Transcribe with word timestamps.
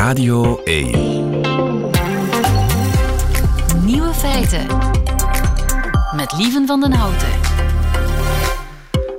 Radio 0.00 0.60
1. 0.64 0.90
Nieuwe 3.84 4.14
feiten. 4.14 4.66
Met 6.16 6.32
Lieven 6.36 6.66
van 6.66 6.80
den 6.80 6.92
Houten. 6.92 7.28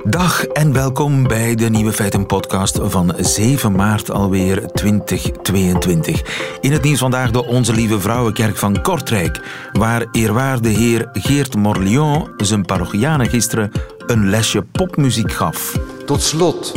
Dag 0.04 0.44
en 0.44 0.74
welkom 0.74 1.28
bij 1.28 1.56
de 1.56 1.70
Nieuwe 1.70 1.92
Feiten 1.92 2.26
podcast 2.26 2.80
van 2.82 3.14
7 3.18 3.72
maart 3.72 4.12
alweer 4.12 4.72
2022. 4.72 6.22
In 6.62 6.72
het 6.72 6.84
nieuws 6.84 7.00
vandaag 7.00 7.32
de 7.32 7.46
Onze 7.46 7.74
Lieve 7.74 8.00
Vrouwenkerk 8.00 8.58
van 8.58 8.82
Kortrijk, 8.82 9.40
waar 9.72 10.06
eerwaarde 10.12 10.70
heer 10.70 11.10
Geert 11.14 11.56
Morlion 11.56 12.30
zijn 12.38 12.66
parochianen 12.66 13.30
gisteren 13.30 13.72
een 14.08 14.30
lesje 14.30 14.62
popmuziek 14.62 15.32
gaf. 15.32 15.80
Tot 16.06 16.22
slot, 16.22 16.74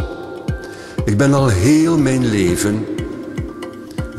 ik 1.04 1.16
ben 1.16 1.34
al 1.34 1.48
heel 1.48 1.98
mijn 1.98 2.26
leven 2.26 2.86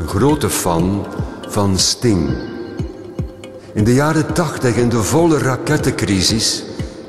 grote 0.08 0.50
fan 0.50 1.06
van 1.48 1.78
Sting. 1.78 2.30
In 3.74 3.84
de 3.84 3.94
jaren 3.94 4.34
tachtig, 4.34 4.76
in 4.76 4.90
de 4.90 5.04
volle 5.04 5.38
rakettencrisis, 5.38 6.64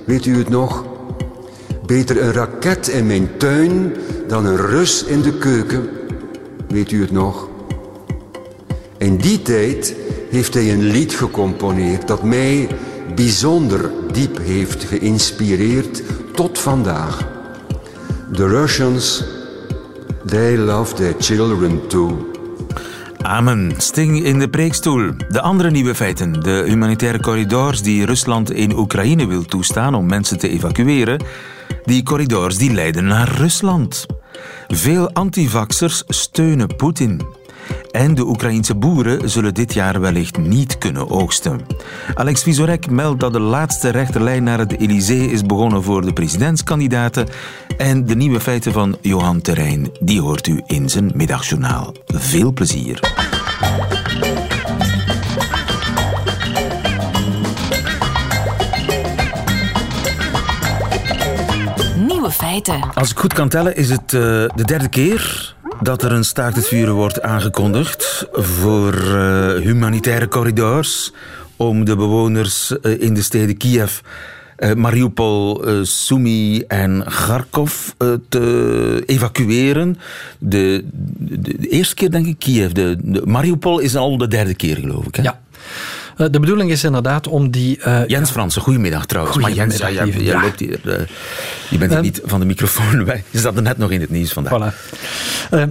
weet 0.04 0.26
u 0.26 0.38
het 0.38 0.48
nog? 0.48 0.84
Beter 1.86 2.22
een 2.22 2.32
raket 2.32 2.88
in 2.88 3.06
mijn 3.06 3.30
tuin 3.36 3.94
dan 4.28 4.46
een 4.46 4.56
Rus 4.56 5.04
in 5.04 5.22
de 5.22 5.38
keuken, 5.38 5.88
weet 6.68 6.90
u 6.90 7.00
het 7.00 7.10
nog? 7.10 7.48
In 8.98 9.16
die 9.16 9.42
tijd 9.42 9.94
heeft 10.30 10.54
hij 10.54 10.72
een 10.72 10.82
lied 10.82 11.14
gecomponeerd 11.14 12.08
dat 12.08 12.22
mij 12.22 12.68
bijzonder 13.14 13.90
diep 14.12 14.38
heeft 14.42 14.84
geïnspireerd 14.84 16.02
tot 16.34 16.58
vandaag. 16.58 17.28
The 18.32 18.48
Russians, 18.48 19.24
they 20.26 20.58
love 20.58 20.94
their 20.94 21.14
children 21.18 21.86
too. 21.86 22.25
Amen. 23.26 23.72
Sting 23.76 24.24
in 24.24 24.38
de 24.38 24.48
preekstoel. 24.48 25.10
De 25.28 25.40
andere 25.40 25.70
nieuwe 25.70 25.94
feiten. 25.94 26.32
De 26.32 26.64
humanitaire 26.66 27.20
corridors 27.20 27.82
die 27.82 28.04
Rusland 28.04 28.50
in 28.50 28.76
Oekraïne 28.76 29.26
wil 29.26 29.44
toestaan 29.44 29.94
om 29.94 30.06
mensen 30.06 30.38
te 30.38 30.48
evacueren. 30.48 31.22
Die 31.84 32.02
corridors 32.02 32.56
die 32.56 32.72
leiden 32.72 33.06
naar 33.06 33.28
Rusland. 33.28 34.06
Veel 34.66 35.10
antivaxers 35.12 36.02
steunen 36.08 36.76
Poetin. 36.76 37.20
En 37.96 38.14
de 38.14 38.26
Oekraïense 38.26 38.74
boeren 38.74 39.30
zullen 39.30 39.54
dit 39.54 39.74
jaar 39.74 40.00
wellicht 40.00 40.38
niet 40.38 40.78
kunnen 40.78 41.10
oogsten. 41.10 41.60
Alex 42.14 42.42
Vizorek 42.42 42.90
meldt 42.90 43.20
dat 43.20 43.32
de 43.32 43.40
laatste 43.40 43.88
rechterlijn 43.88 44.42
naar 44.42 44.58
het 44.58 44.80
Elysée 44.80 45.30
is 45.30 45.42
begonnen 45.42 45.82
voor 45.82 46.02
de 46.02 46.12
presidentskandidaten. 46.12 47.26
En 47.76 48.06
de 48.06 48.16
nieuwe 48.16 48.40
feiten 48.40 48.72
van 48.72 48.96
Johan 49.00 49.40
Terrein, 49.40 49.90
die 50.00 50.20
hoort 50.20 50.46
u 50.46 50.62
in 50.66 50.88
zijn 50.88 51.10
middagjournaal. 51.14 51.94
Veel 52.06 52.52
plezier. 52.52 53.00
Nieuwe 61.96 62.30
feiten. 62.30 62.80
Als 62.94 63.10
ik 63.10 63.18
goed 63.18 63.32
kan 63.32 63.48
tellen, 63.48 63.76
is 63.76 63.90
het 63.90 64.12
eh, 64.12 64.20
de 64.54 64.64
derde 64.64 64.88
keer 64.88 65.54
dat 65.82 66.02
er 66.02 66.12
een 66.12 66.24
staakt 66.24 66.56
het 66.56 66.66
vuren 66.68 66.94
wordt 66.94 67.22
aangekondigd 67.22 68.26
voor 68.32 68.94
eh, 68.94 69.54
humanitaire 69.54 70.28
corridors 70.28 71.12
om 71.56 71.84
de 71.84 71.96
bewoners 71.96 72.80
eh, 72.80 73.00
in 73.00 73.14
de 73.14 73.22
steden 73.22 73.56
Kiev, 73.56 73.98
eh, 74.56 74.72
Mariupol, 74.72 75.64
Sumy 75.82 76.64
en 76.68 77.04
Kharkov 77.04 77.88
te 78.28 79.02
evacueren. 79.06 79.98
De, 80.38 80.84
de, 81.18 81.68
eerste 81.68 81.94
keer 81.94 82.10
denk 82.10 82.26
ik 82.26 82.38
Kiev. 82.38 82.72
De, 82.72 82.96
de- 83.02 83.22
Mariupol 83.24 83.78
is 83.78 83.96
al 83.96 84.16
de 84.16 84.28
derde 84.28 84.54
keer 84.54 84.76
geloof 84.76 85.06
ik. 85.06 85.14
Hè? 85.14 85.22
Ja. 85.22 85.40
Eh, 86.16 86.26
De 86.30 86.40
bedoeling 86.40 86.70
is 86.70 86.84
inderdaad 86.84 87.28
om 87.28 87.50
die... 87.50 87.78
eh, 87.80 88.00
Jens 88.06 88.30
Fransen, 88.30 88.62
goedemiddag 88.62 89.06
trouwens. 89.06 89.36
maar 89.36 89.52
Jens, 89.52 89.76
ja, 89.76 89.88
Ja. 89.88 90.40
loopt 90.40 90.60
hier, 90.60 90.80
eh, 90.84 90.98
je 91.70 91.78
bent 91.78 91.92
hier 91.92 92.00
niet 92.02 92.20
van 92.24 92.40
de 92.40 92.46
microfoon 92.46 93.04
bij. 93.04 93.22
Je 93.30 93.38
zat 93.38 93.56
er 93.56 93.62
net 93.62 93.78
nog 93.78 93.90
in 93.90 94.00
het 94.00 94.10
nieuws 94.10 94.32
vandaag. 94.32 94.74
Voilà. 94.74 94.84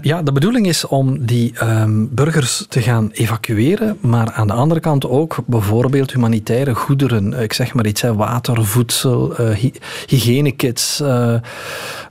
Ja, 0.01 0.21
de 0.21 0.31
bedoeling 0.31 0.67
is 0.67 0.85
om 0.85 1.25
die 1.25 1.53
ehm, 1.57 2.05
burgers 2.09 2.65
te 2.69 2.81
gaan 2.81 3.09
evacueren, 3.13 3.97
maar 4.01 4.31
aan 4.31 4.47
de 4.47 4.53
andere 4.53 4.79
kant 4.79 5.05
ook 5.07 5.37
bijvoorbeeld 5.45 6.11
humanitaire 6.13 6.73
goederen. 6.75 7.33
Ik 7.33 7.53
zeg 7.53 7.73
maar 7.73 7.85
iets, 7.85 8.01
hè, 8.01 8.13
water, 8.15 8.65
voedsel, 8.65 9.33
hy- 9.37 9.73
hygiënekits, 10.07 11.01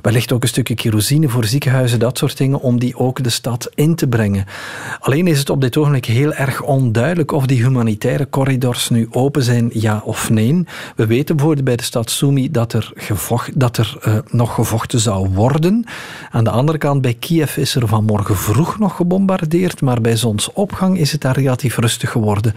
wellicht 0.00 0.32
ook 0.32 0.42
een 0.42 0.48
stukje 0.48 0.74
kerosine 0.74 1.28
voor 1.28 1.44
ziekenhuizen, 1.44 1.98
dat 1.98 2.18
soort 2.18 2.36
dingen, 2.36 2.60
om 2.60 2.78
die 2.78 2.96
ook 2.98 3.22
de 3.22 3.30
stad 3.30 3.70
in 3.74 3.94
te 3.94 4.06
brengen. 4.06 4.44
Alleen 5.00 5.26
is 5.26 5.38
het 5.38 5.50
op 5.50 5.60
dit 5.60 5.76
ogenblik 5.76 6.04
heel 6.04 6.32
erg 6.34 6.62
onduidelijk 6.62 7.32
of 7.32 7.46
die 7.46 7.62
humanitaire 7.62 8.23
corridors 8.30 8.88
nu 8.88 9.08
open 9.10 9.42
zijn, 9.42 9.70
ja 9.72 10.00
of 10.04 10.30
nee. 10.30 10.64
We 10.96 11.06
weten 11.06 11.36
bijvoorbeeld 11.36 11.64
bij 11.64 11.76
de 11.76 11.82
stad 11.82 12.10
Sumy 12.10 12.48
dat 12.50 12.72
er, 12.72 12.92
gevocht, 12.94 13.60
dat 13.60 13.76
er 13.76 13.96
eh, 14.02 14.16
nog 14.30 14.54
gevochten 14.54 15.00
zou 15.00 15.28
worden. 15.28 15.84
Aan 16.30 16.44
de 16.44 16.50
andere 16.50 16.78
kant, 16.78 17.02
bij 17.02 17.14
Kiev 17.14 17.56
is 17.56 17.74
er 17.74 17.88
vanmorgen 17.88 18.36
vroeg 18.36 18.78
nog 18.78 18.96
gebombardeerd, 18.96 19.80
maar 19.80 20.00
bij 20.00 20.16
zonsopgang 20.16 20.98
is 20.98 21.12
het 21.12 21.20
daar 21.20 21.36
relatief 21.36 21.76
rustig 21.76 22.10
geworden. 22.10 22.54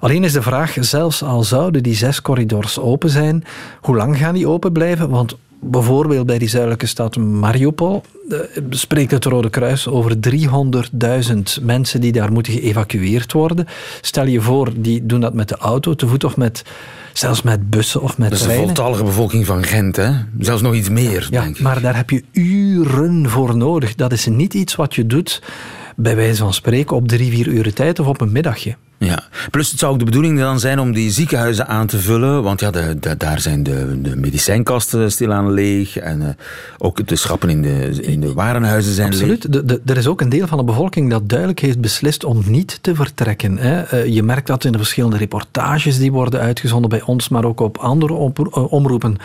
Alleen 0.00 0.24
is 0.24 0.32
de 0.32 0.42
vraag, 0.42 0.76
zelfs 0.80 1.22
al 1.22 1.42
zouden 1.42 1.82
die 1.82 1.94
zes 1.94 2.22
corridors 2.22 2.78
open 2.78 3.10
zijn, 3.10 3.44
hoe 3.80 3.96
lang 3.96 4.16
gaan 4.16 4.34
die 4.34 4.48
open 4.48 4.72
blijven? 4.72 5.08
Want 5.08 5.36
bijvoorbeeld 5.60 6.26
bij 6.26 6.38
die 6.38 6.48
zuidelijke 6.48 6.86
stad 6.86 7.16
Mariupol 7.16 8.02
eh, 8.30 8.38
spreekt 8.70 9.10
het 9.10 9.24
Rode 9.24 9.50
Kruis 9.50 9.88
over 9.88 10.16
300.000 10.30 11.62
mensen 11.62 12.00
die 12.00 12.12
daar 12.12 12.32
moeten 12.32 12.52
geëvacueerd 12.52 13.32
worden. 13.32 13.66
Stel 14.00 14.26
je 14.26 14.40
voor, 14.40 14.72
die 14.76 15.06
doen 15.06 15.20
dat 15.20 15.34
met 15.34 15.48
de 15.48 15.56
auto, 15.56 15.94
te 15.94 16.06
voet 16.06 16.24
of 16.24 16.36
met, 16.36 16.62
zelfs 17.12 17.42
met 17.42 17.70
bussen 17.70 18.00
of 18.02 18.18
met 18.18 18.28
Dat 18.30 18.38
is 18.38 18.44
de 18.44 18.44
treinen. 18.50 18.66
voltallige 18.74 19.04
bevolking 19.04 19.46
van 19.46 19.62
Gent, 19.64 19.96
hè? 19.96 20.10
Zelfs 20.38 20.62
nog 20.62 20.74
iets 20.74 20.88
meer, 20.88 21.28
Ja, 21.30 21.42
denk 21.42 21.56
ik. 21.56 21.62
maar 21.62 21.80
daar 21.80 21.96
heb 21.96 22.10
je 22.10 22.22
uren 22.32 23.28
voor 23.30 23.56
nodig. 23.56 23.94
Dat 23.94 24.12
is 24.12 24.26
niet 24.26 24.54
iets 24.54 24.74
wat 24.76 24.94
je 24.94 25.06
doet, 25.06 25.42
bij 25.96 26.16
wijze 26.16 26.42
van 26.42 26.54
spreken, 26.54 26.96
op 26.96 27.08
drie, 27.08 27.30
vier 27.30 27.46
uur 27.46 27.72
tijd 27.72 27.98
of 27.98 28.06
op 28.06 28.20
een 28.20 28.32
middagje. 28.32 28.76
Ja. 29.00 29.22
Plus 29.50 29.70
het 29.70 29.78
zou 29.78 29.92
ook 29.92 29.98
de 29.98 30.04
bedoeling 30.04 30.38
dan 30.38 30.60
zijn 30.60 30.78
om 30.78 30.92
die 30.92 31.10
ziekenhuizen 31.10 31.66
aan 31.68 31.86
te 31.86 31.98
vullen. 31.98 32.42
Want 32.42 32.60
ja, 32.60 32.70
de, 32.70 33.14
daar 33.18 33.40
zijn 33.40 33.62
de, 33.62 34.00
de 34.02 34.16
medicijnkasten 34.16 35.12
stilaan 35.12 35.52
leeg. 35.52 35.96
En 35.96 36.22
eh, 36.22 36.28
ook 36.78 37.06
de 37.06 37.16
schappen 37.16 37.48
in 37.50 37.62
de, 37.62 38.02
in 38.02 38.20
de 38.20 38.32
warenhuizen 38.32 38.92
zijn 38.94 39.08
leeg. 39.08 39.18
Absoluut. 39.20 39.52
De, 39.52 39.64
de- 39.64 39.80
er 39.86 39.96
is 39.96 40.06
ook 40.06 40.20
een 40.20 40.28
deel 40.28 40.46
van 40.46 40.58
de 40.58 40.64
bevolking 40.64 41.10
dat 41.10 41.28
duidelijk 41.28 41.58
heeft 41.60 41.80
beslist 41.80 42.24
om 42.24 42.42
niet 42.46 42.78
te 42.82 42.94
vertrekken. 42.94 43.58
Hè. 43.58 43.82
Eh, 43.82 44.06
Je 44.06 44.22
merkt 44.22 44.46
dat 44.46 44.64
in 44.64 44.72
de 44.72 44.78
verschillende 44.78 45.16
reportages 45.16 45.98
die 45.98 46.12
worden 46.12 46.40
uitgezonden 46.40 46.90
bij 46.90 47.02
ons, 47.02 47.28
maar 47.28 47.44
ook 47.44 47.60
op 47.60 47.76
andere 47.78 48.32
eh, 48.34 48.72
omroepen. 48.72 49.16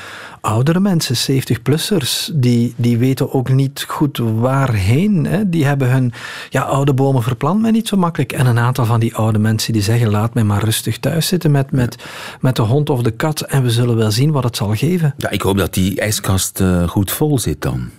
Oudere 0.42 0.80
mensen, 0.80 1.42
70-plussers, 1.42 2.30
die, 2.34 2.74
die 2.78 2.98
weten 2.98 3.34
ook 3.34 3.50
niet 3.50 3.86
goed 3.88 4.18
waarheen. 4.40 5.26
Hè. 5.26 5.50
Die 5.50 5.66
hebben 5.66 5.92
hun 5.92 6.14
ja, 6.50 6.62
oude 6.62 6.94
bomen 6.94 7.24
verplant, 7.24 7.62
maar 7.62 7.72
niet 7.72 7.88
zo 7.88 7.98
makkelijk. 7.98 8.32
En 8.32 8.46
een 8.46 8.60
aantal 8.60 8.86
van 8.86 9.00
die 9.00 9.16
oude 9.16 9.40
mensen 9.40 9.62
die 9.72 9.82
zeggen, 9.82 10.10
laat 10.10 10.34
mij 10.34 10.44
maar 10.44 10.64
rustig 10.64 11.00
thuis 11.00 11.28
zitten 11.28 11.52
met, 11.52 11.72
met, 11.72 11.96
met 12.42 12.56
de 12.56 12.62
hond 12.62 12.90
of 12.90 13.02
de 13.02 13.12
kat 13.12 13.42
en 13.42 13.64
we 13.64 13.70
zullen 13.70 13.96
wel 13.96 14.12
zien 14.12 14.32
wat 14.32 14.44
het 14.44 14.56
zal 14.56 14.76
geven. 14.76 15.14
Ja, 15.18 15.30
ik 15.30 15.42
hoop 15.42 15.58
dat 15.58 15.74
die 15.74 16.00
ijskast 16.00 16.60
eh, 16.60 16.88
goed 16.88 17.12
vol 17.12 17.40
zit 17.40 17.62
dan. 17.62 17.90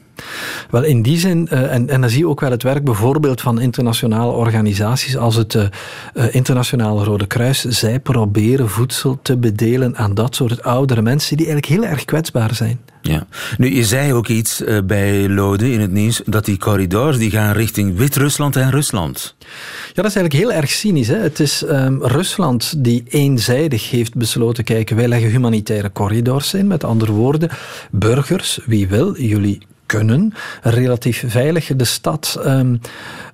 Wel, 0.70 0.82
in 0.82 1.02
die 1.02 1.18
zin, 1.18 1.48
eh, 1.48 1.74
en, 1.74 1.88
en 1.88 2.00
dan 2.00 2.10
zie 2.10 2.18
je 2.18 2.28
ook 2.28 2.40
wel 2.40 2.50
het 2.50 2.62
werk 2.62 2.84
bijvoorbeeld 2.84 3.40
van 3.40 3.60
internationale 3.60 4.32
organisaties 4.32 5.16
als 5.16 5.34
het 5.36 5.54
eh, 5.54 5.64
eh, 6.14 6.34
Internationale 6.34 7.04
Rode 7.04 7.26
Kruis. 7.26 7.60
Zij 7.60 8.00
proberen 8.00 8.68
voedsel 8.68 9.18
te 9.22 9.36
bedelen 9.36 9.96
aan 9.96 10.14
dat 10.14 10.34
soort 10.34 10.62
oudere 10.62 11.02
mensen 11.02 11.36
die 11.36 11.46
eigenlijk 11.46 11.80
heel 11.80 11.90
erg 11.90 12.04
kwetsbaar 12.04 12.54
zijn. 12.54 12.80
Ja. 13.02 13.26
Nu, 13.58 13.74
je 13.74 13.84
zei 13.84 14.12
ook 14.12 14.28
iets 14.28 14.62
bij 14.84 15.28
Lode 15.28 15.72
in 15.72 15.80
het 15.80 15.90
nieuws, 15.90 16.22
dat 16.26 16.44
die 16.44 16.58
corridors 16.58 17.18
die 17.18 17.30
gaan 17.30 17.52
richting 17.52 17.96
Wit-Rusland 17.96 18.56
en 18.56 18.70
Rusland. 18.70 19.34
Ja, 19.38 20.02
dat 20.02 20.04
is 20.04 20.16
eigenlijk 20.16 20.34
heel 20.34 20.52
erg 20.52 20.70
cynisch. 20.70 21.08
Hè? 21.08 21.16
Het 21.16 21.40
is 21.40 21.64
ehm, 21.64 21.96
Rusland 22.00 22.84
die 22.84 23.04
eenzijdig 23.08 23.90
heeft 23.90 24.14
besloten, 24.14 24.64
kijken, 24.64 24.96
wij 24.96 25.08
leggen 25.08 25.30
humanitaire 25.30 25.92
corridors 25.92 26.54
in. 26.54 26.66
Met 26.66 26.84
andere 26.84 27.12
woorden, 27.12 27.50
burgers, 27.90 28.60
wie 28.66 28.88
wil, 28.88 29.16
jullie 29.16 29.58
kunnen 29.86 30.32
relatief 30.62 31.24
veilig 31.26 31.76
de 31.76 31.84
stad 31.84 32.40
ehm, 32.42 32.76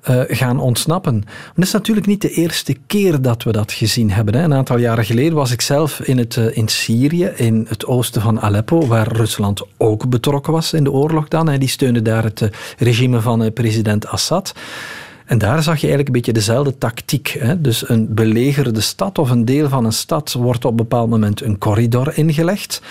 eh, 0.03 0.21
gaan 0.27 0.61
ontsnappen. 0.61 1.15
Maar 1.15 1.55
het 1.55 1.65
is 1.65 1.73
natuurlijk 1.73 2.07
niet 2.07 2.23
de 2.23 2.31
eerste 2.31 2.77
keer 2.87 3.23
dat 3.23 3.43
we 3.43 3.53
dat 3.53 3.73
gezien 3.73 4.11
hebben. 4.11 4.35
Hè. 4.35 4.43
Een 4.43 4.55
aantal 4.55 4.79
jaren 4.79 5.05
geleden 5.05 5.35
was 5.35 5.51
ik 5.51 5.61
zelf 5.61 6.01
in, 6.01 6.19
het, 6.19 6.37
eh, 6.37 6.57
in 6.57 6.69
Syrië, 6.69 7.25
in 7.25 7.67
het 7.69 7.87
oosten 7.87 8.23
van 8.23 8.41
Aleppo, 8.41 8.87
waar 8.87 9.13
Rusland 9.13 9.63
ook 9.77 10.09
betrokken 10.09 10.53
was 10.53 10.73
in 10.73 10.85
de 10.85 10.93
oorlog 10.93 11.29
dan. 11.29 11.49
Hè. 11.49 11.59
Die 11.59 11.69
steunde 11.69 12.03
daar 12.03 12.25
het 12.25 12.41
eh, 12.41 12.49
regime 12.79 13.21
van 13.21 13.53
president 13.53 14.07
Assad. 14.07 14.55
En 15.31 15.39
daar 15.39 15.63
zag 15.63 15.75
je 15.75 15.87
eigenlijk 15.87 16.07
een 16.07 16.13
beetje 16.13 16.33
dezelfde 16.33 16.79
tactiek. 16.79 17.37
Hè? 17.39 17.61
Dus 17.61 17.89
een 17.89 18.15
belegerde 18.15 18.81
stad 18.81 19.19
of 19.19 19.31
een 19.31 19.45
deel 19.45 19.69
van 19.69 19.85
een 19.85 19.93
stad 19.93 20.33
wordt 20.33 20.65
op 20.65 20.71
een 20.71 20.77
bepaald 20.77 21.09
moment 21.09 21.43
een 21.43 21.59
corridor 21.59 22.13
ingelegd. 22.19 22.83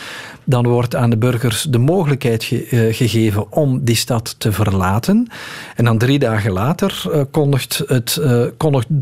Dan 0.43 0.67
wordt 0.67 0.95
aan 0.95 1.09
de 1.09 1.17
burgers 1.17 1.63
de 1.63 1.77
mogelijkheid 1.77 2.51
eh, 2.51 2.79
gegeven 2.95 3.51
om 3.51 3.83
die 3.83 3.95
stad 3.95 4.35
te 4.37 4.51
verlaten. 4.51 5.27
En 5.75 5.85
dan 5.85 5.97
drie 5.97 6.19
dagen 6.19 6.51
later 6.51 7.03
uh, 7.07 7.21
kondigt, 7.31 7.83
het, 7.87 8.19
uh, 8.21 8.45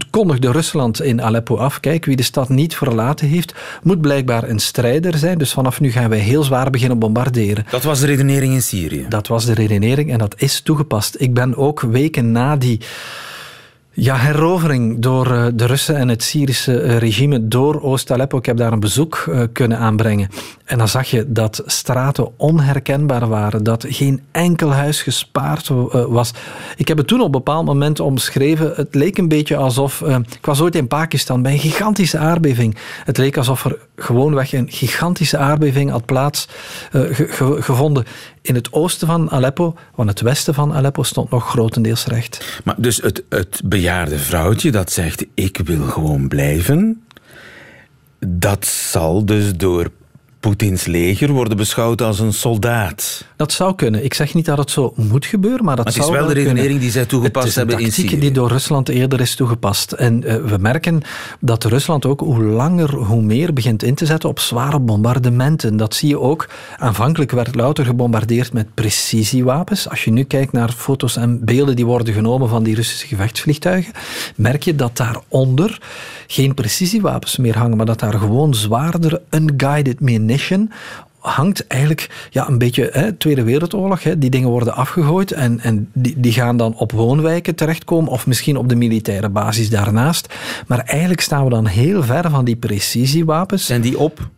kondigde 0.09 0.51
Rusland 0.51 1.01
in 1.01 1.21
Aleppo 1.21 1.55
af. 1.55 1.79
Kijk, 1.79 2.05
wie 2.05 2.15
de 2.15 2.23
stad 2.23 2.49
niet 2.49 2.75
verlaten 2.75 3.27
heeft, 3.27 3.53
moet 3.83 4.01
blijkbaar 4.01 4.49
een 4.49 4.59
strijder 4.59 5.17
zijn. 5.17 5.37
Dus 5.37 5.53
vanaf 5.53 5.79
nu 5.79 5.91
gaan 5.91 6.09
wij 6.09 6.19
heel 6.19 6.43
zwaar 6.43 6.69
beginnen 6.69 6.99
bombarderen. 6.99 7.65
Dat 7.69 7.83
was 7.83 7.99
de 7.99 8.05
redenering 8.05 8.53
in 8.53 8.61
Syrië? 8.61 9.05
Dat 9.09 9.27
was 9.27 9.45
de 9.45 9.53
redenering 9.53 10.11
en 10.11 10.17
dat 10.17 10.41
is 10.41 10.61
toegepast. 10.61 11.15
Ik 11.19 11.33
ben 11.33 11.55
ook 11.55 11.81
weken 11.81 12.31
na 12.31 12.55
die 12.55 12.79
ja, 13.99 14.15
herovering 14.15 14.99
door 14.99 15.31
eh, 15.31 15.47
de 15.53 15.65
Russen 15.65 15.95
en 15.95 16.07
het 16.07 16.23
Syrische 16.23 16.81
eh, 16.81 16.97
regime 16.97 17.47
door 17.47 17.81
Oost-Aleppo. 17.81 18.37
Ik 18.37 18.45
heb 18.45 18.57
daar 18.57 18.71
een 18.71 18.79
bezoek 18.79 19.25
eh, 19.29 19.41
kunnen 19.51 19.77
aanbrengen. 19.77 20.29
En 20.67 20.77
dan 20.77 20.87
zag 20.87 21.09
je 21.09 21.31
dat 21.31 21.63
straten 21.65 22.37
onherkenbaar 22.37 23.27
waren, 23.27 23.63
dat 23.63 23.85
geen 23.87 24.21
enkel 24.31 24.73
huis 24.73 25.01
gespaard 25.01 25.67
was. 25.91 26.31
Ik 26.75 26.87
heb 26.87 26.97
het 26.97 27.07
toen 27.07 27.19
op 27.19 27.25
een 27.25 27.31
bepaald 27.31 27.65
moment 27.65 27.99
omschreven. 27.99 28.73
Het 28.75 28.95
leek 28.95 29.17
een 29.17 29.27
beetje 29.27 29.55
alsof. 29.55 30.01
Ik 30.01 30.45
was 30.45 30.61
ooit 30.61 30.75
in 30.75 30.87
Pakistan 30.87 31.41
bij 31.41 31.51
een 31.51 31.59
gigantische 31.59 32.17
aardbeving. 32.17 32.77
Het 33.03 33.17
leek 33.17 33.37
alsof 33.37 33.65
er 33.65 33.77
gewoonweg 33.95 34.53
een 34.53 34.71
gigantische 34.71 35.37
aardbeving 35.37 35.91
had 35.91 36.05
plaatsgevonden 36.05 38.05
in 38.41 38.55
het 38.55 38.73
oosten 38.73 39.07
van 39.07 39.31
Aleppo, 39.31 39.75
want 39.95 40.09
het 40.09 40.21
westen 40.21 40.53
van 40.53 40.73
Aleppo 40.73 41.03
stond 41.03 41.29
nog 41.29 41.49
grotendeels 41.49 42.05
recht. 42.05 42.61
Maar 42.63 42.75
dus 42.77 43.01
het, 43.01 43.23
het 43.29 43.61
bejaarde 43.65 44.19
vrouwtje 44.19 44.71
dat 44.71 44.91
zegt: 44.91 45.25
Ik 45.33 45.59
wil 45.63 45.83
gewoon 45.83 46.27
blijven, 46.27 47.03
dat 48.19 48.65
zal 48.65 49.25
dus 49.25 49.55
door 49.55 49.89
Poetins 50.39 50.85
leger 50.85 51.31
worden 51.31 51.57
beschouwd 51.57 52.01
als 52.01 52.19
een 52.19 52.33
soldaat. 52.33 53.25
Dat 53.35 53.51
zou 53.51 53.75
kunnen. 53.75 54.03
Ik 54.03 54.13
zeg 54.13 54.33
niet 54.33 54.45
dat 54.45 54.57
het 54.57 54.71
zo 54.71 54.93
moet 54.95 55.25
gebeuren, 55.25 55.65
maar 55.65 55.75
dat 55.75 55.85
maar 55.85 55.93
het 55.93 56.03
is 56.03 56.09
wel 56.09 56.27
de 56.27 56.33
redenering 56.33 56.79
die 56.79 56.91
zij 56.91 57.05
toegepast 57.05 57.55
hebben 57.55 57.79
in 57.79 57.91
Syrië. 57.91 58.19
die 58.19 58.31
door 58.31 58.49
Rusland 58.49 58.89
eerder 58.89 59.21
is 59.21 59.35
toegepast. 59.35 59.91
En 59.91 60.23
uh, 60.23 60.35
we 60.35 60.57
merken 60.57 61.01
dat 61.39 61.63
Rusland 61.63 62.05
ook 62.05 62.19
hoe 62.19 62.43
langer 62.43 62.95
hoe 62.95 63.21
meer 63.21 63.53
begint 63.53 63.83
in 63.83 63.95
te 63.95 64.05
zetten 64.05 64.29
op 64.29 64.39
zware 64.39 64.79
bombardementen. 64.79 65.77
Dat 65.77 65.95
zie 65.95 66.09
je 66.09 66.19
ook. 66.19 66.49
Aanvankelijk 66.77 67.31
werd 67.31 67.55
louter 67.55 67.85
gebombardeerd 67.85 68.53
met 68.53 68.73
precisiewapens. 68.73 69.89
Als 69.89 70.03
je 70.03 70.11
nu 70.11 70.23
kijkt 70.23 70.51
naar 70.51 70.71
foto's 70.71 71.15
en 71.15 71.45
beelden 71.45 71.75
die 71.75 71.85
worden 71.85 72.13
genomen 72.13 72.49
van 72.49 72.63
die 72.63 72.75
Russische 72.75 73.07
gevechtsvliegtuigen, 73.07 73.93
merk 74.35 74.63
je 74.63 74.75
dat 74.75 74.97
daaronder 74.97 75.79
geen 76.27 76.53
precisiewapens 76.53 77.37
meer 77.37 77.57
hangen, 77.57 77.77
maar 77.77 77.85
dat 77.85 77.99
daar 77.99 78.13
gewoon 78.13 78.53
zwaardere 78.53 79.21
unguided 79.29 79.99
hangt 81.19 81.67
eigenlijk 81.67 82.27
ja, 82.29 82.47
een 82.47 82.57
beetje 82.57 82.89
hè, 82.91 83.13
Tweede 83.13 83.43
Wereldoorlog. 83.43 84.03
Hè, 84.03 84.17
die 84.17 84.29
dingen 84.29 84.49
worden 84.49 84.75
afgegooid 84.75 85.31
en, 85.31 85.59
en 85.59 85.89
die, 85.93 86.13
die 86.17 86.31
gaan 86.33 86.57
dan 86.57 86.75
op 86.75 86.91
woonwijken 86.91 87.55
terechtkomen 87.55 88.11
of 88.11 88.27
misschien 88.27 88.57
op 88.57 88.69
de 88.69 88.75
militaire 88.75 89.29
basis 89.29 89.69
daarnaast. 89.69 90.33
Maar 90.67 90.79
eigenlijk 90.79 91.21
staan 91.21 91.43
we 91.43 91.49
dan 91.49 91.65
heel 91.65 92.03
ver 92.03 92.29
van 92.29 92.45
die 92.45 92.55
precisiewapens. 92.55 93.65
Zijn 93.65 93.81
die 93.81 93.99
op? 93.99 94.29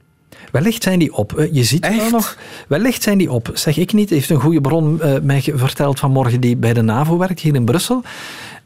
Wellicht 0.52 0.84
zijn 0.84 1.00
die 1.00 1.14
op. 1.14 1.48
Je 1.52 1.64
ziet 1.64 1.84
Echt? 1.84 1.96
wel 1.96 2.10
nog. 2.10 2.38
Wellicht 2.68 3.04
zijn 3.04 3.18
die 3.18 3.32
op. 3.32 3.52
Zeg 3.54 3.78
ik 3.78 3.94
niet. 3.94 4.10
Heeft 4.10 4.30
een 4.30 4.40
goede 4.40 4.62
bron 4.62 5.00
uh, 5.04 5.14
mij 5.22 5.42
verteld 5.56 6.00
vanmorgen 6.00 6.42
die 6.42 6.58
bij 6.58 6.74
de 6.74 6.82
NAVO 6.82 7.18
werkt 7.18 7.40
hier 7.40 7.56
in 7.56 7.66
Brussel. 7.66 8.04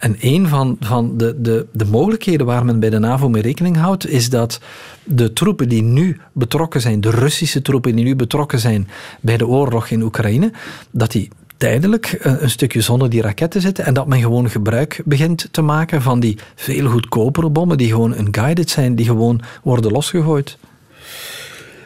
En 0.03 0.15
een 0.19 0.47
van, 0.47 0.77
van 0.79 1.17
de, 1.17 1.41
de, 1.41 1.65
de 1.71 1.85
mogelijkheden 1.85 2.45
waar 2.45 2.65
men 2.65 2.79
bij 2.79 2.89
de 2.89 2.99
NAVO 2.99 3.29
mee 3.29 3.41
rekening 3.41 3.77
houdt, 3.77 4.07
is 4.07 4.29
dat 4.29 4.59
de 5.03 5.33
troepen 5.33 5.69
die 5.69 5.81
nu 5.81 6.19
betrokken 6.33 6.81
zijn, 6.81 7.01
de 7.01 7.09
Russische 7.09 7.61
troepen 7.61 7.95
die 7.95 8.05
nu 8.05 8.15
betrokken 8.15 8.59
zijn 8.59 8.87
bij 9.21 9.37
de 9.37 9.47
oorlog 9.47 9.89
in 9.89 10.01
Oekraïne, 10.01 10.51
dat 10.91 11.11
die 11.11 11.29
tijdelijk 11.57 12.05
eh, 12.05 12.33
een 12.39 12.49
stukje 12.49 12.81
zonder 12.81 13.09
die 13.09 13.21
raketten 13.21 13.61
zitten 13.61 13.85
en 13.85 13.93
dat 13.93 14.07
men 14.07 14.19
gewoon 14.19 14.49
gebruik 14.49 15.01
begint 15.05 15.47
te 15.51 15.61
maken 15.61 16.01
van 16.01 16.19
die 16.19 16.37
veel 16.55 16.89
goedkopere 16.89 17.49
bommen 17.49 17.77
die 17.77 17.89
gewoon 17.89 18.17
unguided 18.17 18.69
zijn, 18.69 18.95
die 18.95 19.05
gewoon 19.05 19.41
worden 19.63 19.91
losgegooid. 19.91 20.57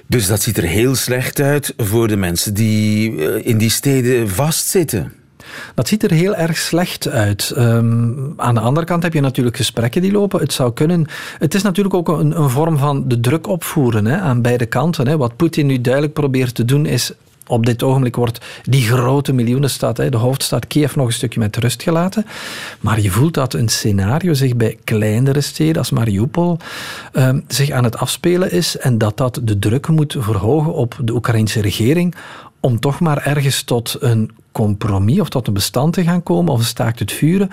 Dus 0.07 0.27
dat 0.27 0.41
ziet 0.41 0.57
er 0.57 0.63
heel 0.63 0.95
slecht 0.95 1.39
uit 1.39 1.73
voor 1.77 2.07
de 2.07 2.17
mensen 2.17 2.53
die 2.53 3.25
eh, 3.25 3.47
in 3.47 3.57
die 3.57 3.69
steden 3.69 4.29
vastzitten. 4.29 5.16
Dat 5.75 5.87
ziet 5.87 6.03
er 6.03 6.11
heel 6.11 6.35
erg 6.35 6.57
slecht 6.57 7.07
uit. 7.07 7.53
Um, 7.57 8.33
aan 8.37 8.53
de 8.53 8.59
andere 8.59 8.85
kant 8.85 9.03
heb 9.03 9.13
je 9.13 9.21
natuurlijk 9.21 9.57
gesprekken 9.57 10.01
die 10.01 10.11
lopen. 10.11 10.39
Het 10.39 10.53
zou 10.53 10.73
kunnen. 10.73 11.05
Het 11.39 11.53
is 11.53 11.61
natuurlijk 11.61 11.95
ook 11.95 12.07
een, 12.07 12.39
een 12.41 12.49
vorm 12.49 12.77
van 12.77 13.07
de 13.07 13.19
druk 13.19 13.47
opvoeren 13.47 14.05
hè, 14.05 14.17
aan 14.17 14.41
beide 14.41 14.65
kanten. 14.65 15.07
Hè. 15.07 15.17
Wat 15.17 15.35
Poetin 15.35 15.65
nu 15.65 15.81
duidelijk 15.81 16.13
probeert 16.13 16.55
te 16.55 16.65
doen 16.65 16.85
is 16.85 17.13
op 17.47 17.65
dit 17.65 17.83
ogenblik 17.83 18.15
wordt 18.15 18.45
die 18.63 18.81
grote 18.81 19.33
miljoenenstad, 19.33 19.95
de 19.95 20.17
hoofdstad 20.17 20.67
Kiev, 20.67 20.95
nog 20.95 21.07
een 21.07 21.13
stukje 21.13 21.39
met 21.39 21.57
rust 21.57 21.83
gelaten. 21.83 22.25
Maar 22.79 23.01
je 23.01 23.11
voelt 23.11 23.33
dat 23.33 23.53
een 23.53 23.69
scenario 23.69 24.33
zich 24.33 24.55
bij 24.55 24.77
kleinere 24.83 25.41
steden 25.41 25.77
als 25.77 25.91
Mariupol 25.91 26.57
um, 27.13 27.43
zich 27.47 27.69
aan 27.69 27.83
het 27.83 27.97
afspelen 27.97 28.51
is 28.51 28.77
en 28.77 28.97
dat 28.97 29.17
dat 29.17 29.39
de 29.43 29.59
druk 29.59 29.87
moet 29.87 30.15
verhogen 30.19 30.73
op 30.73 30.99
de 31.03 31.13
Oekraïnse 31.13 31.61
regering 31.61 32.15
om 32.59 32.79
toch 32.79 32.99
maar 32.99 33.25
ergens 33.25 33.61
tot 33.61 33.95
een 33.99 34.31
compromis 34.57 35.19
of 35.19 35.29
tot 35.29 35.47
een 35.47 35.53
bestand 35.53 35.93
te 35.93 36.03
gaan 36.03 36.23
komen 36.23 36.53
of 36.53 36.63
staakt 36.63 36.99
het 36.99 37.11
vuren. 37.11 37.49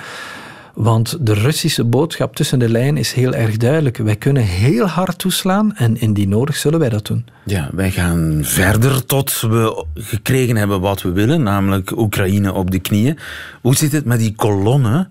Want 0.75 1.17
de 1.21 1.35
Russische 1.35 1.85
boodschap 1.85 2.37
tussen 2.37 2.59
de 2.59 2.69
lijnen 2.69 2.97
is 2.97 3.13
heel 3.13 3.35
erg 3.35 3.57
duidelijk. 3.57 3.97
Wij 3.97 4.17
kunnen 4.17 4.43
heel 4.43 4.87
hard 4.87 5.19
toeslaan 5.19 5.77
en 5.77 6.01
indien 6.01 6.29
nodig 6.29 6.57
zullen 6.57 6.79
wij 6.79 6.89
dat 6.89 7.07
doen. 7.07 7.27
Ja, 7.45 7.71
wij 7.73 7.91
gaan 7.91 8.41
verder 8.43 9.07
tot 9.07 9.41
we 9.41 9.85
gekregen 9.95 10.57
hebben 10.57 10.81
wat 10.81 11.03
we 11.03 11.13
willen, 11.13 11.43
namelijk 11.43 11.99
Oekraïne 11.99 12.53
op 12.53 12.71
de 12.71 12.79
knieën. 12.79 13.19
Hoe 13.61 13.77
zit 13.77 13.93
het 13.93 14.05
met 14.05 14.19
die 14.19 14.35
kolonne? 14.37 15.09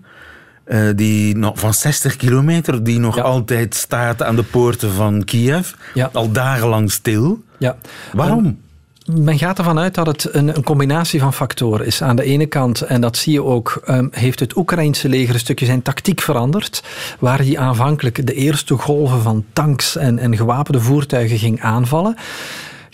Uh, 0.66 0.88
die 0.94 1.36
nog, 1.36 1.58
van 1.58 1.74
60 1.74 2.16
kilometer, 2.16 2.84
die 2.84 2.98
nog 2.98 3.16
ja. 3.16 3.22
altijd 3.22 3.74
staat 3.74 4.22
aan 4.22 4.36
de 4.36 4.42
poorten 4.42 4.92
van 4.92 5.24
Kiev, 5.24 5.72
ja. 5.94 6.10
al 6.12 6.32
dagenlang 6.32 6.90
stil. 6.90 7.42
Ja. 7.58 7.76
Waarom? 8.12 8.44
Um, 8.44 8.58
men 9.04 9.38
gaat 9.38 9.58
ervan 9.58 9.78
uit 9.78 9.94
dat 9.94 10.06
het 10.06 10.34
een, 10.34 10.56
een, 10.56 10.62
combinatie 10.62 11.20
van 11.20 11.32
factoren 11.32 11.86
is. 11.86 12.02
Aan 12.02 12.16
de 12.16 12.22
ene 12.22 12.46
kant, 12.46 12.80
en 12.80 13.00
dat 13.00 13.16
zie 13.16 13.32
je 13.32 13.42
ook, 13.42 13.82
um, 13.88 14.08
heeft 14.10 14.40
het 14.40 14.56
Oekraïnse 14.56 15.08
leger 15.08 15.34
een 15.34 15.40
stukje 15.40 15.66
zijn 15.66 15.82
tactiek 15.82 16.20
veranderd. 16.20 16.82
Waar 17.18 17.38
hij 17.38 17.58
aanvankelijk 17.58 18.26
de 18.26 18.34
eerste 18.34 18.78
golven 18.78 19.22
van 19.22 19.44
tanks 19.52 19.96
en, 19.96 20.18
en 20.18 20.36
gewapende 20.36 20.80
voertuigen 20.80 21.38
ging 21.38 21.60
aanvallen 21.60 22.16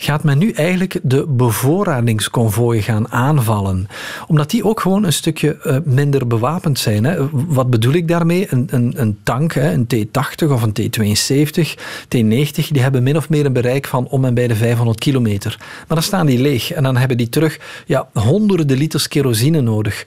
gaat 0.03 0.23
men 0.23 0.37
nu 0.37 0.51
eigenlijk 0.51 0.99
de 1.03 1.27
bevoorradingsconvooien 1.27 2.83
gaan 2.83 3.11
aanvallen. 3.11 3.87
Omdat 4.27 4.49
die 4.49 4.63
ook 4.63 4.79
gewoon 4.79 5.03
een 5.03 5.13
stukje 5.13 5.57
uh, 5.65 5.77
minder 5.83 6.27
bewapend 6.27 6.79
zijn. 6.79 7.03
Hè. 7.03 7.29
Wat 7.31 7.69
bedoel 7.69 7.93
ik 7.93 8.07
daarmee? 8.07 8.47
Een, 8.49 8.67
een, 8.71 8.93
een 8.95 9.19
tank, 9.23 9.53
hè, 9.53 9.71
een 9.71 9.87
T80 9.95 10.51
of 10.51 10.61
een 10.61 10.73
T72, 10.81 11.69
T90, 12.03 12.67
die 12.69 12.81
hebben 12.81 13.03
min 13.03 13.17
of 13.17 13.29
meer 13.29 13.45
een 13.45 13.53
bereik 13.53 13.87
van 13.87 14.07
om 14.07 14.25
en 14.25 14.33
bij 14.33 14.47
de 14.47 14.55
500 14.55 14.99
kilometer. 14.99 15.55
Maar 15.59 15.97
dan 15.97 16.03
staan 16.03 16.25
die 16.25 16.39
leeg 16.39 16.71
en 16.71 16.83
dan 16.83 16.97
hebben 16.97 17.17
die 17.17 17.29
terug 17.29 17.59
ja, 17.85 18.07
honderden 18.13 18.77
liters 18.77 19.07
kerosine 19.07 19.61
nodig. 19.61 20.05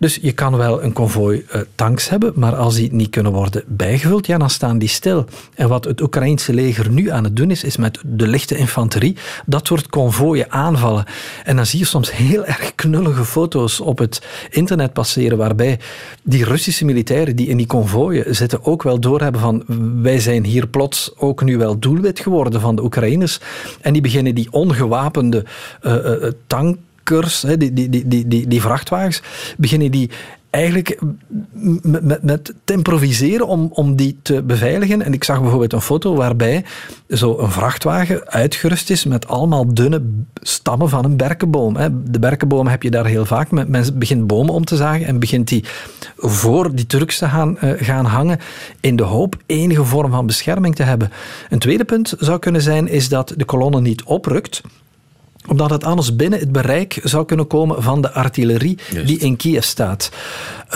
Dus 0.00 0.18
je 0.22 0.32
kan 0.32 0.56
wel 0.56 0.82
een 0.82 0.92
konvooi 0.92 1.44
uh, 1.54 1.60
tanks 1.74 2.08
hebben, 2.08 2.32
maar 2.34 2.56
als 2.56 2.74
die 2.74 2.92
niet 2.92 3.10
kunnen 3.10 3.32
worden 3.32 3.64
bijgevuld, 3.66 4.26
ja, 4.26 4.38
dan 4.38 4.50
staan 4.50 4.78
die 4.78 4.88
stil. 4.88 5.24
En 5.54 5.68
wat 5.68 5.84
het 5.84 6.00
Oekraïnse 6.00 6.54
leger 6.54 6.90
nu 6.90 7.10
aan 7.10 7.24
het 7.24 7.36
doen 7.36 7.50
is, 7.50 7.64
is 7.64 7.76
met 7.76 7.98
de 8.04 8.26
lichte 8.26 8.56
infanterie 8.56 9.16
dat 9.46 9.66
soort 9.66 9.88
konvooien 9.88 10.50
aanvallen. 10.50 11.04
En 11.44 11.56
dan 11.56 11.66
zie 11.66 11.78
je 11.78 11.84
soms 11.84 12.12
heel 12.16 12.44
erg 12.44 12.74
knullige 12.74 13.24
foto's 13.24 13.80
op 13.80 13.98
het 13.98 14.22
internet 14.50 14.92
passeren, 14.92 15.38
waarbij 15.38 15.78
die 16.22 16.44
Russische 16.44 16.84
militairen 16.84 17.36
die 17.36 17.48
in 17.48 17.56
die 17.56 17.66
konvooien 17.66 18.34
zitten 18.34 18.64
ook 18.64 18.82
wel 18.82 19.00
doorhebben 19.00 19.40
van 19.40 19.64
wij 20.02 20.20
zijn 20.20 20.44
hier 20.44 20.66
plots 20.66 21.12
ook 21.16 21.42
nu 21.42 21.58
wel 21.58 21.78
doelwit 21.78 22.20
geworden 22.20 22.60
van 22.60 22.76
de 22.76 22.82
Oekraïners. 22.82 23.40
En 23.80 23.92
die 23.92 24.02
beginnen 24.02 24.34
die 24.34 24.52
ongewapende 24.52 25.44
uh, 25.82 26.12
tank 26.46 26.76
die, 27.58 27.72
die, 27.72 27.88
die, 27.88 28.28
die, 28.28 28.48
die, 28.48 28.60
vrachtwagens, 28.60 29.22
beginnen 29.56 29.90
die 29.90 30.10
eigenlijk 30.50 30.98
met, 32.22 32.54
te 32.64 32.72
improviseren 32.72 33.46
om, 33.46 33.70
om 33.72 33.96
die 33.96 34.18
te 34.22 34.42
beveiligen. 34.42 35.02
En 35.02 35.12
ik 35.12 35.24
zag 35.24 35.40
bijvoorbeeld 35.40 35.72
een 35.72 35.80
foto 35.80 36.14
waarbij 36.14 36.64
zo 37.08 37.38
een 37.38 37.50
vrachtwagen 37.50 38.28
uitgerust 38.28 38.90
is 38.90 39.04
met 39.04 39.28
allemaal 39.28 39.74
dunne 39.74 40.02
stammen 40.34 40.88
van 40.88 41.04
een 41.04 41.16
berkenboom. 41.16 41.76
De 42.10 42.18
berkenboom 42.18 42.66
heb 42.66 42.82
je 42.82 42.90
daar 42.90 43.06
heel 43.06 43.24
vaak. 43.24 43.50
Men 43.50 43.98
begint 43.98 44.26
bomen 44.26 44.54
om 44.54 44.64
te 44.64 44.76
zagen 44.76 45.06
en 45.06 45.18
begint 45.18 45.48
die 45.48 45.64
voor 46.16 46.74
die 46.74 46.86
Turks 46.86 47.18
te 47.18 47.28
gaan, 47.28 47.58
uh, 47.64 47.72
gaan 47.76 48.04
hangen 48.04 48.38
in 48.80 48.96
de 48.96 49.02
hoop 49.02 49.36
enige 49.46 49.84
vorm 49.84 50.10
van 50.10 50.26
bescherming 50.26 50.74
te 50.74 50.82
hebben. 50.82 51.10
Een 51.50 51.58
tweede 51.58 51.84
punt 51.84 52.14
zou 52.18 52.38
kunnen 52.38 52.62
zijn 52.62 52.88
is 52.88 53.08
dat 53.08 53.34
de 53.36 53.44
kolonne 53.44 53.80
niet 53.80 54.02
oprukt 54.02 54.62
omdat 55.48 55.70
het 55.70 55.84
anders 55.84 56.16
binnen 56.16 56.38
het 56.38 56.52
bereik 56.52 57.00
zou 57.02 57.24
kunnen 57.24 57.46
komen 57.46 57.82
van 57.82 58.02
de 58.02 58.12
artillerie 58.12 58.78
die 59.04 59.18
in 59.18 59.36
Kiev 59.36 59.64
staat. 59.64 60.10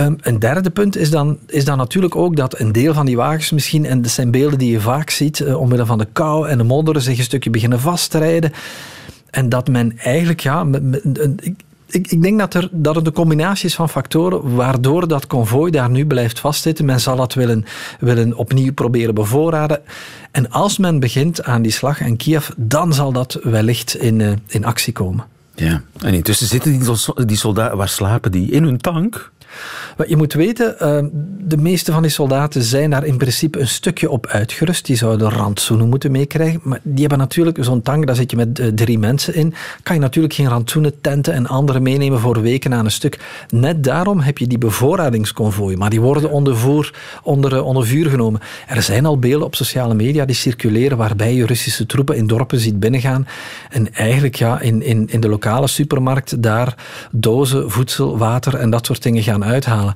Um, 0.01 0.17
een 0.21 0.39
derde 0.39 0.71
punt 0.71 0.97
is 0.97 1.11
dan, 1.11 1.39
is 1.47 1.65
dan 1.65 1.79
natuurlijk 1.79 2.17
ook 2.17 2.37
dat 2.37 2.61
een 2.61 2.73
deel 2.73 2.95
van 2.95 3.07
die 3.07 3.17
wagens 3.17 3.51
misschien, 3.51 3.87
en 3.87 4.03
dat 4.03 4.11
zijn 4.11 4.31
beelden 4.31 4.59
die 4.59 4.71
je 4.71 4.81
vaak 4.81 5.11
ziet, 5.11 5.39
uh, 5.39 5.61
omwille 5.61 5.87
van 5.87 5.99
de 5.99 6.07
kou 6.13 6.49
en 6.49 6.59
de 6.59 6.65
modder, 6.65 7.03
zich 7.03 7.19
een 7.19 7.25
stukje 7.25 7.51
beginnen 7.51 7.81
vastrijden. 7.81 8.53
En 9.31 9.49
dat 9.49 9.69
men 9.69 9.99
eigenlijk, 9.99 10.41
ja, 10.41 10.67
ik, 11.95 12.07
ik, 12.07 12.23
denk 12.23 12.39
dat, 12.39 12.55
er, 12.55 12.69
dat 12.73 12.97
er 12.97 13.05
de 13.05 13.13
combinatie 13.13 13.67
is 13.67 13.75
van 13.75 13.89
factoren 13.89 14.55
waardoor 14.55 15.09
dat 15.09 15.27
konvooi 15.27 15.71
daar 15.71 15.91
nu 15.91 16.07
blijft 16.07 16.41
vastzitten. 16.41 16.85
Men 16.85 17.01
zal 17.01 17.17
dat 17.17 17.35
willen, 17.35 17.65
willen 18.01 18.37
opnieuw 18.37 18.73
proberen 18.73 19.15
bevoorraden. 19.15 19.81
En 20.31 20.51
als 20.51 20.79
men 20.79 21.01
begint 21.01 21.43
aan 21.43 21.63
die 21.63 21.73
slag 21.73 22.01
in 22.01 22.17
Kiev, 22.17 22.49
dan 22.57 22.95
zal 22.95 23.13
dat 23.13 23.39
wellicht 23.43 23.97
in, 23.97 24.21
uh, 24.21 24.33
in 24.47 24.65
actie 24.65 24.93
komen. 24.93 25.25
Ja, 25.55 25.83
en 26.01 26.15
intussen 26.15 26.47
zitten 26.47 26.81
die 27.27 27.37
soldaten, 27.37 27.77
waar 27.77 27.89
slapen 27.89 28.33
die? 28.33 28.51
In 28.51 28.65
hun 28.65 28.79
tank? 28.79 29.33
Je 30.07 30.17
moet 30.17 30.33
weten, 30.33 30.79
ehm, 30.79 31.09
de 31.39 31.57
meeste 31.57 31.93
van 31.93 32.03
die 32.03 32.11
soldaten 32.11 32.63
zijn 32.63 32.91
daar 32.91 33.05
in 33.05 33.17
principe 33.17 33.61
een 33.61 33.69
stukje 33.69 34.11
op 34.11 34.27
uitgerust. 34.27 34.87
Die 34.87 34.97
zouden 34.97 35.31
rantsoenen 35.31 35.89
moeten 35.89 36.11
meekrijgen. 36.11 36.61
Maar 36.63 36.81
die 36.83 37.01
hebben 37.01 37.19
natuurlijk 37.19 37.59
zo'n 37.61 37.83
tank, 37.83 38.07
daar 38.07 38.17
zit 38.17 38.31
je 38.31 38.37
met 38.37 38.59
eh, 38.59 38.67
drie 38.67 38.99
mensen 38.99 39.35
in. 39.35 39.55
Kan 39.83 39.95
je 39.95 40.01
natuurlijk 40.01 40.35
geen 40.35 40.49
rantsoenen, 40.49 41.01
tenten 41.01 41.35
en 41.35 41.47
andere 41.47 41.81
meenemen 41.81 42.21
voor 42.21 42.41
weken 42.41 42.75
aan 42.75 42.85
een 42.85 42.91
stuk. 42.91 43.19
Net 43.49 43.85
daarom 43.85 44.21
heb 44.21 44.39
je 44.39 44.47
die 44.47 44.59
bevoorradingsconvooi. 44.59 45.77
Maar 45.77 45.91
die 45.91 46.01
worden 46.01 46.31
onder, 46.31 46.57
voer, 46.57 46.95
onder, 47.23 47.55
eh, 47.55 47.67
onder 47.67 47.87
vuur 47.87 48.11
genomen. 48.11 48.41
Er 48.67 48.83
zijn 48.83 49.07
al 49.07 49.19
beelden 49.19 49.47
op 49.47 49.55
sociale 49.55 49.95
media 49.95 50.25
die 50.25 50.37
circuleren 50.37 50.97
waarbij 50.97 51.35
je 51.35 51.47
Russische 51.47 51.87
troepen 51.87 52.17
in 52.17 52.27
dorpen 52.27 52.59
ziet 52.59 52.81
binnengaan. 52.81 53.27
En 53.71 53.95
eigenlijk 53.95 54.35
ja, 54.35 54.61
in, 54.61 54.83
in, 54.83 55.09
in 55.11 55.21
de 55.21 55.29
lokale 55.29 55.67
supermarkt 55.67 56.43
daar 56.43 56.75
dozen, 57.11 57.71
voedsel, 57.71 58.19
water 58.19 58.55
en 58.55 58.71
dat 58.71 58.87
soort 58.87 59.03
dingen 59.03 59.23
gaan 59.23 59.44
uithalen. 59.45 59.95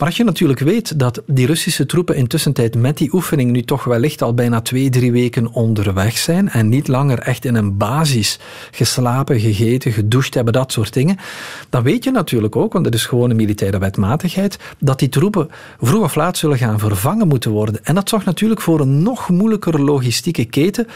Maar 0.00 0.08
als 0.08 0.18
je 0.18 0.24
natuurlijk 0.24 0.60
weet 0.60 0.98
dat 0.98 1.22
die 1.26 1.46
Russische 1.46 1.86
troepen 1.86 2.16
intussen 2.16 2.52
tijd 2.52 2.76
met 2.76 2.98
die 2.98 3.12
oefening 3.12 3.50
nu 3.50 3.62
toch 3.62 3.84
wellicht 3.84 4.22
al 4.22 4.34
bijna 4.34 4.60
twee, 4.60 4.90
drie 4.90 5.12
weken 5.12 5.52
onderweg 5.52 6.18
zijn 6.18 6.48
en 6.48 6.68
niet 6.68 6.88
langer 6.88 7.18
echt 7.18 7.44
in 7.44 7.54
een 7.54 7.76
basis 7.76 8.38
geslapen, 8.70 9.40
gegeten, 9.40 9.92
gedoucht 9.92 10.34
hebben, 10.34 10.52
dat 10.52 10.72
soort 10.72 10.92
dingen, 10.92 11.16
dan 11.70 11.82
weet 11.82 12.04
je 12.04 12.10
natuurlijk 12.10 12.56
ook, 12.56 12.72
want 12.72 12.84
het 12.84 12.94
is 12.94 13.06
gewoon 13.06 13.30
een 13.30 13.36
militaire 13.36 13.78
wetmatigheid, 13.78 14.58
dat 14.78 14.98
die 14.98 15.08
troepen 15.08 15.48
vroeg 15.80 16.02
of 16.02 16.14
laat 16.14 16.38
zullen 16.38 16.58
gaan 16.58 16.78
vervangen 16.78 17.28
moeten 17.28 17.50
worden. 17.50 17.84
En 17.84 17.94
dat 17.94 18.08
zorgt 18.08 18.26
natuurlijk 18.26 18.60
voor 18.60 18.80
een 18.80 19.02
nog 19.02 19.28
moeilijkere 19.28 19.78
logistieke 19.78 20.44
keten. 20.44 20.86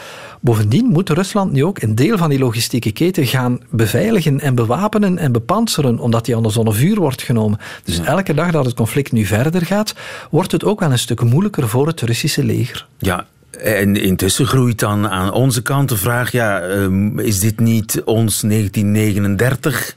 Bovendien 0.45 0.85
moet 0.85 1.09
Rusland 1.09 1.51
nu 1.51 1.63
ook 1.63 1.81
een 1.81 1.95
deel 1.95 2.17
van 2.17 2.29
die 2.29 2.39
logistieke 2.39 2.91
keten 2.91 3.25
gaan 3.25 3.59
beveiligen 3.69 4.39
en 4.39 4.55
bewapenen 4.55 5.17
en 5.17 5.31
bepanseren, 5.31 5.99
omdat 5.99 6.25
die 6.25 6.35
anders 6.35 6.57
onder 6.57 6.75
vuur 6.75 6.99
wordt 6.99 7.21
genomen. 7.21 7.59
Dus 7.83 7.99
elke 7.99 8.33
dag 8.33 8.51
dat 8.51 8.65
het 8.65 8.75
conflict 8.75 9.11
nu 9.11 9.25
verder 9.25 9.65
gaat, 9.65 9.95
wordt 10.31 10.51
het 10.51 10.63
ook 10.63 10.79
wel 10.79 10.91
een 10.91 10.99
stuk 10.99 11.23
moeilijker 11.23 11.69
voor 11.69 11.87
het 11.87 12.01
Russische 12.01 12.43
leger. 12.43 12.87
Ja, 12.97 13.25
en 13.51 13.95
intussen 13.95 14.45
groeit 14.45 14.79
dan 14.79 15.07
aan 15.07 15.31
onze 15.31 15.61
kant 15.61 15.89
de 15.89 15.97
vraag: 15.97 16.31
ja, 16.31 16.61
ehm, 16.61 17.19
is 17.19 17.39
dit 17.39 17.59
niet 17.59 18.01
ons 18.03 18.41
1939 18.41 19.95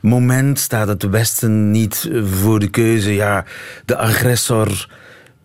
moment? 0.00 0.58
Staat 0.58 0.88
het 0.88 1.02
Westen 1.02 1.70
niet 1.70 2.10
voor 2.24 2.60
de 2.60 2.68
keuze, 2.68 3.14
ja, 3.14 3.44
de 3.84 3.96
agressor 3.96 4.88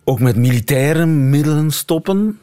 ook 0.04 0.20
met 0.20 0.36
militaire 0.36 1.06
middelen 1.06 1.70
stoppen? 1.70 2.38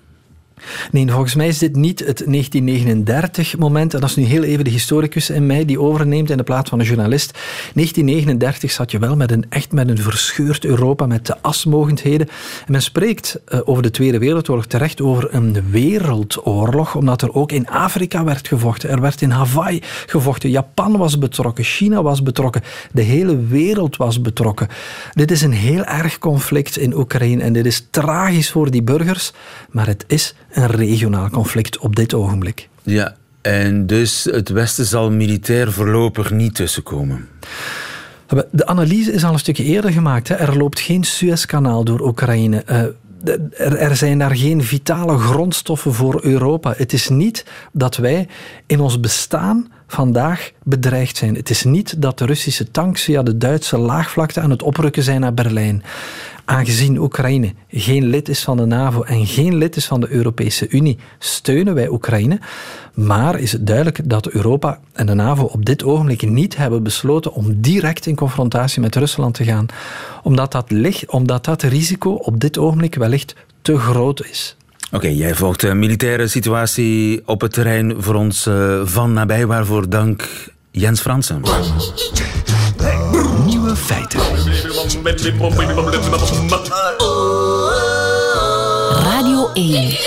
Nee, 0.92 1.12
volgens 1.12 1.36
mij 1.36 1.48
is 1.48 1.58
dit 1.58 1.76
niet 1.76 2.00
het 2.06 2.24
1939-moment. 2.24 3.94
En 3.94 4.00
dat 4.00 4.10
is 4.10 4.16
nu 4.16 4.24
heel 4.24 4.44
even 4.44 4.64
de 4.64 4.70
historicus 4.70 5.30
in 5.30 5.46
mij 5.46 5.66
die 5.66 5.80
overneemt 5.80 6.30
in 6.30 6.38
de 6.38 6.44
plaats 6.44 6.70
van 6.70 6.80
de 6.80 6.86
journalist. 6.86 7.32
1939 7.32 8.72
zat 8.72 8.92
je 8.92 9.00
wel 9.00 9.16
met 9.16 9.32
een, 9.32 9.46
echt 9.50 9.72
met 9.72 9.90
een 9.90 9.98
verscheurd 9.98 10.66
Europa, 10.66 11.06
met 11.06 11.26
de 11.26 11.42
asmogendheden. 11.42 12.28
En 12.66 12.72
men 12.72 12.82
spreekt 12.82 13.40
uh, 13.50 13.60
over 13.66 13.84
de 13.84 13.92
Tweede 13.92 14.20
Wereldoorlog 14.20 14.66
terecht 14.66 15.02
over 15.02 15.34
een 15.34 15.70
wereldoorlog, 15.70 16.96
omdat 16.96 17.22
er 17.22 17.34
ook 17.34 17.52
in 17.52 17.68
Afrika 17.68 18.24
werd 18.24 18.48
gevochten. 18.48 18.90
Er 18.90 19.02
werd 19.02 19.22
in 19.22 19.30
Hawaii 19.30 19.82
gevochten. 20.06 20.50
Japan 20.50 20.98
was 20.98 21.18
betrokken, 21.18 21.64
China 21.64 22.02
was 22.02 22.24
betrokken. 22.24 22.62
De 22.92 23.02
hele 23.02 23.38
wereld 23.38 23.98
was 23.98 24.22
betrokken. 24.22 24.68
Dit 25.14 25.32
is 25.32 25.42
een 25.42 25.54
heel 25.54 25.84
erg 25.84 26.18
conflict 26.18 26.78
in 26.78 26.96
Oekraïne 26.96 27.44
en 27.44 27.54
dit 27.54 27.66
is 27.66 27.88
tragisch 27.90 28.52
voor 28.52 28.72
die 28.72 28.84
burgers, 28.84 29.34
maar 29.70 29.88
het 29.88 30.04
is 30.08 30.36
een 30.58 30.68
regionaal 30.68 31.30
conflict 31.30 31.78
op 31.78 31.96
dit 31.96 32.14
ogenblik. 32.14 32.70
Ja, 32.84 33.16
en 33.42 33.88
dus 33.88 34.24
het 34.24 34.50
Westen 34.50 34.86
zal 34.86 35.12
militair 35.12 35.72
voorlopig 35.72 36.32
niet 36.32 36.56
tussenkomen. 36.56 37.28
De 38.52 38.66
analyse 38.66 39.12
is 39.12 39.24
al 39.24 39.34
een 39.34 39.40
stukje 39.40 39.64
eerder 39.64 39.92
gemaakt. 39.92 40.28
Hè. 40.28 40.36
Er 40.36 40.58
loopt 40.58 40.80
geen 40.80 41.04
Suezkanaal 41.04 41.84
door 41.84 42.02
Oekraïne. 42.02 42.64
Uh, 42.72 42.82
er, 43.82 43.96
zijn 43.96 44.20
daar 44.20 44.36
geen 44.36 44.64
vitale 44.64 45.18
grondstoffen 45.18 45.94
voor 45.94 46.24
Europa. 46.24 46.74
Het 46.78 46.94
is 46.94 47.10
niet 47.10 47.46
dat 47.72 47.98
wij 47.98 48.28
in 48.66 48.80
ons 48.80 49.00
bestaan 49.00 49.72
vandaag 49.88 50.52
bedreigd 50.64 51.18
zijn. 51.18 51.36
Het 51.36 51.50
is 51.50 51.64
niet 51.64 52.02
dat 52.02 52.18
de 52.18 52.26
Russische 52.26 52.72
tanks 52.72 53.04
via 53.04 53.24
de 53.24 53.38
Duitse 53.38 53.78
laagvlakte 53.78 54.42
aan 54.42 54.50
het 54.50 54.64
oprukken 54.64 55.04
zijn 55.04 55.22
naar 55.22 55.34
Berlijn. 55.34 55.84
Aangezien 56.50 56.98
Oekraïne 56.98 57.54
geen 57.70 58.06
lid 58.06 58.30
is 58.30 58.44
van 58.44 58.58
de 58.58 58.66
NAVO 58.66 59.02
en 59.04 59.26
geen 59.26 59.56
lid 59.56 59.76
is 59.76 59.86
van 59.86 60.00
de 60.00 60.10
Europese 60.10 60.70
Unie, 60.70 60.98
steunen 61.20 61.74
wij 61.74 61.90
Oekraïne. 61.90 62.40
Maar 62.94 63.40
is 63.40 63.52
het 63.52 63.68
duidelijk 63.68 64.10
dat 64.10 64.28
Europa 64.28 64.80
en 64.94 65.06
de 65.06 65.14
NAVO 65.14 65.44
op 65.44 65.66
dit 65.66 65.84
ogenblik 65.84 66.22
niet 66.22 66.58
hebben 66.58 66.84
besloten 66.84 67.34
om 67.34 67.62
direct 67.62 68.06
in 68.06 68.16
confrontatie 68.16 68.82
met 68.82 68.96
Rusland 68.96 69.34
te 69.34 69.44
gaan. 69.44 69.66
Omdat 70.24 70.52
dat, 70.52 70.72
ligt, 70.72 71.12
omdat 71.12 71.46
dat 71.46 71.62
risico 71.62 72.12
op 72.12 72.40
dit 72.40 72.58
ogenblik 72.58 72.96
wellicht 72.96 73.36
te 73.62 73.78
groot 73.78 74.26
is. 74.26 74.56
Oké, 74.92 75.08
jij 75.08 75.36
volgt 75.36 75.62
de 75.62 75.74
militaire 75.74 76.28
situatie 76.28 77.22
op 77.26 77.42
het 77.42 77.54
terrein 77.54 77.96
voor 77.98 78.16
ons 78.16 78.48
uh, 78.48 78.82
van 78.84 79.14
nabij. 79.14 79.46
Waarvoor 79.46 79.90
dank 79.90 80.30
Jens 80.72 81.02
Fransen. 81.02 81.42
Nieuwe 83.46 83.76
feiten. 83.76 84.22
Radio 88.90 89.50
1. 89.54 89.98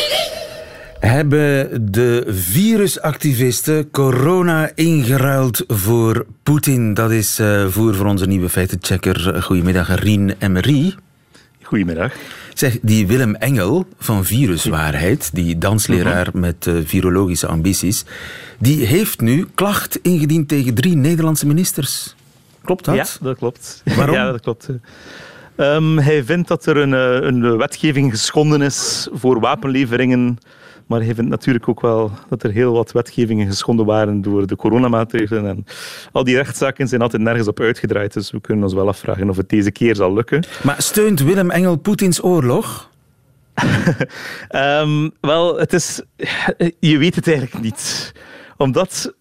Hebben 1.00 1.92
de 1.92 2.24
virusactivisten 2.28 3.90
corona 3.90 4.70
ingeruild 4.74 5.64
voor 5.66 6.26
Poetin? 6.42 6.94
Dat 6.94 7.10
is 7.10 7.40
uh, 7.40 7.66
voer 7.66 7.94
voor 7.94 8.06
onze 8.06 8.26
nieuwe 8.26 8.48
feitenchecker. 8.48 9.42
Goedemiddag, 9.42 10.00
Rien 10.00 10.34
Emery. 10.38 10.94
Goedemiddag. 11.62 12.12
Zeg, 12.54 12.78
die 12.82 13.06
Willem 13.06 13.34
Engel 13.34 13.86
van 13.98 14.24
Viruswaarheid, 14.24 15.30
die 15.32 15.58
dansleraar 15.58 16.28
mhm. 16.32 16.40
met 16.40 16.66
uh, 16.66 16.74
virologische 16.84 17.46
ambities, 17.46 18.04
die 18.58 18.86
heeft 18.86 19.20
nu 19.20 19.46
klacht 19.54 19.98
ingediend 20.02 20.48
tegen 20.48 20.74
drie 20.74 20.96
Nederlandse 20.96 21.46
ministers. 21.46 22.14
Klopt 22.64 22.84
dat? 22.84 22.94
Ja, 22.94 23.06
dat 23.20 23.36
klopt. 23.36 23.82
Waarom? 23.96 24.14
ja, 24.14 24.30
dat 24.30 24.40
klopt. 24.40 24.68
Um, 25.56 25.98
hij 25.98 26.24
vindt 26.24 26.48
dat 26.48 26.66
er 26.66 26.76
een, 26.76 26.94
eh, 26.94 27.28
een 27.28 27.56
wetgeving 27.56 28.10
geschonden 28.10 28.62
is 28.62 29.08
voor 29.12 29.40
wapenleveringen 29.40 30.38
maar 30.90 31.02
hij 31.02 31.14
vindt 31.14 31.30
natuurlijk 31.30 31.68
ook 31.68 31.80
wel 31.80 32.10
dat 32.28 32.42
er 32.42 32.50
heel 32.50 32.72
wat 32.72 32.92
wetgevingen 32.92 33.46
geschonden 33.46 33.86
waren 33.86 34.22
door 34.22 34.46
de 34.46 34.56
coronamaatregelen. 34.56 35.46
En 35.46 35.64
al 36.12 36.24
die 36.24 36.36
rechtszaken 36.36 36.88
zijn 36.88 37.02
altijd 37.02 37.22
nergens 37.22 37.48
op 37.48 37.60
uitgedraaid. 37.60 38.12
Dus 38.12 38.30
we 38.30 38.40
kunnen 38.40 38.64
ons 38.64 38.74
wel 38.74 38.88
afvragen 38.88 39.30
of 39.30 39.36
het 39.36 39.48
deze 39.48 39.70
keer 39.70 39.96
zal 39.96 40.12
lukken. 40.12 40.46
Maar 40.62 40.82
steunt 40.82 41.20
Willem 41.20 41.50
Engel 41.50 41.76
Poetins 41.76 42.22
oorlog? 42.22 42.90
um, 44.50 45.10
wel, 45.20 45.58
het 45.58 45.72
is, 45.72 46.02
je 46.78 46.98
weet 46.98 47.14
het 47.14 47.28
eigenlijk 47.28 47.64
niet. 47.64 48.12
Omdat 48.56 49.14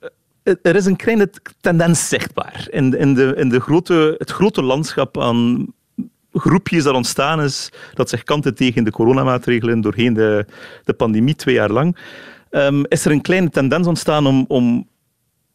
er 0.61 0.75
is 0.75 0.85
een 0.85 0.95
kleine 0.95 1.29
tendens 1.61 2.07
zichtbaar 2.07 2.67
in, 2.69 2.97
in, 2.97 3.13
de, 3.13 3.33
in 3.35 3.49
de 3.49 3.59
grote, 3.59 4.15
het 4.17 4.31
grote 4.31 4.61
landschap 4.61 5.19
aan 5.19 5.67
groepjes 6.33 6.83
dat 6.83 6.95
ontstaan 6.95 7.41
is, 7.41 7.71
dat 7.93 8.09
zich 8.09 8.23
kanten 8.23 8.55
tegen 8.55 8.83
de 8.83 8.91
coronamaatregelen 8.91 9.81
doorheen 9.81 10.13
de, 10.13 10.45
de 10.83 10.93
pandemie 10.93 11.35
twee 11.35 11.55
jaar 11.55 11.71
lang, 11.71 11.97
um, 12.51 12.85
is 12.85 13.05
er 13.05 13.11
een 13.11 13.21
kleine 13.21 13.49
tendens 13.49 13.87
ontstaan 13.87 14.27
om, 14.27 14.45
om 14.47 14.87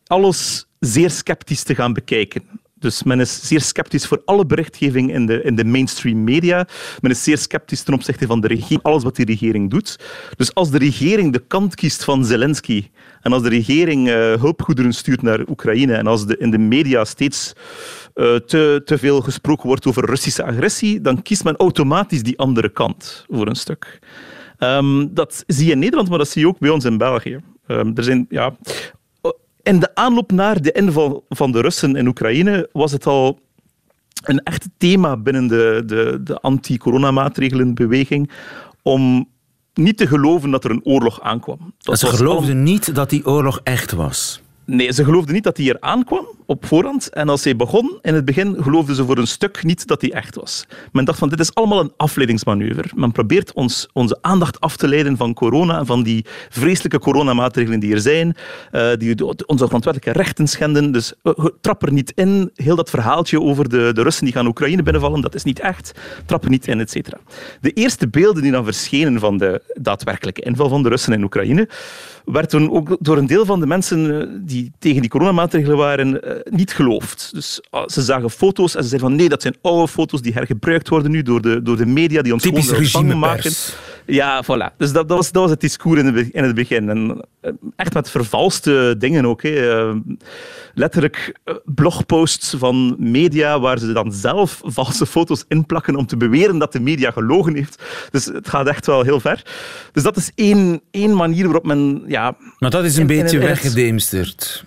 alles 0.06 0.66
zeer 0.78 1.10
sceptisch 1.10 1.62
te 1.62 1.74
gaan 1.74 1.92
bekijken. 1.92 2.42
Dus 2.84 3.02
men 3.02 3.20
is 3.20 3.48
zeer 3.48 3.60
sceptisch 3.60 4.06
voor 4.06 4.22
alle 4.24 4.46
berichtgeving 4.46 5.12
in 5.12 5.26
de, 5.26 5.42
in 5.42 5.56
de 5.56 5.64
mainstream 5.64 6.24
media. 6.24 6.66
Men 7.00 7.10
is 7.10 7.22
zeer 7.22 7.38
sceptisch 7.38 7.82
ten 7.82 7.94
opzichte 7.94 8.26
van 8.26 8.40
de 8.40 8.46
regering, 8.46 8.82
alles 8.82 9.02
wat 9.02 9.16
die 9.16 9.24
regering 9.24 9.70
doet. 9.70 9.98
Dus 10.36 10.54
als 10.54 10.70
de 10.70 10.78
regering 10.78 11.32
de 11.32 11.38
kant 11.46 11.74
kiest 11.74 12.04
van 12.04 12.24
Zelensky 12.24 12.90
en 13.22 13.32
als 13.32 13.42
de 13.42 13.48
regering 13.48 14.08
uh, 14.08 14.14
hulpgoederen 14.14 14.92
stuurt 14.92 15.22
naar 15.22 15.48
Oekraïne 15.48 15.94
en 15.94 16.06
als 16.06 16.26
de, 16.26 16.36
in 16.36 16.50
de 16.50 16.58
media 16.58 17.04
steeds 17.04 17.52
uh, 18.14 18.34
te, 18.34 18.82
te 18.84 18.98
veel 18.98 19.20
gesproken 19.20 19.66
wordt 19.66 19.86
over 19.86 20.04
Russische 20.04 20.44
agressie, 20.44 21.00
dan 21.00 21.22
kiest 21.22 21.44
men 21.44 21.56
automatisch 21.56 22.22
die 22.22 22.38
andere 22.38 22.68
kant 22.68 23.24
voor 23.30 23.46
een 23.46 23.56
stuk. 23.56 23.98
Um, 24.58 25.14
dat 25.14 25.44
zie 25.46 25.66
je 25.66 25.72
in 25.72 25.78
Nederland, 25.78 26.08
maar 26.08 26.18
dat 26.18 26.28
zie 26.28 26.42
je 26.42 26.48
ook 26.48 26.58
bij 26.58 26.70
ons 26.70 26.84
in 26.84 26.98
België. 26.98 27.40
Um, 27.66 27.92
er 27.94 28.04
zijn, 28.04 28.26
ja, 28.28 28.56
in 29.64 29.80
de 29.80 29.94
aanloop 29.94 30.32
naar 30.32 30.62
de 30.62 30.72
inval 30.72 31.24
van 31.28 31.52
de 31.52 31.60
Russen 31.60 31.96
in 31.96 32.06
Oekraïne 32.06 32.68
was 32.72 32.92
het 32.92 33.06
al 33.06 33.38
een 34.24 34.42
echt 34.42 34.68
thema 34.78 35.16
binnen 35.16 35.46
de, 35.46 35.82
de, 35.86 36.20
de 36.24 36.40
anti-coronamaatregelenbeweging 36.40 38.30
om 38.82 39.28
niet 39.74 39.96
te 39.96 40.06
geloven 40.06 40.50
dat 40.50 40.64
er 40.64 40.70
een 40.70 40.84
oorlog 40.84 41.20
aankwam. 41.20 41.74
Dat 41.78 41.98
Ze 41.98 42.06
geloofden 42.06 42.62
niet 42.62 42.94
dat 42.94 43.10
die 43.10 43.26
oorlog 43.26 43.60
echt 43.62 43.92
was. 43.92 44.42
Nee, 44.66 44.92
ze 44.92 45.04
geloofden 45.04 45.34
niet 45.34 45.44
dat 45.44 45.56
hij 45.56 45.68
er 45.68 45.76
aankwam 45.80 46.26
op 46.46 46.66
voorhand. 46.66 47.10
En 47.10 47.28
als 47.28 47.44
hij 47.44 47.56
begon, 47.56 47.98
in 48.02 48.14
het 48.14 48.24
begin, 48.24 48.56
geloofden 48.62 48.96
ze 48.96 49.04
voor 49.04 49.18
een 49.18 49.26
stuk 49.26 49.64
niet 49.64 49.86
dat 49.86 50.00
hij 50.00 50.12
echt 50.12 50.34
was. 50.34 50.66
Men 50.92 51.04
dacht 51.04 51.18
van, 51.18 51.28
dit 51.28 51.40
is 51.40 51.54
allemaal 51.54 51.80
een 51.80 51.92
afleidingsmanoeuvre. 51.96 52.90
Men 52.94 53.12
probeert 53.12 53.52
ons, 53.52 53.88
onze 53.92 54.18
aandacht 54.20 54.60
af 54.60 54.76
te 54.76 54.88
leiden 54.88 55.16
van 55.16 55.34
corona 55.34 55.78
en 55.78 55.86
van 55.86 56.02
die 56.02 56.24
vreselijke 56.48 56.98
coronamaatregelen 56.98 57.80
die 57.80 57.92
er 57.92 58.00
zijn, 58.00 58.36
uh, 58.72 58.88
die 58.98 59.26
onze 59.46 59.66
grondwettelijke 59.66 60.12
rechten 60.20 60.48
schenden. 60.48 60.92
Dus 60.92 61.12
uh, 61.22 61.34
trap 61.60 61.82
er 61.82 61.92
niet 61.92 62.12
in. 62.14 62.50
Heel 62.54 62.76
dat 62.76 62.90
verhaaltje 62.90 63.40
over 63.40 63.68
de, 63.68 63.90
de 63.94 64.02
Russen 64.02 64.24
die 64.24 64.34
gaan 64.34 64.46
Oekraïne 64.46 64.82
binnenvallen, 64.82 65.20
dat 65.20 65.34
is 65.34 65.44
niet 65.44 65.60
echt. 65.60 65.92
Trap 66.26 66.44
er 66.44 66.50
niet 66.50 66.66
in, 66.66 66.80
et 66.80 66.90
cetera. 66.90 67.18
De 67.60 67.70
eerste 67.70 68.08
beelden 68.08 68.42
die 68.42 68.52
dan 68.52 68.64
verschenen 68.64 69.20
van 69.20 69.38
de 69.38 69.62
daadwerkelijke 69.74 70.42
inval 70.42 70.68
van 70.68 70.82
de 70.82 70.88
Russen 70.88 71.12
in 71.12 71.22
Oekraïne, 71.22 71.68
werd 72.24 72.50
toen 72.50 72.70
ook 72.70 72.96
door 73.00 73.16
een 73.16 73.26
deel 73.26 73.44
van 73.44 73.60
de 73.60 73.66
mensen 73.66 74.20
eh, 74.20 74.26
die 74.40 74.72
tegen 74.78 75.00
die 75.00 75.10
coronamaatregelen 75.10 75.76
waren, 75.76 76.22
eh, 76.22 76.52
niet 76.52 76.72
geloofd. 76.72 77.30
Dus 77.32 77.60
ah, 77.70 77.88
ze 77.88 78.02
zagen 78.02 78.30
foto's 78.30 78.74
en 78.74 78.82
ze 78.82 78.88
zeiden 78.88 79.08
van 79.08 79.18
nee, 79.18 79.28
dat 79.28 79.42
zijn 79.42 79.56
oude 79.62 79.88
foto's 79.88 80.22
die 80.22 80.32
hergebruikt 80.32 80.88
worden 80.88 81.10
nu 81.10 81.22
door 81.22 81.40
de, 81.40 81.62
door 81.62 81.76
de 81.76 81.86
media 81.86 82.22
die 82.22 82.32
ons 82.32 82.42
Typisch 82.42 82.70
gewoon 82.70 83.06
bang 83.08 83.20
maken. 83.20 83.52
Ja, 84.06 84.44
voilà. 84.44 84.76
Dus 84.76 84.92
dat, 84.92 85.08
dat, 85.08 85.16
was, 85.16 85.32
dat 85.32 85.42
was 85.42 85.50
het 85.50 85.60
discours 85.60 86.00
in, 86.00 86.12
de, 86.12 86.28
in 86.32 86.44
het 86.44 86.54
begin. 86.54 86.88
En 86.88 87.24
eh, 87.40 87.50
echt 87.76 87.94
met 87.94 88.10
vervalste 88.10 88.94
dingen 88.98 89.26
ook. 89.26 89.42
Hè. 89.42 89.92
Letterlijk 90.74 91.38
blogposts 91.64 92.54
van 92.58 92.96
media 92.98 93.60
waar 93.60 93.78
ze 93.78 93.92
dan 93.92 94.12
zelf 94.12 94.60
valse 94.64 95.06
foto's 95.06 95.44
inplakken 95.48 95.96
om 95.96 96.06
te 96.06 96.16
beweren 96.16 96.58
dat 96.58 96.72
de 96.72 96.80
media 96.80 97.10
gelogen 97.10 97.54
heeft. 97.54 97.82
Dus 98.10 98.24
het 98.24 98.48
gaat 98.48 98.66
echt 98.66 98.86
wel 98.86 99.02
heel 99.02 99.20
ver. 99.20 99.42
Dus 99.92 100.02
dat 100.02 100.16
is 100.16 100.30
één, 100.34 100.80
één 100.90 101.16
manier 101.16 101.44
waarop 101.44 101.66
men... 101.66 102.02
Ja, 102.06 102.36
maar 102.58 102.70
dat 102.70 102.84
is 102.84 102.96
een 102.96 103.06
beetje 103.06 103.38
weggedemsterd 103.38 104.64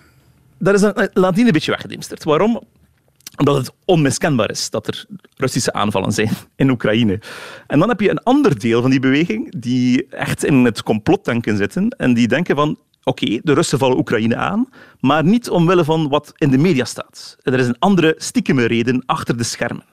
dat 0.58 0.74
is 0.74 0.82
een, 0.82 1.10
een 1.12 1.52
beetje 1.52 1.70
weggedimsterd. 1.70 2.24
Waarom? 2.24 2.62
Omdat 3.38 3.56
het 3.56 3.72
onmiskenbaar 3.84 4.50
is 4.50 4.70
dat 4.70 4.86
er 4.86 5.06
Russische 5.36 5.72
aanvallen 5.72 6.12
zijn 6.12 6.30
in 6.56 6.70
Oekraïne. 6.70 7.20
En 7.66 7.78
dan 7.78 7.88
heb 7.88 8.00
je 8.00 8.10
een 8.10 8.22
ander 8.22 8.58
deel 8.58 8.80
van 8.80 8.90
die 8.90 9.00
beweging 9.00 9.60
die 9.60 10.06
echt 10.08 10.44
in 10.44 10.64
het 10.64 10.82
complotdenken 10.82 11.56
zitten 11.56 11.88
en 11.88 12.14
die 12.14 12.28
denken 12.28 12.56
van 12.56 12.78
oké, 13.04 13.38
de 13.42 13.52
Russen 13.52 13.78
vallen 13.78 13.98
Oekraïne 13.98 14.36
aan, 14.36 14.68
maar 15.00 15.24
niet 15.24 15.50
omwille 15.50 15.84
van 15.84 16.08
wat 16.08 16.32
in 16.36 16.50
de 16.50 16.58
media 16.58 16.84
staat. 16.84 17.36
Er 17.42 17.58
is 17.58 17.66
een 17.66 17.78
andere 17.78 18.14
stiekeme 18.16 18.64
reden 18.64 19.02
achter 19.06 19.36
de 19.36 19.44
schermen. 19.44 19.84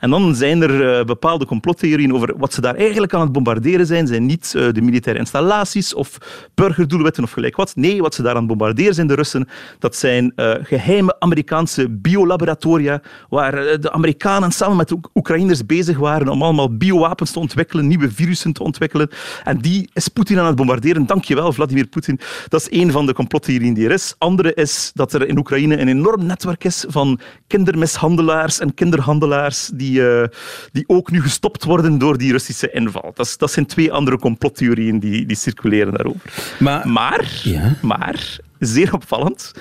En 0.00 0.10
dan 0.10 0.34
zijn 0.34 0.62
er 0.62 0.98
uh, 0.98 1.04
bepaalde 1.04 1.46
complottheorieën 1.46 2.14
over 2.14 2.34
wat 2.36 2.52
ze 2.52 2.60
daar 2.60 2.74
eigenlijk 2.74 3.14
aan 3.14 3.20
het 3.20 3.32
bombarderen 3.32 3.86
zijn. 3.86 4.06
Zijn 4.06 4.26
niet 4.26 4.52
uh, 4.56 4.72
de 4.72 4.80
militaire 4.80 5.20
installaties 5.20 5.94
of 5.94 6.18
burgerdoelwetten 6.54 7.22
of 7.22 7.30
gelijk 7.30 7.56
wat. 7.56 7.76
Nee, 7.76 8.00
wat 8.00 8.14
ze 8.14 8.22
daar 8.22 8.32
aan 8.32 8.38
het 8.38 8.46
bombarderen 8.46 8.94
zijn, 8.94 9.06
de 9.06 9.14
Russen, 9.14 9.48
dat 9.78 9.96
zijn 9.96 10.32
uh, 10.36 10.52
geheime 10.62 11.16
Amerikaanse 11.18 11.88
biolaboratoria 11.88 13.02
waar 13.28 13.80
de 13.80 13.92
Amerikanen 13.92 14.52
samen 14.52 14.76
met 14.76 14.88
de 14.88 14.98
Oekraïners 15.14 15.66
bezig 15.66 15.98
waren 15.98 16.28
om 16.28 16.42
allemaal 16.42 16.76
biowapens 16.76 17.30
te 17.30 17.38
ontwikkelen, 17.38 17.86
nieuwe 17.86 18.10
virussen 18.10 18.52
te 18.52 18.62
ontwikkelen. 18.62 19.10
En 19.44 19.58
die 19.58 19.90
is 19.92 20.08
Poetin 20.08 20.38
aan 20.38 20.46
het 20.46 20.56
bombarderen. 20.56 21.06
Dankjewel, 21.06 21.52
Vladimir 21.52 21.86
Poetin. 21.86 22.20
Dat 22.48 22.60
is 22.60 22.68
één 22.68 22.90
van 22.90 23.06
de 23.06 23.12
complottheorieën 23.12 23.74
die 23.74 23.84
er 23.84 23.92
is. 23.92 24.14
Andere 24.18 24.49
is 24.54 24.90
dat 24.94 25.12
er 25.12 25.28
in 25.28 25.38
Oekraïne 25.38 25.78
een 25.80 25.88
enorm 25.88 26.26
netwerk 26.26 26.64
is 26.64 26.84
van 26.88 27.20
kindermishandelaars 27.46 28.58
en 28.58 28.74
kinderhandelaars 28.74 29.70
die 29.74 29.90
die, 29.90 30.00
uh, 30.00 30.24
die 30.72 30.84
ook 30.86 31.10
nu 31.10 31.22
gestopt 31.22 31.64
worden 31.64 31.98
door 31.98 32.18
die 32.18 32.32
Russische 32.32 32.70
inval. 32.70 33.12
Dat, 33.14 33.34
dat 33.38 33.50
zijn 33.50 33.66
twee 33.66 33.92
andere 33.92 34.18
complottheorieën 34.18 34.98
die, 34.98 35.26
die 35.26 35.36
circuleren 35.36 35.92
daarover. 35.92 36.56
Maar, 36.58 36.88
maar, 36.88 37.40
ja. 37.42 37.76
maar, 37.82 38.38
zeer 38.58 38.94
opvallend, 38.94 39.52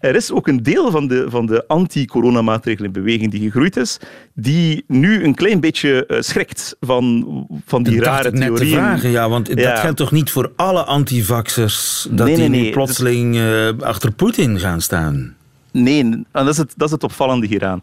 er 0.00 0.14
is 0.14 0.32
ook 0.32 0.48
een 0.48 0.62
deel 0.62 0.90
van 0.90 1.08
de, 1.08 1.26
van 1.28 1.46
de 1.46 1.64
anti-coronamaatregelenbeweging 1.66 3.30
die 3.30 3.40
gegroeid 3.40 3.76
is, 3.76 3.98
die 4.34 4.84
nu 4.86 5.24
een 5.24 5.34
klein 5.34 5.60
beetje 5.60 6.04
uh, 6.08 6.20
schrikt 6.20 6.76
van, 6.80 7.26
van 7.66 7.82
die 7.82 8.02
rare 8.02 8.30
theorieën. 8.30 8.50
Net 8.50 8.56
te 8.56 8.66
vragen, 8.66 9.10
ja, 9.10 9.28
want 9.28 9.56
dat 9.56 9.78
geldt 9.78 9.96
toch 9.96 10.12
niet 10.12 10.30
voor 10.30 10.52
alle 10.56 10.84
antivaxers 10.84 12.06
dat 12.10 12.26
nee, 12.26 12.36
nee, 12.36 12.50
die 12.50 12.60
nu 12.60 12.70
plotseling 12.70 13.36
uh, 13.36 13.68
achter 13.80 14.12
Poetin 14.12 14.58
gaan 14.58 14.80
staan? 14.80 15.36
Nee, 15.72 16.00
en 16.00 16.26
dat 16.32 16.48
is 16.48 16.56
het, 16.56 16.74
dat 16.76 16.86
is 16.86 16.92
het 16.92 17.04
opvallende 17.04 17.46
hieraan. 17.46 17.82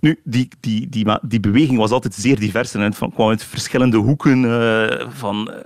Nu, 0.00 0.18
die, 0.24 0.48
die, 0.60 0.88
die, 0.88 1.06
die 1.22 1.40
beweging 1.40 1.78
was 1.78 1.90
altijd 1.90 2.14
zeer 2.14 2.38
divers 2.38 2.74
en 2.74 2.92
kwam 2.92 3.28
uit 3.28 3.44
verschillende 3.44 3.96
hoeken, 3.96 4.42
uh, 4.42 4.84
van 5.08 5.50
eh, 5.50 5.56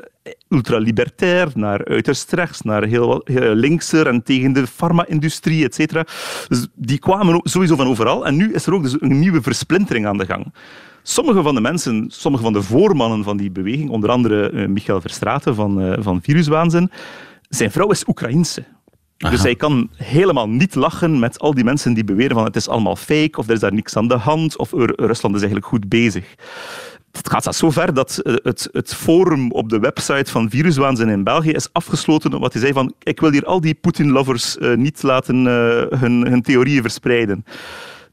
ultralibertair 0.49 1.49
naar 1.55 1.85
uiterst 1.85 2.33
rechts, 2.33 2.61
naar 2.61 2.85
heel, 2.85 3.21
heel 3.25 3.55
linkser 3.55 4.07
en 4.07 4.23
tegen 4.23 4.53
de 4.53 4.67
farma-industrie, 4.67 5.65
et 5.65 5.75
cetera. 5.75 6.07
Dus 6.49 6.67
die 6.75 6.99
kwamen 6.99 7.41
sowieso 7.43 7.77
van 7.77 7.87
overal. 7.87 8.27
En 8.27 8.37
nu 8.37 8.53
is 8.53 8.67
er 8.67 8.75
ook 8.75 8.83
dus 8.83 8.97
een 9.01 9.19
nieuwe 9.19 9.43
versplintering 9.43 10.07
aan 10.07 10.19
de 10.19 10.27
gang. 10.27 10.55
Sommige 11.03 11.43
van 11.43 11.55
de 11.55 11.61
mensen, 11.61 12.07
sommige 12.09 12.45
van 12.45 12.53
de 12.53 12.63
voormannen 12.63 13.25
van 13.25 13.37
die 13.37 13.51
beweging, 13.51 13.91
onder 13.91 14.11
andere 14.11 14.51
uh, 14.51 14.67
Michael 14.67 15.01
Verstraeten 15.01 15.55
van, 15.55 15.83
uh, 15.83 15.97
van 15.99 16.23
Viruswaanzin, 16.23 16.91
zijn 17.49 17.71
vrouw 17.71 17.91
is 17.91 18.09
Oekraïense. 18.09 18.65
Dus 19.17 19.43
hij 19.43 19.55
kan 19.55 19.91
helemaal 19.97 20.49
niet 20.49 20.75
lachen 20.75 21.19
met 21.19 21.39
al 21.39 21.55
die 21.55 21.65
mensen 21.65 21.95
die 21.95 22.05
beweren 22.05 22.37
van 22.37 22.45
het 22.45 22.57
is 22.57 22.69
allemaal 22.69 22.97
fake 22.97 23.39
of 23.39 23.47
er 23.47 23.55
is 23.55 23.61
daar 23.61 23.73
niks 23.73 23.97
aan 23.97 24.09
de 24.09 24.17
hand 24.17 24.59
of 24.59 24.73
Rusland 24.97 25.35
is 25.35 25.41
eigenlijk 25.41 25.67
goed 25.67 25.89
bezig. 25.89 26.35
Het 27.17 27.31
gaat 27.31 27.43
zelfs 27.43 27.59
zo 27.59 27.71
ver 27.71 27.95
dat 27.95 28.19
eh, 28.19 28.35
het, 28.43 28.69
het 28.73 28.95
forum 28.95 29.51
op 29.51 29.69
de 29.69 29.79
website 29.79 30.31
van 30.31 30.51
Viruswaanzin 30.51 31.09
in 31.09 31.25
België 31.25 31.51
is 31.51 31.69
afgesloten 31.73 32.35
omdat 32.35 32.53
hij 32.53 32.63
zei 32.63 32.73
van 32.73 32.95
ik 33.03 33.21
wil 33.21 33.31
hier 33.31 33.45
al 33.45 33.61
die 33.61 33.75
Poetin-lovers 33.75 34.57
uh, 34.57 34.77
niet 34.77 35.03
laten 35.03 35.37
uh, 35.37 36.01
hun, 36.01 36.27
hun 36.27 36.43
theorieën 36.43 36.83
verspreiden. 36.83 37.45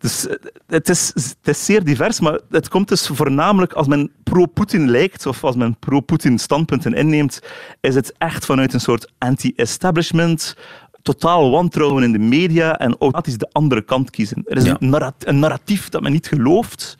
Dus 0.01 0.27
het 0.67 0.89
is, 0.89 1.11
het 1.13 1.47
is 1.47 1.65
zeer 1.65 1.83
divers, 1.83 2.19
maar 2.19 2.39
het 2.49 2.67
komt 2.67 2.87
dus 2.87 3.07
voornamelijk 3.07 3.73
als 3.73 3.87
men 3.87 4.11
pro-Poetin 4.23 4.89
lijkt 4.89 5.25
of 5.25 5.43
als 5.43 5.55
men 5.55 5.77
pro-Poetin 5.79 6.39
standpunten 6.39 6.93
inneemt, 6.93 7.39
is 7.81 7.95
het 7.95 8.13
echt 8.17 8.45
vanuit 8.45 8.73
een 8.73 8.79
soort 8.79 9.11
anti-establishment, 9.17 10.55
totaal 11.01 11.51
wantrouwen 11.51 12.03
in 12.03 12.11
de 12.11 12.19
media 12.19 12.77
en 12.77 12.89
automatisch 12.89 13.37
de 13.37 13.49
andere 13.51 13.81
kant 13.81 14.09
kiezen. 14.09 14.41
Er 14.45 14.57
is 14.57 14.73
een, 14.79 15.39
narratief 15.39 15.89
dat 15.89 16.01
men 16.01 16.11
niet 16.11 16.27
gelooft. 16.27 16.97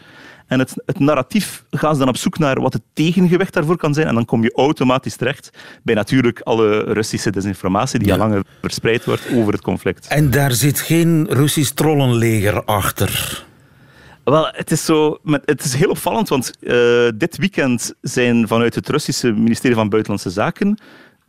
En 0.52 0.60
het, 0.60 0.74
het, 0.86 1.00
narratief 1.00 1.64
gaan 1.70 1.94
ze 1.94 2.00
dan 2.00 2.08
op 2.08 2.18
zoek 2.18 2.38
naar 2.38 2.62
wat 2.62 2.74
het 2.74 2.82
tegengewicht 2.94 3.54
daarvoor 3.54 3.78
kan 3.78 3.94
zijn. 3.94 4.08
En 4.08 4.14
dan 4.14 4.26
kom 4.26 4.44
je 4.44 4.54
automatisch 4.56 5.16
terecht 5.16 5.50
bij 5.84 5.96
natuurlijk 5.96 6.40
alle 6.40 6.80
Russische 6.80 7.32
desinformatie 7.32 8.00
die 8.00 8.12
al 8.12 8.18
lang 8.18 8.44
verspreid 8.62 9.06
wordt 9.06 9.28
over 9.34 9.54
het 9.54 9.62
conflict. 9.62 10.08
En 10.08 10.32
daar 10.32 10.52
zit 10.52 10.80
geen 10.80 11.28
Russisch 11.30 11.72
trollenleger 11.72 12.64
achter. 12.64 13.44
Wel, 14.24 14.50
het 14.52 14.72
is, 14.72 14.86
zo, 14.86 15.18
het 15.26 15.64
is 15.64 15.74
heel 15.74 15.90
opvallend, 15.90 16.30
want 16.30 16.52
uh, 16.60 16.74
dit 17.16 17.38
weekend 17.38 17.94
zijn 18.02 18.48
vanuit 18.48 18.76
het 18.76 18.90
Russische 18.90 19.32
ministerie 19.32 19.76
van 19.76 19.90
Buitenlandse 19.90 20.30
Zaken 20.30 20.80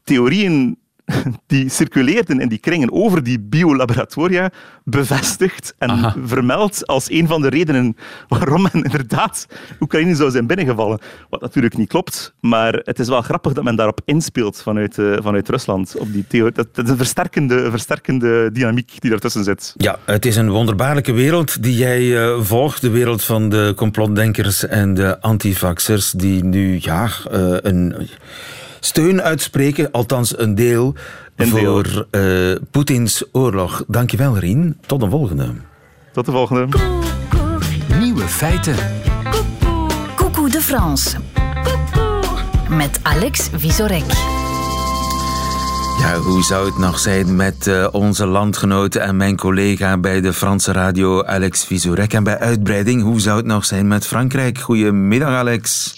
theorieën 0.04 0.76
die 1.46 1.68
circuleerden 1.68 2.40
in 2.40 2.48
die 2.48 2.58
kringen 2.58 2.92
over 2.92 3.22
die 3.22 3.40
biolaboratoria 3.40 4.50
bevestigd 4.84 5.74
en 5.78 5.90
Aha. 5.90 6.14
vermeld 6.24 6.86
als 6.86 7.10
een 7.10 7.26
van 7.26 7.42
de 7.42 7.48
redenen 7.48 7.96
waarom 8.28 8.62
men 8.62 8.84
inderdaad 8.84 9.46
Oekraïne 9.80 10.14
zou 10.14 10.30
zijn 10.30 10.46
binnengevallen. 10.46 10.98
Wat 11.30 11.40
natuurlijk 11.40 11.76
niet 11.76 11.88
klopt, 11.88 12.34
maar 12.40 12.72
het 12.72 12.98
is 12.98 13.08
wel 13.08 13.22
grappig 13.22 13.52
dat 13.52 13.64
men 13.64 13.76
daarop 13.76 14.00
inspeelt 14.04 14.62
vanuit, 14.62 14.98
uh, 14.98 15.16
vanuit 15.20 15.48
Rusland. 15.48 15.96
Op 15.96 16.12
die 16.12 16.24
theorie. 16.28 16.52
Dat, 16.52 16.74
dat 16.74 16.84
is 16.84 16.90
een 16.90 16.96
versterkende, 16.96 17.70
versterkende 17.70 18.50
dynamiek 18.52 19.00
die 19.00 19.10
daartussen 19.10 19.44
zit. 19.44 19.74
Ja, 19.76 19.98
het 20.04 20.26
is 20.26 20.36
een 20.36 20.50
wonderbaarlijke 20.50 21.12
wereld 21.12 21.62
die 21.62 21.76
jij 21.76 22.02
uh, 22.02 22.40
volgt. 22.40 22.80
De 22.80 22.90
wereld 22.90 23.24
van 23.24 23.48
de 23.48 23.72
complotdenkers 23.76 24.66
en 24.66 24.94
de 24.94 25.20
antivaxers 25.20 26.10
die 26.10 26.44
nu 26.44 26.78
ja, 26.80 27.08
uh, 27.32 27.56
een 27.60 28.08
steun 28.84 29.22
uitspreken, 29.22 29.90
althans 29.90 30.38
een 30.38 30.54
deel, 30.54 30.94
voor 31.36 32.06
uh, 32.10 32.56
Poetins 32.70 33.24
oorlog. 33.32 33.84
Dankjewel, 33.86 34.38
Rien. 34.38 34.78
Tot 34.86 35.00
de 35.00 35.10
volgende. 35.10 35.52
Tot 36.12 36.24
de 36.24 36.32
volgende. 36.32 36.68
Nieuwe 37.98 38.28
feiten. 38.28 38.74
Coucou 40.16 40.50
de 40.50 40.60
France. 40.60 41.16
Met 42.68 43.00
Alex 43.02 43.48
Visorek. 43.56 44.04
Ja, 45.98 46.16
hoe 46.16 46.42
zou 46.42 46.66
het 46.66 46.78
nog 46.78 46.98
zijn 46.98 47.36
met 47.36 47.66
uh, 47.66 47.88
onze 47.92 48.26
landgenoten 48.26 49.02
en 49.02 49.16
mijn 49.16 49.36
collega 49.36 49.98
bij 49.98 50.20
de 50.20 50.32
Franse 50.32 50.72
radio 50.72 51.24
Alex 51.24 51.64
Visorek? 51.64 52.12
En 52.12 52.24
bij 52.24 52.38
uitbreiding, 52.38 53.02
hoe 53.02 53.20
zou 53.20 53.36
het 53.36 53.46
nog 53.46 53.64
zijn 53.64 53.88
met 53.88 54.06
Frankrijk? 54.06 54.58
Goedemiddag, 54.58 55.28
Alex. 55.28 55.94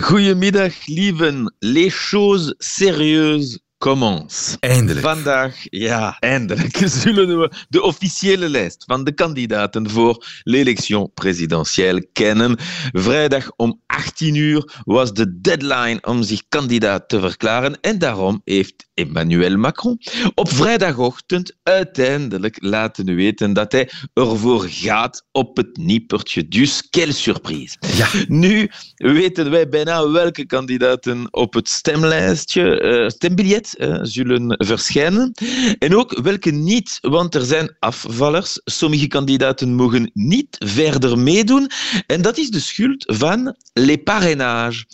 Goedemiddag, 0.00 0.72
lieven. 0.86 1.54
Les 1.60 1.90
choses 1.90 2.54
sérieuses 2.58 3.58
commence. 3.78 4.56
Eindelijk. 4.60 5.06
Vandaag, 5.06 5.56
ja, 5.60 6.16
eindelijk 6.18 6.76
zullen 7.02 7.40
we 7.40 7.52
de 7.68 7.82
officiële 7.82 8.48
lijst 8.48 8.84
van 8.86 9.04
de 9.04 9.12
kandidaten 9.12 9.90
voor 9.90 10.26
l'élection 10.42 11.10
présidentielle 11.14 12.08
kennen. 12.12 12.56
Vrijdag 12.92 13.50
om 13.56 13.80
18 13.86 14.34
uur 14.34 14.80
was 14.84 15.12
de 15.12 15.40
deadline 15.40 15.98
om 16.02 16.22
zich 16.22 16.42
kandidaat 16.48 17.08
te 17.08 17.20
verklaren 17.20 17.80
en 17.80 17.98
daarom 17.98 18.40
heeft 18.44 18.86
Emmanuel 18.94 19.56
Macron 19.56 19.98
op 20.34 20.48
vrijdagochtend 20.48 21.56
uiteindelijk 21.62 22.56
laten 22.60 23.14
weten 23.14 23.52
dat 23.52 23.72
hij 23.72 23.90
ervoor 24.14 24.66
gaat 24.68 25.26
op 25.30 25.56
het 25.56 25.76
nippertje. 25.76 26.48
Dus, 26.48 26.88
quelle 26.90 27.12
surprise. 27.12 27.76
Ja. 27.96 28.08
Nu 28.28 28.70
weten 28.94 29.50
wij 29.50 29.68
bijna 29.68 30.10
welke 30.10 30.46
kandidaten 30.46 31.26
op 31.30 31.54
het 31.54 31.68
stemlijstje, 31.68 32.80
eh, 32.80 33.08
stembiljet, 33.08 33.76
eh, 33.76 33.98
zullen 34.02 34.54
verschijnen. 34.58 35.32
En 35.78 35.96
ook 35.96 36.20
welke 36.22 36.50
niet, 36.50 36.98
want 37.00 37.34
er 37.34 37.44
zijn 37.44 37.76
afvallers. 37.78 38.60
Sommige 38.64 39.06
kandidaten 39.06 39.74
mogen 39.74 40.10
niet 40.14 40.56
verder 40.58 41.18
meedoen. 41.18 41.70
En 42.06 42.22
dat 42.22 42.38
is 42.38 42.50
de 42.50 42.60
schuld 42.60 43.04
van 43.16 43.56
les 43.72 44.02
parrainages. 44.04 44.86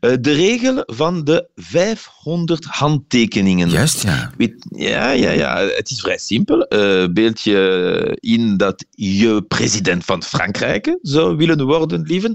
Eh, 0.00 0.12
de 0.20 0.32
regel 0.32 0.82
van 0.86 1.24
de 1.24 1.48
500 1.54 2.64
handtekeningen. 2.64 3.41
Juist, 3.70 4.02
ja. 4.02 4.30
Ja, 4.70 5.10
ja, 5.10 5.30
ja. 5.30 5.56
Het 5.58 5.90
is 5.90 6.00
vrij 6.00 6.18
simpel. 6.18 6.62
Eh 6.62 7.04
beeld 7.12 7.40
je 7.40 8.16
in 8.20 8.56
dat 8.56 8.84
je 8.90 9.44
president 9.48 10.04
van 10.04 10.22
Frankrijk 10.22 10.98
zou 11.02 11.36
willen 11.36 11.64
worden, 11.64 12.02
lieven. 12.02 12.34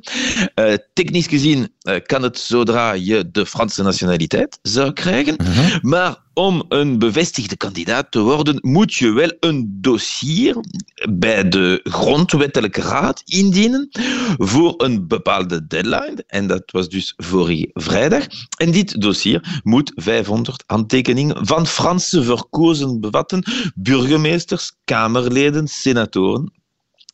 Eh, 0.54 0.74
technisch 0.94 1.28
gezien 1.28 1.74
eh, 1.82 1.96
kan 2.06 2.24
het 2.24 2.40
zodra 2.40 2.92
je 2.92 3.30
de 3.32 3.46
Franse 3.46 3.84
nationaliteit 3.84 4.60
zou 4.62 4.94
krijgen. 4.94 5.36
Maar 5.82 6.26
om 6.38 6.64
een 6.70 7.00
bevestigde 7.00 7.58
kandidaat 7.58 8.12
te 8.12 8.20
worden, 8.20 8.58
moet 8.62 8.94
je 8.94 9.12
wel 9.12 9.34
een 9.40 9.78
dossier 9.82 10.56
bij 11.10 11.50
de 11.50 11.80
grondwettelijke 11.84 12.82
raad 12.82 13.22
indienen 13.26 13.90
voor 14.38 14.74
een 14.78 15.08
bepaalde 15.08 15.68
deadline. 15.68 16.24
En 16.28 16.48
dat 16.48 16.64
was 16.66 16.90
dus 16.90 17.14
vorige 17.16 17.70
vrijdag. 17.74 18.28
En 18.58 18.72
dit 18.72 19.02
dossier 19.02 19.62
moet 19.64 19.92
500 19.96 20.64
handtekeningen 20.66 21.48
van 21.48 21.68
Franse 21.68 22.24
verkozen 22.24 23.00
bevatten, 23.00 23.44
burgemeesters, 23.76 24.72
kamerleden, 24.84 25.68
senatoren, 25.68 26.52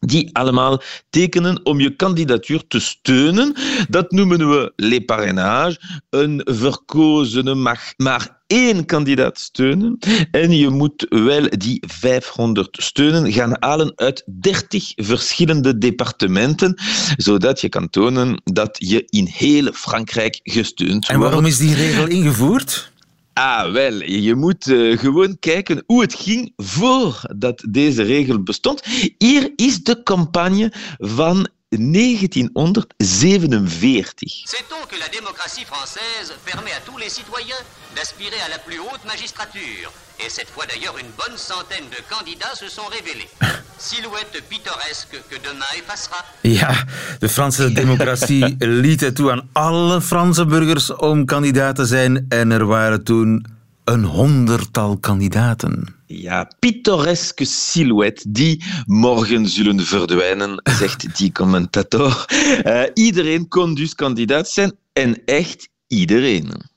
die 0.05 0.29
allemaal 0.35 0.81
tekenen 1.09 1.65
om 1.65 1.79
je 1.79 1.95
kandidatuur 1.95 2.67
te 2.67 2.79
steunen. 2.79 3.55
Dat 3.89 4.11
noemen 4.11 4.49
we 4.49 4.73
les 4.75 5.05
parrainages. 5.05 5.79
Een 6.09 6.41
verkozene 6.45 7.55
mag 7.55 7.79
maar 7.97 8.41
één 8.47 8.85
kandidaat 8.85 9.39
steunen 9.39 9.97
en 10.31 10.51
je 10.51 10.69
moet 10.69 11.05
wel 11.09 11.49
die 11.49 11.83
500 11.87 12.77
steunen 12.81 13.31
gaan 13.31 13.55
halen 13.59 13.93
uit 13.95 14.23
30 14.41 14.91
verschillende 14.95 15.77
departementen, 15.77 16.81
zodat 17.17 17.61
je 17.61 17.69
kan 17.69 17.89
tonen 17.89 18.41
dat 18.43 18.75
je 18.79 19.03
in 19.09 19.25
heel 19.25 19.71
Frankrijk 19.71 20.39
gesteund 20.43 21.07
En 21.07 21.17
wordt. 21.17 21.31
waarom 21.31 21.49
is 21.49 21.57
die 21.57 21.75
regel 21.75 22.07
ingevoerd? 22.07 22.91
Ah, 23.33 23.71
wel, 23.71 24.03
je 24.03 24.35
moet 24.35 24.67
eh, 24.67 24.99
gewoon 24.99 25.39
kijken 25.39 25.83
hoe 25.85 26.01
het 26.01 26.13
ging 26.13 26.53
voordat 26.57 27.63
deze 27.69 28.03
regel 28.03 28.43
bestond. 28.43 28.81
Hier 29.17 29.51
is 29.55 29.83
de 29.83 30.03
campagne 30.03 30.71
van 30.97 31.47
1947. 31.69 34.41
Sait-on 34.45 34.85
que 34.87 34.97
la 34.97 35.07
démocratie 35.07 35.65
française 35.65 36.33
permet 36.43 36.71
à 36.71 36.79
tous 36.85 36.97
les 36.99 37.09
citoyens 37.09 37.63
d'aspirer 37.95 38.39
à 38.45 38.49
la 38.49 38.59
plus 38.59 38.79
haute 38.79 39.03
magistrature 39.05 39.91
Et 40.19 40.29
cette 40.29 40.49
fois 40.49 40.65
d'ailleurs, 40.65 40.97
une 40.99 41.11
bonne 41.17 41.37
centaine 41.37 41.89
de 41.89 42.01
candidats 42.09 42.55
se 42.55 42.69
sont 42.69 42.85
révélés. 42.91 43.29
Silhouette 43.77 44.41
pittoresque 44.47 45.23
que 45.29 45.39
demain 45.41 45.73
effacera. 45.77 46.25
Ja, 46.41 46.85
de 47.19 47.29
Franse 47.29 47.71
democratie 47.71 48.55
liet 48.83 49.01
het 49.01 49.15
toe 49.15 49.31
aan 49.31 49.49
alle 49.51 50.01
Franse 50.01 50.45
burgers 50.45 50.95
om 50.95 51.25
kandidaat 51.25 51.75
te 51.75 51.85
zijn. 51.85 52.25
En 52.29 52.51
er 52.51 52.65
waren 52.65 53.03
toen 53.03 53.45
een 53.83 54.03
honderdtal 54.03 54.97
kandidaten. 54.97 55.95
Ja, 56.05 56.51
pittoreske 56.59 57.45
silhouette 57.45 58.31
die 58.31 58.63
morgen 58.85 59.47
zullen 59.47 59.85
verdwijnen, 59.85 60.61
zegt 60.79 61.17
die 61.17 61.31
commentator. 61.31 62.25
Eh, 62.63 62.81
iedereen 62.93 63.47
kon 63.47 63.73
dus 63.73 63.95
kandidaat 63.95 64.49
zijn 64.49 64.75
en 64.93 65.21
echt 65.25 65.69
iedereen. 65.87 66.71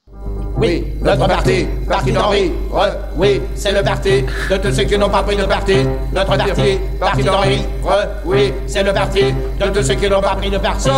Oui, 0.56 0.84
notre 1.02 1.26
parti, 1.28 1.66
parti 1.86 2.12
d'Henri. 2.12 2.50
Re, 2.70 2.88
oui, 3.16 3.42
c'est 3.54 3.72
le 3.72 3.82
parti 3.82 4.24
de 4.50 4.56
tous 4.56 4.72
ceux 4.74 4.84
qui 4.84 4.96
n'ont 4.96 5.10
pas 5.10 5.22
pris 5.22 5.36
de 5.36 5.44
parti. 5.44 5.76
Notre 6.14 6.36
parti, 6.36 6.78
parti 6.98 7.22
d'Henri. 7.22 7.60
Re, 7.84 8.06
oui, 8.24 8.52
c'est 8.66 8.82
le 8.82 8.92
parti 8.92 9.34
de 9.60 9.66
tous 9.66 9.82
ceux 9.82 9.94
qui 9.94 10.08
n'ont 10.08 10.22
pas 10.22 10.34
pris 10.36 10.50
de 10.50 10.58
parti. 10.58 10.88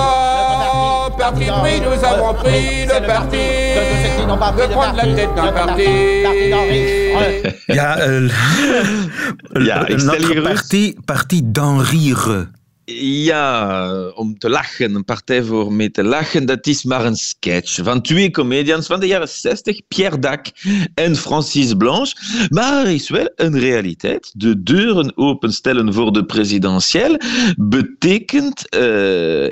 Parti 1.18 1.46
pris, 1.46 1.80
nous 1.80 2.04
avons 2.04 2.34
pris 2.34 2.86
le 2.86 3.06
parti 3.06 3.36
de 4.28 4.72
prendre 4.72 4.96
la 4.96 5.02
tête 5.02 5.34
d'un 5.34 5.52
parti. 5.52 5.84
Ja, 7.66 7.98
eh, 7.98 8.30
Ja, 9.64 9.86
ik 9.86 9.98
stel 9.98 10.20
notre 10.20 10.32
hier 10.32 10.42
rust. 10.42 10.52
parti, 10.52 10.96
parti 11.04 11.42
d'Henri. 11.44 12.14
Ja, 12.96 13.90
om 14.14 14.38
te 14.38 14.48
lachen, 14.50 14.94
een 14.94 15.04
partij 15.04 15.42
voor 15.42 15.72
mee 15.72 15.90
te 15.90 16.04
lachen, 16.04 16.46
dat 16.46 16.66
is 16.66 16.84
maar 16.84 17.04
een 17.04 17.16
sketch 17.16 17.80
van 17.82 18.02
twee 18.02 18.30
comedians 18.30 18.86
van 18.86 19.00
de 19.00 19.06
jaren 19.06 19.28
60, 19.28 19.80
Pierre 19.88 20.18
Dac 20.18 20.46
en 20.94 21.16
Francis 21.16 21.74
Blanche. 21.74 22.16
Maar 22.48 22.86
er 22.86 22.92
is 22.92 23.08
wel 23.08 23.30
een 23.34 23.58
realiteit. 23.58 24.32
De 24.36 24.62
deuren 24.62 25.16
openstellen 25.16 25.94
voor 25.94 26.12
de 26.12 26.24
presidentiële 26.24 27.20
betekent 27.56 28.68
eh, 28.68 28.80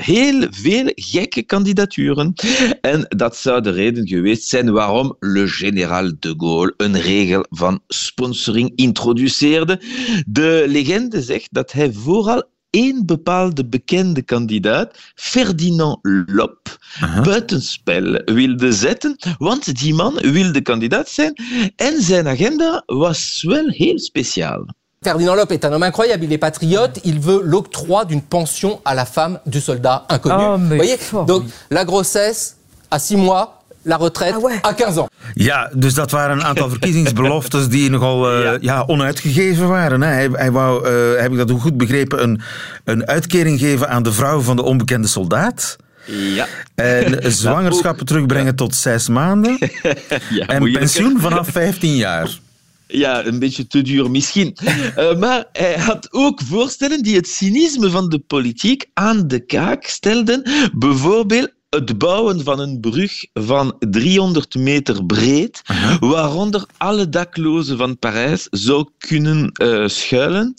heel 0.05 0.47
veel 0.51 0.91
gekke 0.95 1.43
kandidaturen. 1.43 2.35
En 2.81 3.07
dat 3.09 3.37
zou 3.37 3.61
de 3.61 3.71
reden 3.71 4.09
geweest 4.09 4.49
zijn 4.49 4.73
waarom 4.73 5.17
le 5.21 5.49
général 5.49 6.13
de 6.19 6.35
Gaulle 6.37 6.75
een 6.77 7.01
regel 7.01 7.47
van 7.51 7.81
sponsoring 7.89 8.73
introduceerde. 8.75 9.81
De 10.27 10.65
legende 10.69 11.23
zegt 11.23 11.49
dat 11.51 11.73
hij 11.73 11.93
vooral 11.93 12.55
één 12.77 13.07
bepaalde 13.07 13.65
bekende 13.65 14.23
kandidaat, 14.23 14.99
Ferdinand 15.15 15.99
Lop, 16.27 16.79
buitenspel 17.23 18.23
wilde 18.25 18.73
zetten, 18.73 19.17
want 19.39 19.79
die 19.81 19.95
man 19.95 20.15
wilde 20.15 20.61
kandidaat 20.63 21.09
zijn 21.09 21.33
en 21.77 22.03
zijn 22.03 22.29
agenda 22.29 22.83
was 22.87 23.43
wel 23.47 23.69
heel 23.69 23.99
speciaal. 23.99 24.67
Ferdinand 25.01 25.37
Lope 25.37 25.55
est 25.55 25.65
un 25.65 25.73
homme 25.73 25.87
incroyable, 25.87 26.25
il 26.25 26.33
est 26.33 26.39
patriote, 26.39 27.01
il 27.05 27.21
veut 27.21 27.43
l'octroi 27.45 28.05
d'une 28.05 28.23
pension 28.23 28.81
à 28.85 28.95
la 28.95 29.05
femme 29.05 29.39
du 29.47 29.61
soldat 29.61 30.05
inconnu. 30.09 30.45
Oh, 30.45 30.59
mais 30.59 30.69
Vous 30.69 30.77
voyez. 30.77 30.99
Donc 31.27 31.45
la 31.71 31.85
grossesse 31.85 32.57
à 32.91 32.99
6 32.99 33.17
mois, 33.17 33.63
la 33.87 33.97
retraite 33.97 34.35
Ah 34.35 34.41
ouais. 34.41 34.61
à 34.63 34.75
15 34.75 34.99
ans. 34.99 35.09
Ja, 35.35 35.71
dus 35.75 35.95
dat 35.95 36.11
waren 36.11 36.37
een 36.37 36.45
aantal 36.45 36.69
verkiezingsbeloftes 36.69 37.69
die 37.69 37.91
nogal 37.97 38.31
eh, 38.31 38.61
ja. 38.61 38.85
onuitgegeven 38.87 39.69
waren. 39.69 40.01
Hè. 40.03 40.09
Hij, 40.09 40.29
hij 40.33 40.51
wou, 40.53 40.87
eh, 40.87 41.21
heb 41.23 41.33
ik 41.33 41.39
dat 41.39 41.51
goed 41.51 41.77
begrepen, 41.77 42.23
een, 42.23 42.41
een 42.85 43.07
uitkering 43.07 43.59
geven 43.59 43.89
aan 43.89 44.03
de 44.03 44.13
vrouw 44.13 44.41
van 44.41 44.57
de 44.57 44.63
onbekende 44.63 45.09
soldaat. 45.09 45.77
Ja. 46.07 46.47
En 46.75 47.19
zwangerschappen 47.33 48.07
terugbrengen 48.07 48.57
tot 48.57 48.75
zes 48.75 49.09
maanden. 49.09 49.59
ja 50.31 50.47
En 50.47 50.73
pensioen 50.73 51.21
vanaf 51.21 51.49
15 51.49 51.97
jaar. 51.97 52.39
Ja, 52.87 53.25
een 53.25 53.39
beetje 53.39 53.67
te 53.67 53.83
duur 53.83 54.11
misschien. 54.11 54.57
Eh, 54.97 55.17
maar 55.19 55.45
hij 55.53 55.79
had 55.79 56.13
ook 56.13 56.41
voorstellen 56.43 57.03
die 57.03 57.17
het 57.17 57.29
cynisme 57.29 57.91
van 57.91 58.09
de 58.09 58.19
politiek 58.19 58.87
aan 58.95 59.29
de 59.29 59.41
kaak 59.41 59.85
stelden. 59.85 60.43
Bijvoorbeeld 60.73 61.53
het 61.77 61.99
bouwen 61.99 62.45
van 62.45 62.61
een 62.61 62.81
brug 62.81 63.25
van 63.35 63.77
300 63.79 64.55
meter 64.55 65.05
breed, 65.05 65.63
waaronder 66.01 66.65
alle 66.77 67.09
daklozen 67.09 67.77
van 67.77 67.99
Parijs 67.99 68.47
zou 68.51 68.89
kunnen 68.99 69.51
eh, 69.53 69.87
schuilen. 69.87 70.55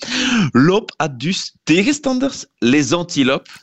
Loop 0.51 0.93
had 0.97 1.19
dus 1.19 1.55
tegenstanders, 1.63 2.45
les 2.57 2.91
antilopes. 2.91 3.53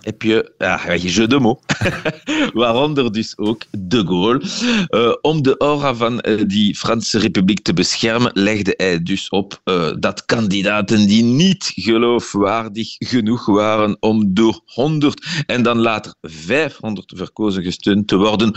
Heb 0.00 0.22
je, 0.22 0.52
ja, 0.58 0.96
jeu 0.96 1.26
de 1.26 1.38
mots. 1.38 1.64
Waaronder 2.52 3.12
dus 3.12 3.38
ook 3.38 3.62
de 3.70 4.06
Gaulle. 4.06 4.42
Eh, 4.88 5.12
om 5.20 5.42
de 5.42 5.56
aura 5.58 5.94
van 5.94 6.20
eh, 6.20 6.42
die 6.46 6.76
Franse 6.76 7.18
Republiek 7.18 7.62
te 7.62 7.72
beschermen, 7.72 8.30
legde 8.34 8.74
hij 8.76 9.02
dus 9.02 9.28
op 9.28 9.60
dat 9.98 10.24
kandidaten 10.24 11.06
die 11.06 11.22
niet 11.22 11.72
geloofwaardig 11.74 12.96
genoeg 12.98 13.46
waren 13.46 13.96
om 14.00 14.34
door 14.34 14.60
100 14.64 15.44
en 15.46 15.62
dan 15.62 15.78
later 15.78 16.14
500 16.20 17.01
verkozen 17.06 17.62
gesteund 17.62 18.08
te 18.08 18.16
worden, 18.16 18.54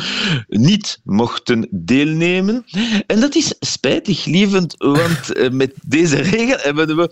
niet 0.47 0.99
mochten 1.03 1.67
deelnemen. 1.71 2.65
En 3.07 3.19
dat 3.19 3.35
is 3.35 3.55
spijtig, 3.59 4.25
lievend, 4.25 4.75
want 4.77 5.33
eh, 5.33 5.49
met 5.49 5.73
deze 5.87 6.15
regel 6.15 6.57
hebben 6.57 6.95
we 6.95 7.09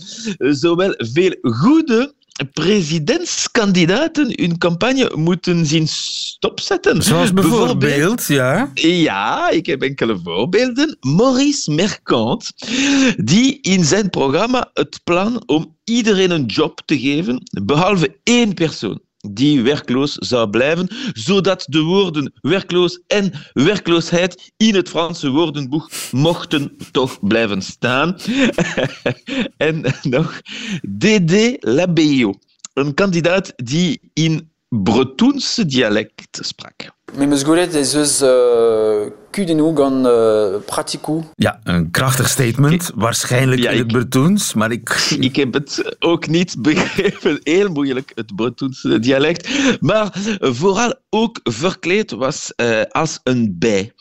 zowel 0.55 0.93
veel 0.97 1.35
goede 1.41 2.13
presidentskandidaten 2.53 4.33
hun 4.35 4.57
campagne 4.57 5.11
moeten 5.15 5.65
zien 5.65 5.87
stopzetten. 5.87 7.01
Zoals 7.01 7.33
bijvoorbeeld, 7.33 8.25
ja. 8.27 8.71
Ja, 8.73 9.49
ik 9.49 9.65
heb 9.65 9.81
enkele 9.81 10.19
voorbeelden. 10.23 10.97
Maurice 10.99 11.71
Mercant, 11.71 12.51
die 13.17 13.61
in 13.61 13.83
zijn 13.83 14.09
programma 14.09 14.69
het 14.73 14.99
plan 15.03 15.43
om 15.45 15.75
iedereen 15.83 16.31
een 16.31 16.45
job 16.45 16.81
te 16.85 16.99
geven, 16.99 17.43
behalve 17.63 18.17
één 18.23 18.53
persoon 18.53 18.99
die 19.31 19.61
werkloos 19.61 20.13
zou 20.13 20.49
blijven, 20.49 20.87
zodat 21.13 21.65
de 21.67 21.81
woorden 21.81 22.33
werkloos 22.41 23.01
en 23.07 23.31
werkloosheid 23.53 24.51
in 24.57 24.75
het 24.75 24.89
Franse 24.89 25.29
woordenboek 25.29 25.91
mochten 26.11 26.77
toch 26.91 27.27
blijven 27.27 27.61
staan. 27.61 28.17
en 29.57 29.83
nog 30.01 30.41
Dédé 30.89 31.55
Labeo, 31.59 32.33
een 32.73 32.93
kandidaat 32.93 33.53
die 33.55 33.99
in 34.13 34.51
Bretoense 34.81 35.65
dialect 35.65 36.37
sprak. 36.41 36.91
Mijn 37.17 37.37
zgoret 37.37 37.73
is 37.73 37.91
dus 37.91 38.21
uh, 38.21 38.29
kudinu 39.31 39.75
gan 39.75 40.05
uh, 40.05 40.55
pratiku. 40.65 41.21
Ja, 41.35 41.59
een 41.63 41.91
krachtig 41.91 42.29
statement. 42.29 42.91
Waarschijnlijk 42.95 43.61
Ja, 43.61 43.69
in 43.69 43.77
het 43.77 43.87
Bretoens, 43.87 44.53
maar 44.53 44.71
ik... 44.71 44.89
Ik 45.19 45.35
heb 45.35 45.53
het 45.53 45.95
ook 45.99 46.27
niet 46.27 46.55
begrepen. 46.61 47.39
Heel 47.43 47.69
moeilijk, 47.69 48.11
het 48.15 48.35
Bretonse 48.35 48.99
dialect. 48.99 49.49
Maar 49.79 50.09
vooral 50.39 50.93
ook 51.09 51.39
verkleed 51.43 52.11
was 52.11 52.53
eh, 52.55 52.81
als 52.89 53.19
een 53.23 53.55
bij. 53.59 53.93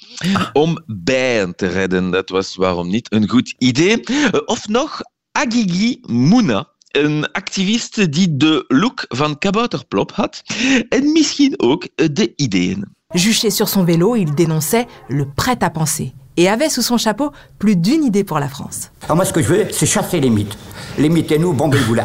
Om 0.53 0.83
bijen 0.87 1.57
te 1.57 1.67
redden. 1.67 2.11
Dat 2.11 2.29
was 2.29 2.57
waarom 2.57 2.89
niet 2.89 3.13
een 3.13 3.29
goed 3.29 3.55
idee. 3.59 4.01
Eh, 4.05 4.41
Of 4.45 4.69
nog 4.69 5.01
Agigi 5.33 5.99
Mouna. 6.07 6.72
Een 6.93 7.33
activiste 7.33 8.09
die 8.09 8.37
de 8.37 8.65
look 8.69 9.05
van 9.09 9.39
Kabouterplop 9.39 10.13
had. 10.13 10.43
En 10.89 11.13
misschien 11.13 11.55
ook 11.61 11.87
de 11.95 12.33
ideeën. 12.37 12.85
Juché 13.15 13.51
sur 13.51 13.69
son 13.69 13.85
vélo, 13.85 14.15
il 14.17 14.35
dénonçait 14.35 14.87
le 15.09 15.27
prêt-à-penser 15.35 16.13
et 16.37 16.49
avait 16.49 16.71
sous 16.71 16.83
son 16.85 16.99
chapeau 16.99 17.31
plus 17.59 17.77
d'une 17.77 18.05
idée 18.05 18.25
pour 18.25 18.39
la 18.39 18.49
France. 18.49 18.91
Alors 19.05 19.17
moi, 19.17 19.25
ce 19.27 19.33
que 19.33 19.43
je 19.43 19.49
veux, 19.49 19.67
c'est 19.71 19.87
chasser 19.87 20.21
les 20.21 20.31
mythes. 20.31 20.57
Les 20.99 21.09
mythes 21.11 21.31
et 21.33 21.39
nous, 21.39 21.53
bon 21.55 21.69
ben 21.69 21.81
vous 21.87 21.95
là. 21.95 22.05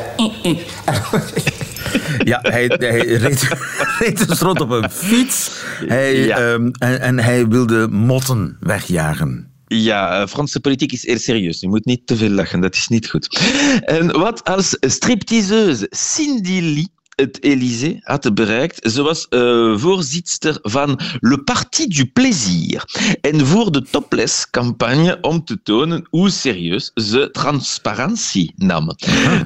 Ja, 2.26 2.39
hij, 2.41 2.65
hij 2.80 3.00
reed, 3.00 3.47
reed 4.00 4.28
dus 4.28 4.39
rond 4.39 4.62
op 4.62 4.69
een 4.69 4.89
fiets. 4.89 5.52
Hij, 5.88 6.26
Ja. 6.26 6.38
ehm, 6.38 6.69
en, 6.80 7.00
en 7.02 7.19
hij 7.19 7.47
wilde 7.47 7.88
motten 7.88 8.58
wegjagen. 8.60 9.46
Ja, 9.67 10.21
eh, 10.21 10.27
Franse 10.27 10.60
politiek 10.60 10.91
is 10.91 11.06
heel 11.06 11.19
serieus. 11.19 11.60
Je 11.60 11.67
moet 11.67 11.86
niet 11.86 12.08
te 12.08 12.15
veel 12.15 12.30
lachen, 12.30 12.62
dat 12.62 12.75
is 12.75 12.88
niet 12.88 13.10
goed. 13.10 13.39
En 13.86 14.19
wat 14.19 14.43
als 14.43 14.77
stripteaseuse 14.80 15.88
Cindy 15.89 16.60
Lee 16.62 16.88
het 17.21 17.39
Élysée 17.39 17.99
had 18.01 18.34
bereikt. 18.34 18.91
Ze 18.91 19.01
was 19.01 19.27
eh, 19.27 19.77
voorzitter 19.77 20.58
van 20.62 20.99
Le 21.19 21.43
Parti 21.43 21.88
du 21.88 22.06
Plaisir. 22.06 22.84
En 23.21 23.45
voor 23.45 23.71
de 23.71 23.82
topless-campagne 23.82 25.17
om 25.21 25.45
te 25.45 25.62
tonen 25.63 26.08
hoe 26.10 26.30
serieus 26.30 26.91
ze 26.93 27.30
transparantie 27.32 28.53
nam. 28.56 28.95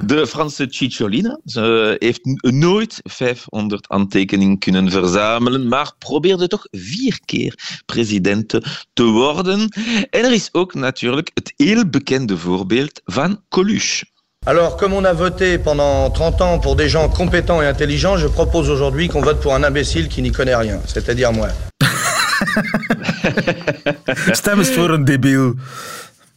De 0.06 0.26
Franse 0.26 0.66
Cicciolina 0.70 1.40
ze 1.44 1.96
heeft 1.98 2.20
nooit 2.40 3.00
500 3.02 3.88
aantekeningen 3.88 4.58
kunnen 4.58 4.90
verzamelen, 4.90 5.68
maar 5.68 5.92
probeerde 5.98 6.48
toch 6.48 6.66
vier 6.70 7.20
keer 7.24 7.82
president 7.86 8.58
te 8.92 9.04
worden. 9.04 9.68
En 10.10 10.24
er 10.24 10.32
is 10.32 10.48
ook 10.52 10.74
natuurlijk 10.74 11.30
het 11.34 11.52
heel 11.56 11.88
bekende 11.88 12.38
voorbeeld 12.38 13.00
van 13.04 13.40
Coluche. 13.48 14.10
Alors, 14.44 14.76
comme 14.76 14.92
on 14.92 15.04
a 15.04 15.12
voté 15.12 15.56
pendant 15.56 16.10
30 16.10 16.40
ans 16.40 16.58
pour 16.58 16.74
des 16.74 16.88
gens 16.88 17.08
compétents 17.08 17.62
et 17.62 17.66
intelligents, 17.66 18.16
je 18.16 18.26
propose 18.26 18.70
aujourd'hui 18.70 19.06
qu'on 19.06 19.20
vote 19.20 19.40
pour 19.40 19.54
un 19.54 19.62
imbécile 19.62 20.08
qui 20.08 20.20
n'y 20.20 20.32
connaît 20.32 20.56
rien, 20.56 20.80
c'est-à-dire 20.84 21.32
moi. 21.32 21.48
Stem 24.32 24.64
voor 24.64 24.90
een 24.90 25.04
debiel. 25.04 25.54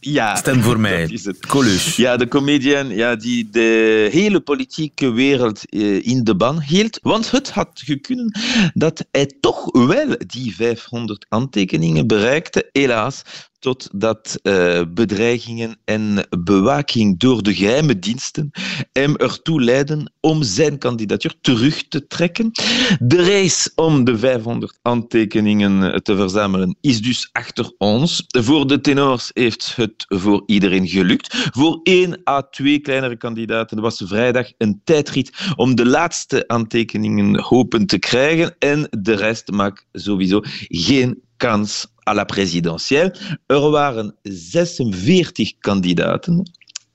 Ja, 0.00 0.36
Stem 0.36 0.62
voor 0.62 0.80
mij. 0.80 1.00
dat 1.00 1.10
is 1.10 1.24
het. 1.24 1.46
Coluche. 1.46 2.02
Ja, 2.02 2.16
de 2.16 2.28
comedian 2.28 2.88
ja, 2.88 3.16
die 3.16 3.48
de 3.50 4.08
hele 4.12 4.40
politieke 4.40 5.10
wereld 5.10 5.68
eh, 5.68 6.06
in 6.06 6.24
de 6.24 6.36
ban 6.36 6.62
hield. 6.62 6.98
Want 7.02 7.30
het 7.30 7.50
had 7.50 7.68
gekunnen 7.84 8.38
dat 8.74 9.04
hij 9.10 9.30
toch 9.40 9.64
wel 9.86 10.06
die 10.26 10.54
500 10.54 11.26
aantekeningen 11.28 12.06
bereikte. 12.06 12.68
Helaas, 12.72 13.22
totdat 13.58 14.38
eh, 14.42 14.82
bedreigingen 14.88 15.78
en 15.84 16.26
bewaking 16.44 17.18
door 17.18 17.42
de 17.42 17.54
geheime 17.54 17.98
diensten 17.98 18.50
hem 18.92 19.16
ertoe 19.16 19.62
leidden 19.62 20.12
om 20.20 20.42
zijn 20.42 20.78
kandidatuur 20.78 21.34
terug 21.40 21.88
te 21.88 22.06
trekken. 22.06 22.50
De 22.98 23.24
race 23.24 23.70
om 23.74 24.04
de 24.04 24.18
500 24.18 24.78
aantekeningen 24.82 26.02
te 26.02 26.16
verzamelen 26.16 26.76
is 26.80 27.02
dus 27.02 27.28
achter 27.32 27.74
ons. 27.78 28.24
Voor 28.26 28.66
de 28.66 28.80
tenors 28.80 29.30
heeft 29.32 29.76
het 29.76 30.04
voor 30.08 30.42
iedereen 30.46 30.88
gelukt. 30.88 31.48
Voor 31.52 31.80
één 31.82 32.20
à 32.28 32.42
twee 32.42 32.78
kleinere 32.78 33.16
kandidaten 33.16 33.80
was 33.80 34.02
vrijdag 34.04 34.52
een 34.58 34.80
tijdrit 34.84 35.32
om 35.56 35.74
de 35.74 35.86
laatste 35.86 36.48
aantekeningen 36.48 37.40
hopen 37.40 37.86
te 37.86 37.98
krijgen. 37.98 38.54
En 38.58 38.88
de 38.90 39.14
rest 39.14 39.50
maakt 39.50 39.86
sowieso 39.92 40.40
geen 40.68 41.22
kans 41.36 41.86
à 42.08 42.14
la 42.14 42.24
présidentielle. 42.24 43.12
Er 43.46 43.70
waren 43.70 44.14
46 44.22 45.58
kandidaten 45.58 46.42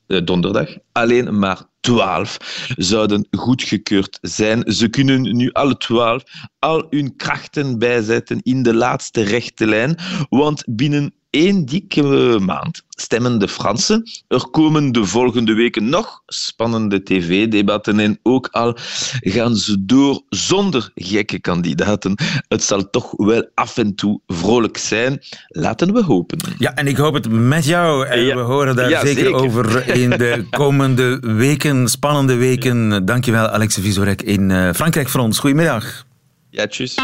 eh, 0.07 0.21
donderdag. 0.23 0.69
Alleen 0.91 1.39
maar 1.39 1.69
12 1.79 2.37
zouden 2.77 3.27
goedgekeurd 3.31 4.17
zijn. 4.21 4.71
Ze 4.71 4.89
kunnen 4.89 5.35
nu 5.35 5.51
alle 5.51 5.77
12 5.77 6.23
al 6.59 6.85
hun 6.89 7.15
krachten 7.15 7.79
bijzetten 7.79 8.39
in 8.41 8.63
de 8.63 8.73
laatste 8.73 9.21
rechte 9.21 9.65
lijn, 9.65 9.95
want 10.29 10.63
binnen 10.69 11.13
één 11.31 11.65
dikke 11.65 12.03
maand 12.41 12.81
stemmen 12.89 13.39
de 13.39 13.47
Fransen. 13.47 14.03
Er 14.27 14.47
komen 14.51 14.91
de 14.91 15.05
volgende 15.05 15.53
weken 15.53 15.89
nog 15.89 16.21
spannende 16.25 17.03
tv-debatten 17.03 17.99
en 17.99 18.19
ook 18.23 18.47
al 18.51 18.77
gaan 19.19 19.55
ze 19.55 19.85
door 19.85 20.21
zonder 20.29 20.89
gekke 20.95 21.39
kandidaten. 21.39 22.15
Het 22.47 22.63
zal 22.63 22.89
toch 22.89 23.13
wel 23.17 23.49
af 23.53 23.77
en 23.77 23.95
toe 23.95 24.19
vrolijk 24.27 24.77
zijn. 24.77 25.19
Laten 25.47 25.93
we 25.93 26.03
hopen. 26.03 26.37
Ja, 26.57 26.73
en 26.75 26.87
ik 26.87 26.97
hoop 26.97 27.13
het 27.13 27.29
met 27.31 27.65
jou. 27.65 28.07
En 28.07 28.19
Ja. 28.23 28.35
we 28.35 28.41
horen 28.41 28.75
daar 28.75 28.89
Ja, 28.89 29.05
zeker, 29.05 29.23
zeker. 29.23 29.39
over 29.43 29.87
in 29.95 30.09
de 30.09 30.45
komende 30.49 31.17
weken, 31.19 31.87
spannende 31.87 32.35
weken. 32.35 33.05
Dankjewel, 33.05 33.47
Alex 33.47 33.77
Visorek 33.81 34.21
in 34.21 34.51
eh, 34.51 34.73
Frankrijk 34.73 35.09
voor 35.09 35.21
ons. 35.21 35.39
Goedemiddag. 35.39 36.05
Ja, 36.49 36.67
tjus. 36.67 36.95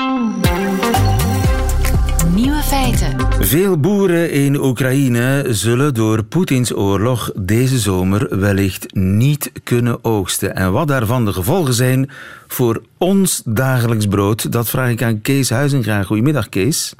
Feiten. 2.67 3.43
Veel 3.45 3.79
boeren 3.79 4.31
in 4.31 4.55
Oekraïne 4.55 5.45
zullen 5.49 5.93
door 5.93 6.23
Poetins 6.23 6.73
oorlog 6.73 7.31
deze 7.35 7.79
zomer 7.79 8.39
wellicht 8.39 8.93
niet 8.93 9.51
kunnen 9.63 10.03
oogsten. 10.03 10.55
En 10.55 10.71
wat 10.71 10.87
daarvan 10.87 11.25
de 11.25 11.33
gevolgen 11.33 11.73
zijn 11.73 12.09
voor 12.47 12.81
ons 12.97 13.41
dagelijks 13.45 14.07
brood, 14.07 14.51
dat 14.51 14.69
vraag 14.69 14.89
ik 14.89 15.03
aan 15.03 15.21
Kees 15.21 15.49
Huizinga. 15.49 16.03
Goedemiddag, 16.03 16.49
Kees. 16.49 16.95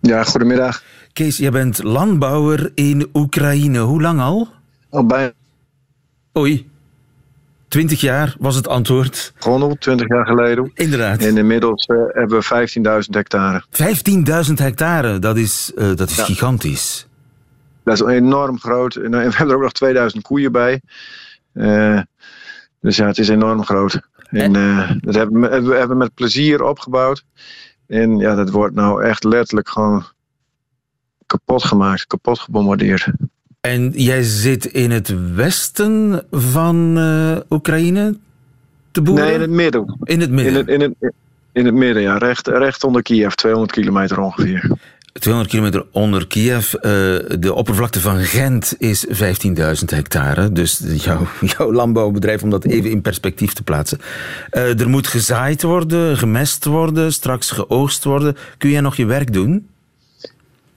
Ja, 0.00 0.24
goedemiddag. 0.24 0.82
Kees, 1.12 1.36
jij 1.36 1.50
bent 1.50 1.82
landbouwer 1.82 2.72
in 2.74 3.08
Oekraïne. 3.12 3.78
Hoe 3.78 4.02
lang 4.02 4.20
al? 4.20 4.48
Al 4.90 5.06
bijna 5.06 5.32
Oei. 6.38 6.70
20 7.72 8.00
jaar 8.00 8.34
was 8.38 8.54
het 8.56 8.68
antwoord. 8.68 9.32
begonnen, 9.36 9.78
20 9.78 10.08
jaar 10.08 10.26
geleden. 10.26 10.70
Inderdaad. 10.74 11.20
En 11.22 11.36
inmiddels 11.36 11.86
eh, 11.86 11.96
hebben 12.08 12.38
we 12.40 12.68
15.000 13.04 13.10
hectare. 13.10 13.64
15.000 14.48 14.52
hectare, 14.54 15.18
dat 15.18 15.36
is, 15.36 15.72
eh, 15.76 15.94
dat 15.94 16.10
is 16.10 16.16
Ja. 16.16 16.24
gigantisch. 16.24 17.06
Dat 17.84 17.94
is 17.94 18.00
enorm 18.00 18.58
groot. 18.58 18.94
En 18.94 19.04
eh, 19.04 19.10
we 19.30 19.36
hebben 19.36 19.48
er 19.48 19.54
ook 19.54 19.62
nog 19.62 19.72
2000 19.72 20.22
koeien 20.22 20.52
bij. 20.52 20.80
Dus 22.80 22.96
ja, 22.96 23.06
het 23.06 23.18
is 23.18 23.28
enorm 23.28 23.64
groot. 23.64 24.00
En 24.30 24.52
dat 25.00 25.14
hebben 25.14 25.40
we, 25.40 25.48
hebben 25.48 25.70
we 25.70 25.76
hebben 25.76 25.96
met 25.96 26.14
plezier 26.14 26.62
opgebouwd. 26.62 27.24
En 27.86 28.18
ja, 28.18 28.34
dat 28.34 28.50
wordt 28.50 28.74
nou 28.74 29.04
echt 29.04 29.24
letterlijk 29.24 29.68
gewoon 29.68 30.04
kapot 31.26 31.64
gemaakt, 31.64 32.06
kapot 32.06 32.38
gebombardeerd. 32.38 33.06
En 33.68 33.92
jij 33.94 34.22
zit 34.22 34.64
in 34.64 34.90
het 34.90 35.34
westen 35.34 36.24
van 36.30 36.98
eh, 36.98 37.36
Oekraïne 37.50 38.16
te 38.90 39.02
boeren? 39.02 39.24
Nee, 39.24 39.34
in 39.34 39.40
het 39.40 39.50
midden. 39.50 39.96
In 40.04 40.20
het 40.20 40.30
midden. 40.30 40.52
In 40.52 40.58
het, 40.58 40.68
in 40.68 40.80
het, 40.80 41.12
in 41.52 41.64
het 41.64 41.74
midden, 41.74 42.02
ja. 42.02 42.18
Recht, 42.18 42.46
recht 42.46 42.84
onder 42.84 43.02
Kiev, 43.02 43.32
200 43.32 43.72
kilometer 43.72 44.20
ongeveer. 44.20 44.70
200 45.12 45.54
kilometer 45.54 45.86
onder 45.90 46.26
Kiev. 46.26 46.74
Eh, 46.74 46.90
de 47.38 47.52
oppervlakte 47.54 48.00
van 48.00 48.18
Gent 48.18 48.74
is 48.78 49.06
15.000 49.08 49.84
hectare. 49.84 50.52
Dus 50.52 50.82
jouw, 50.94 51.26
jouw 51.56 51.72
landbouwbedrijf, 51.72 52.42
om 52.42 52.50
dat 52.50 52.64
even 52.64 52.90
in 52.90 53.02
perspectief 53.02 53.52
te 53.52 53.62
plaatsen. 53.62 53.98
Eh, 54.50 54.80
er 54.80 54.88
moet 54.88 55.06
gezaaid 55.06 55.62
worden, 55.62 56.16
gemest 56.16 56.64
worden, 56.64 57.12
straks 57.12 57.50
geoogst 57.50 58.04
worden. 58.04 58.36
Kun 58.58 58.70
jij 58.70 58.80
nog 58.80 58.96
je 58.96 59.06
werk 59.06 59.32
doen? 59.32 59.66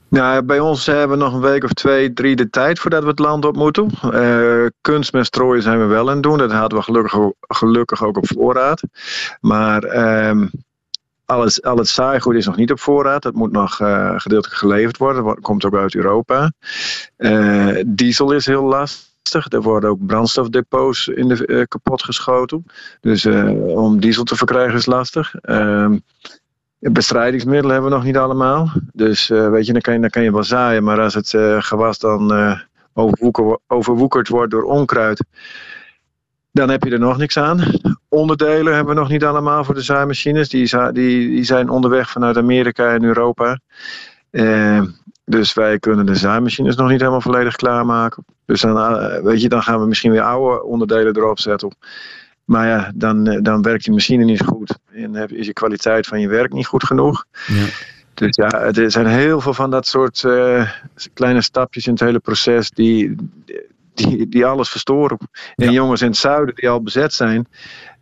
Nou, 0.08 0.42
bij 0.42 0.60
ons 0.60 0.86
hebben 0.86 1.18
we 1.18 1.24
nog 1.24 1.34
een 1.34 1.40
week 1.40 1.64
of 1.64 1.72
twee, 1.72 2.12
drie 2.12 2.36
de 2.36 2.50
tijd 2.50 2.78
voordat 2.78 3.02
we 3.02 3.08
het 3.08 3.18
land 3.18 3.44
op 3.44 3.56
moeten. 3.56 3.90
Uh, 4.04 4.66
kunstmest 4.80 5.26
strooien 5.26 5.62
zijn 5.62 5.78
we 5.78 5.84
wel 5.84 6.08
aan 6.08 6.14
het 6.14 6.22
doen. 6.22 6.38
Dat 6.38 6.52
hadden 6.52 6.78
we 6.78 6.84
gelukkig, 6.84 7.18
gelukkig 7.40 8.04
ook 8.04 8.16
op 8.16 8.26
voorraad. 8.26 8.82
Maar 9.40 9.84
uh, 9.84 10.46
alles, 11.24 11.62
al 11.62 11.76
het 11.76 11.88
saaigoed 11.88 12.34
is 12.34 12.46
nog 12.46 12.56
niet 12.56 12.70
op 12.70 12.80
voorraad. 12.80 13.22
Dat 13.22 13.34
moet 13.34 13.52
nog 13.52 13.80
uh, 13.80 14.14
gedeeltelijk 14.16 14.58
geleverd 14.58 14.96
worden. 14.96 15.24
Dat 15.24 15.40
komt 15.40 15.64
ook 15.64 15.74
uit 15.74 15.94
Europa. 15.94 16.52
Uh, 17.18 17.82
diesel 17.86 18.32
is 18.32 18.46
heel 18.46 18.64
lastig. 18.64 19.52
Er 19.52 19.62
worden 19.62 19.90
ook 19.90 20.06
brandstofdepots 20.06 21.08
in 21.08 21.28
de, 21.28 21.46
uh, 21.46 21.62
kapot 21.68 22.02
geschoten. 22.02 22.64
Dus 23.00 23.26
om 23.56 24.00
diesel 24.00 24.24
te 24.24 24.36
verkrijgen 24.36 24.76
is 24.76 24.86
lastig. 24.86 25.34
Ehm, 25.34 25.96
bestrijdingsmiddelen 26.92 27.72
hebben 27.72 27.90
we 27.90 27.96
nog 27.96 28.04
niet 28.04 28.16
allemaal. 28.16 28.72
Dus 28.92 29.28
weet 29.28 29.66
je, 29.66 29.72
dan 29.72 29.80
kan 29.82 29.94
je, 29.94 30.00
dan 30.00 30.10
kan 30.10 30.22
je 30.22 30.32
wel 30.32 30.44
zaaien. 30.44 30.84
Maar 30.84 31.00
als 31.00 31.14
het 31.14 31.28
gewas 31.58 31.98
dan 31.98 32.56
overwoeker, 32.92 33.58
overwoekerd 33.66 34.28
wordt 34.28 34.50
door 34.50 34.62
onkruid 34.62 35.24
dan 36.56 36.68
heb 36.68 36.82
je 36.82 36.90
er 36.90 36.98
nog 36.98 37.16
niks 37.16 37.38
aan. 37.38 37.60
Onderdelen 38.08 38.74
hebben 38.74 38.94
we 38.94 39.00
nog 39.00 39.08
niet 39.08 39.24
allemaal 39.24 39.64
voor 39.64 39.74
de 39.74 39.80
zaaimachines. 39.80 40.48
Die, 40.48 40.92
die, 40.92 41.28
die 41.28 41.44
zijn 41.44 41.68
onderweg 41.68 42.10
vanuit 42.10 42.36
Amerika 42.36 42.94
en 42.94 43.04
Europa. 43.04 43.58
Eh, 44.30 44.82
dus 45.24 45.54
wij 45.54 45.78
kunnen 45.78 46.06
de 46.06 46.14
zaaimachines 46.14 46.76
nog 46.76 46.88
niet 46.88 47.00
helemaal 47.00 47.20
volledig 47.20 47.56
klaarmaken. 47.56 48.24
Dus 48.44 48.60
dan, 48.60 48.78
eh, 48.78 49.22
weet 49.22 49.42
je, 49.42 49.48
dan 49.48 49.62
gaan 49.62 49.80
we 49.80 49.86
misschien 49.86 50.10
weer 50.10 50.22
oude 50.22 50.62
onderdelen 50.62 51.16
erop 51.16 51.38
zetten. 51.38 51.76
Maar 52.46 52.66
ja, 52.66 52.92
dan, 52.94 53.26
eh, 53.26 53.42
dan 53.42 53.62
werkt 53.62 53.84
die 53.84 53.92
machine 53.92 54.24
niet 54.24 54.42
goed. 54.42 54.78
En 54.92 55.14
is 55.28 55.46
je 55.46 55.52
kwaliteit 55.52 56.06
van 56.06 56.20
je 56.20 56.28
werk 56.28 56.52
niet 56.52 56.66
goed 56.66 56.84
genoeg. 56.84 57.24
Ja. 57.46 57.66
Dus 58.14 58.36
ja, 58.36 58.50
er 58.50 58.90
zijn 58.90 59.06
heel 59.06 59.40
veel 59.40 59.54
van 59.54 59.70
dat 59.70 59.86
soort 59.86 60.22
uh, 60.22 60.70
kleine 61.14 61.42
stapjes 61.42 61.86
in 61.86 61.92
het 61.92 62.00
hele 62.00 62.18
proces 62.18 62.70
die, 62.70 63.16
die, 63.94 64.28
die 64.28 64.46
alles 64.46 64.68
verstoren. 64.68 65.18
En 65.54 65.72
jongens 65.72 66.00
in 66.00 66.08
het 66.08 66.16
zuiden 66.16 66.54
die 66.54 66.68
al 66.68 66.82
bezet 66.82 67.12
zijn, 67.12 67.46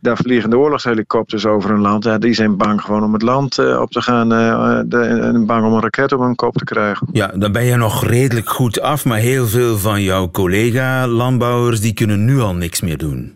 daar 0.01 0.17
vliegen 0.17 0.51
de 0.51 0.59
oorlogshelikopters 0.59 1.47
over 1.47 1.71
een 1.71 1.81
land. 1.81 2.05
Ja, 2.05 2.19
die 2.19 2.35
zijn 2.35 2.57
bang 2.57 2.81
gewoon 2.81 3.05
om 3.05 3.13
het 3.13 3.23
land 3.23 3.59
uh, 3.59 3.81
op 3.81 3.91
te 3.91 4.03
gaan 4.03 4.33
uh, 4.33 4.81
de, 4.87 4.99
en 4.99 5.47
bang 5.47 5.67
om 5.67 5.73
een 5.73 5.81
raket 5.81 6.13
op 6.13 6.21
hun 6.21 6.35
kop 6.35 6.57
te 6.57 6.65
krijgen. 6.65 7.09
Ja, 7.13 7.27
dan 7.27 7.53
ben 7.53 7.65
je 7.65 7.77
nog 7.77 8.07
redelijk 8.07 8.49
goed 8.49 8.81
af, 8.81 9.05
maar 9.05 9.19
heel 9.19 9.47
veel 9.47 9.79
van 9.79 10.03
jouw 10.03 10.31
collega-landbouwers 10.31 11.81
die 11.81 11.95
kunnen 11.95 12.25
nu 12.25 12.41
al 12.41 12.55
niks 12.55 12.81
meer 12.81 12.99
doen. 12.99 13.34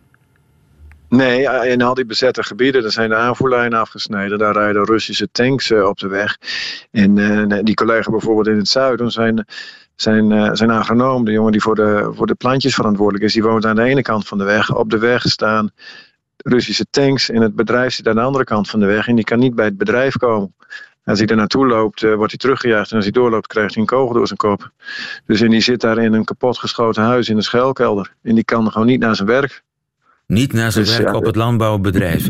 Nee, 1.08 1.68
in 1.68 1.82
al 1.82 1.94
die 1.94 2.06
bezette 2.06 2.42
gebieden, 2.42 2.82
daar 2.82 2.90
zijn 2.90 3.08
de 3.08 3.16
aanvoerlijnen 3.16 3.78
afgesneden. 3.78 4.38
Daar 4.38 4.52
rijden 4.52 4.84
Russische 4.84 5.28
tanks 5.30 5.70
uh, 5.70 5.84
op 5.84 5.98
de 5.98 6.08
weg. 6.08 6.38
En 6.90 7.64
die 7.64 7.74
collega 7.74 8.10
bijvoorbeeld 8.10 8.46
in 8.46 8.56
het 8.56 8.68
zuiden 8.68 9.10
zijn 9.10 9.46
zijn, 10.00 10.56
zijn 10.56 10.70
agronoom, 10.70 11.24
de 11.24 11.32
jongen 11.32 11.52
die 11.52 11.60
voor 11.60 11.74
de, 11.74 12.10
voor 12.12 12.26
de 12.26 12.34
plantjes 12.34 12.74
verantwoordelijk 12.74 13.24
is, 13.24 13.32
die 13.32 13.42
woont 13.42 13.66
aan 13.66 13.76
de 13.76 13.82
ene 13.82 14.02
kant 14.02 14.28
van 14.28 14.38
de 14.38 14.44
weg. 14.44 14.74
Op 14.74 14.90
de 14.90 14.98
weg 14.98 15.22
staan 15.22 15.70
Russische 16.36 16.86
tanks 16.90 17.30
en 17.30 17.42
het 17.42 17.56
bedrijf 17.56 17.94
zit 17.94 18.08
aan 18.08 18.14
de 18.14 18.20
andere 18.20 18.44
kant 18.44 18.70
van 18.70 18.80
de 18.80 18.86
weg 18.86 19.08
en 19.08 19.14
die 19.14 19.24
kan 19.24 19.38
niet 19.38 19.54
bij 19.54 19.64
het 19.64 19.76
bedrijf 19.78 20.16
komen. 20.16 20.54
Als 21.04 21.18
hij 21.18 21.28
er 21.28 21.36
naartoe 21.36 21.66
loopt, 21.66 22.00
wordt 22.00 22.30
hij 22.30 22.38
teruggejaagd 22.38 22.90
en 22.90 22.96
als 22.96 23.04
hij 23.04 23.12
doorloopt, 23.12 23.46
krijgt 23.46 23.74
hij 23.74 23.82
een 23.82 23.88
kogel 23.88 24.14
door 24.14 24.26
zijn 24.26 24.38
kop. 24.38 24.70
Dus 25.26 25.40
en 25.40 25.50
die 25.50 25.60
zit 25.60 25.80
daar 25.80 25.98
in 25.98 26.12
een 26.12 26.24
kapotgeschoten 26.24 27.02
huis 27.02 27.28
in 27.28 27.36
een 27.36 27.42
schuilkelder 27.42 28.14
en 28.22 28.34
die 28.34 28.44
kan 28.44 28.72
gewoon 28.72 28.86
niet 28.86 29.00
naar 29.00 29.16
zijn 29.16 29.28
werk. 29.28 29.62
Niet 30.32 30.52
naar 30.52 30.72
zijn 30.72 30.84
dus, 30.84 30.98
werk 30.98 31.14
op 31.14 31.24
het 31.24 31.36
landbouwbedrijf. 31.36 32.28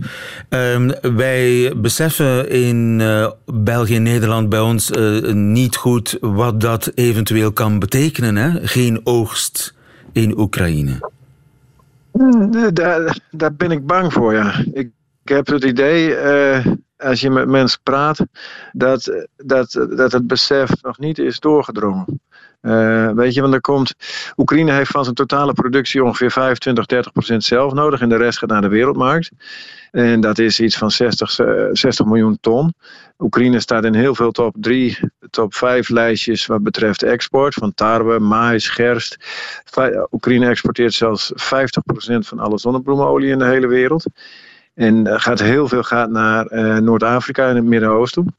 Um, 0.49 0.93
wij 1.17 1.73
beseffen 1.77 2.51
in 2.51 2.99
uh, 3.01 3.31
België 3.45 3.97
en 3.97 4.03
Nederland 4.03 4.49
bij 4.49 4.61
ons 4.61 4.91
uh, 4.91 5.33
niet 5.33 5.77
goed 5.77 6.17
wat 6.21 6.61
dat 6.61 6.93
eventueel 6.95 7.53
kan 7.53 7.79
betekenen. 7.79 8.37
Hè? 8.37 8.67
Geen 8.67 9.01
oogst 9.05 9.75
in 10.13 10.39
Oekraïne. 10.39 11.11
Hmm, 12.13 12.75
daar, 12.75 13.19
daar 13.31 13.55
ben 13.55 13.71
ik 13.71 13.87
bang 13.87 14.13
voor, 14.13 14.35
ja. 14.35 14.65
Ik, 14.73 14.91
ik 15.23 15.29
heb 15.29 15.47
het 15.47 15.65
idee, 15.65 16.09
uh, 16.09 16.67
als 16.97 17.21
je 17.21 17.31
met 17.31 17.49
mensen 17.49 17.81
praat, 17.83 18.25
dat, 18.73 19.27
dat, 19.37 19.87
dat 19.97 20.13
het 20.13 20.27
besef 20.27 20.71
nog 20.83 20.99
niet 20.99 21.19
is 21.19 21.41
doorgedrongen. 21.41 22.21
Uh, 22.63 23.11
weet 23.11 23.35
je, 23.35 23.41
want 23.41 23.55
er 23.55 23.61
komt. 23.61 23.95
Oekraïne 24.37 24.73
heeft 24.73 24.91
van 24.91 25.03
zijn 25.03 25.15
totale 25.15 25.53
productie 25.53 26.05
ongeveer 26.05 26.31
25, 26.31 26.87
30 26.87 27.13
procent 27.13 27.45
zelf 27.45 27.73
nodig. 27.73 28.01
En 28.01 28.09
de 28.09 28.17
rest 28.17 28.39
gaat 28.39 28.49
naar 28.49 28.61
de 28.61 28.69
wereldmarkt. 28.69 29.31
En 29.91 30.21
dat 30.21 30.39
is 30.39 30.61
iets 30.61 30.77
van 30.77 30.91
60, 30.91 31.31
60 31.31 31.99
eh, 31.99 32.07
miljoen 32.07 32.39
ton. 32.41 32.75
Oekraïne 33.19 33.61
staat 33.61 33.85
in 33.85 33.95
heel 33.95 34.15
veel 34.15 34.31
top 34.31 34.57
3, 34.61 34.99
top 35.31 35.55
5 35.55 35.89
lijstjes 35.89 36.47
wat 36.47 36.63
betreft 36.63 37.03
export. 37.03 37.55
Van 37.55 37.75
tarwe, 37.75 38.19
maïs, 38.19 38.69
gerst. 38.69 39.17
Oekraïne 40.11 40.49
exporteert 40.49 40.95
zelfs 40.95 41.33
50% 41.33 41.37
van 42.19 42.39
alle 42.39 42.59
zonnebloemolie 42.59 43.31
in 43.31 43.39
de 43.39 43.47
hele 43.47 43.67
wereld. 43.67 44.05
En 44.75 45.21
gaat 45.21 45.41
heel 45.41 45.69
veel 45.69 45.83
gaat 45.83 46.11
naar 46.11 46.83
Noord-Afrika 46.83 47.49
en 47.49 47.57
het 47.57 47.65
Midden-Oosten. 47.65 48.37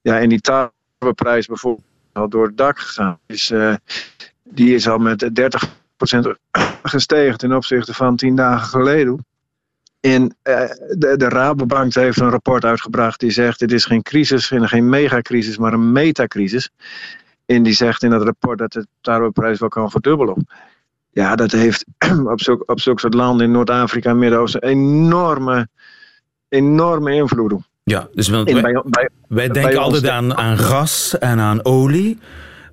Ja, 0.00 0.20
en 0.20 0.28
die 0.28 0.40
tarweprijs 0.40 1.46
bijvoorbeeld 1.46 1.92
al 2.14 2.28
door 2.28 2.46
het 2.46 2.56
dak 2.56 2.78
gegaan. 2.78 3.18
Dus, 3.26 3.52
die 4.42 4.74
is 4.74 4.88
al 4.88 4.98
met 4.98 5.30
30% 5.40 6.30
gestegen 6.82 7.38
ten 7.38 7.52
opzichte 7.52 7.94
van 7.94 8.16
10 8.16 8.36
dagen 8.36 8.68
geleden. 8.68 9.24
En 10.00 10.22
uh, 10.22 10.60
de, 10.98 11.14
de, 11.16 11.28
Rabobank 11.28 11.94
heeft 11.94 12.20
een 12.20 12.30
rapport 12.30 12.64
uitgebracht 12.64 13.20
die 13.20 13.30
zegt: 13.30 13.58
dit 13.58 13.72
is 13.72 13.84
geen 13.84 14.02
crisis, 14.02 14.46
geen 14.46 14.88
megacrisis, 14.88 15.58
maar 15.58 15.72
een 15.72 15.92
metacrisis. 15.92 16.70
En 17.46 17.62
die 17.62 17.72
zegt 17.72 18.02
in 18.02 18.10
dat 18.10 18.22
rapport 18.22 18.58
dat 18.58 18.72
de 18.72 18.86
tarweprijs 19.00 19.58
wel 19.58 19.68
kan 19.68 19.90
verdubbelen. 19.90 20.46
Ja, 21.10 21.36
dat 21.36 21.52
heeft 21.52 21.84
op 22.32 22.40
zulke 22.40 22.64
op 22.66 22.80
soort 22.80 23.14
landen 23.14 23.46
in 23.46 23.52
Noord-Afrika 23.52 24.10
en 24.10 24.18
Midden-Oosten 24.18 24.62
enorme, 24.62 25.68
enorme 26.48 27.14
invloeden. 27.14 27.66
Ja, 27.84 28.08
dus 28.12 28.28
wij, 28.28 29.08
wij 29.28 29.48
denken 29.48 29.78
altijd 29.78 30.08
aan, 30.08 30.36
aan 30.36 30.58
gas 30.58 31.18
en 31.18 31.38
aan 31.38 31.64
olie. 31.64 32.18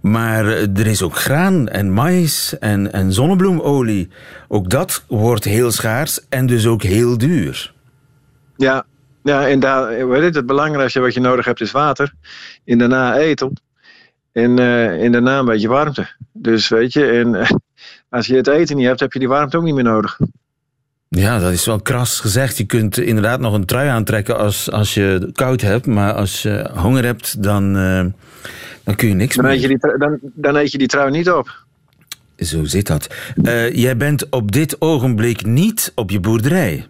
Maar 0.01 0.45
er 0.47 0.87
is 0.87 1.01
ook 1.01 1.15
graan 1.15 1.67
en 1.67 1.93
maïs 1.93 2.57
en, 2.59 2.91
en 2.93 3.13
zonnebloemolie. 3.13 4.09
Ook 4.47 4.69
dat 4.69 5.03
wordt 5.07 5.43
heel 5.43 5.71
schaars 5.71 6.27
en 6.29 6.45
dus 6.45 6.67
ook 6.67 6.83
heel 6.83 7.17
duur. 7.17 7.73
Ja, 8.55 8.85
ja 9.23 9.47
en 9.47 9.59
daar, 9.59 10.07
weet 10.07 10.33
je, 10.33 10.37
het 10.37 10.45
belangrijkste 10.45 10.99
wat 10.99 11.13
je 11.13 11.19
nodig 11.19 11.45
hebt 11.45 11.61
is 11.61 11.71
water. 11.71 12.13
En 12.65 12.77
daarna 12.77 13.17
eten. 13.17 13.53
En, 14.31 14.59
uh, 14.59 15.03
en 15.03 15.11
daarna 15.11 15.39
een 15.39 15.45
beetje 15.45 15.67
warmte. 15.67 16.07
Dus 16.33 16.67
weet 16.69 16.93
je, 16.93 17.05
en, 17.05 17.33
uh, 17.33 17.49
als 18.09 18.27
je 18.27 18.35
het 18.35 18.47
eten 18.47 18.75
niet 18.75 18.85
hebt, 18.85 18.99
heb 18.99 19.13
je 19.13 19.19
die 19.19 19.27
warmte 19.27 19.57
ook 19.57 19.63
niet 19.63 19.75
meer 19.75 19.83
nodig. 19.83 20.19
Ja, 21.17 21.39
dat 21.39 21.51
is 21.51 21.65
wel 21.65 21.81
kras 21.81 22.19
gezegd. 22.19 22.57
Je 22.57 22.65
kunt 22.65 22.97
inderdaad 22.97 23.39
nog 23.39 23.53
een 23.53 23.65
trui 23.65 23.89
aantrekken 23.89 24.37
als, 24.37 24.71
als 24.71 24.93
je 24.93 25.29
koud 25.33 25.61
hebt. 25.61 25.85
Maar 25.85 26.13
als 26.13 26.41
je 26.41 26.69
honger 26.73 27.03
hebt, 27.03 27.43
dan, 27.43 27.77
uh, 27.77 28.05
dan 28.83 28.95
kun 28.95 29.07
je 29.07 29.13
niks 29.13 29.35
dan 29.35 29.45
meer. 29.45 29.53
Eet 29.53 29.61
je 29.61 29.67
die, 29.67 29.77
dan, 29.97 30.19
dan 30.21 30.55
eet 30.55 30.71
je 30.71 30.77
die 30.77 30.87
trui 30.87 31.11
niet 31.11 31.31
op. 31.31 31.65
Zo 32.37 32.63
zit 32.63 32.87
dat. 32.87 33.15
Uh, 33.35 33.73
jij 33.75 33.97
bent 33.97 34.29
op 34.29 34.51
dit 34.51 34.81
ogenblik 34.81 35.45
niet 35.45 35.91
op 35.95 36.09
je 36.09 36.19
boerderij. 36.19 36.87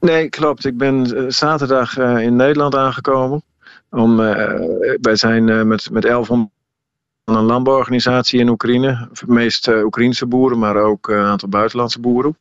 Nee, 0.00 0.28
klopt. 0.28 0.64
Ik 0.64 0.76
ben 0.76 1.16
uh, 1.16 1.24
zaterdag 1.28 1.96
in 1.98 2.36
Nederland 2.36 2.74
aangekomen. 2.74 3.42
Om, 3.90 4.16
wij 4.16 5.16
zijn 5.16 5.68
met, 5.68 5.90
met 5.90 6.02
1100 6.02 6.50
een 7.24 7.34
landbouworganisatie 7.34 8.40
in 8.40 8.48
Oekraïne. 8.48 9.08
Meest 9.26 9.68
Oekraïnse 9.68 10.26
boeren, 10.26 10.58
maar 10.58 10.76
ook 10.76 11.08
een 11.08 11.24
aantal 11.24 11.48
buitenlandse 11.48 12.00
boeren. 12.00 12.36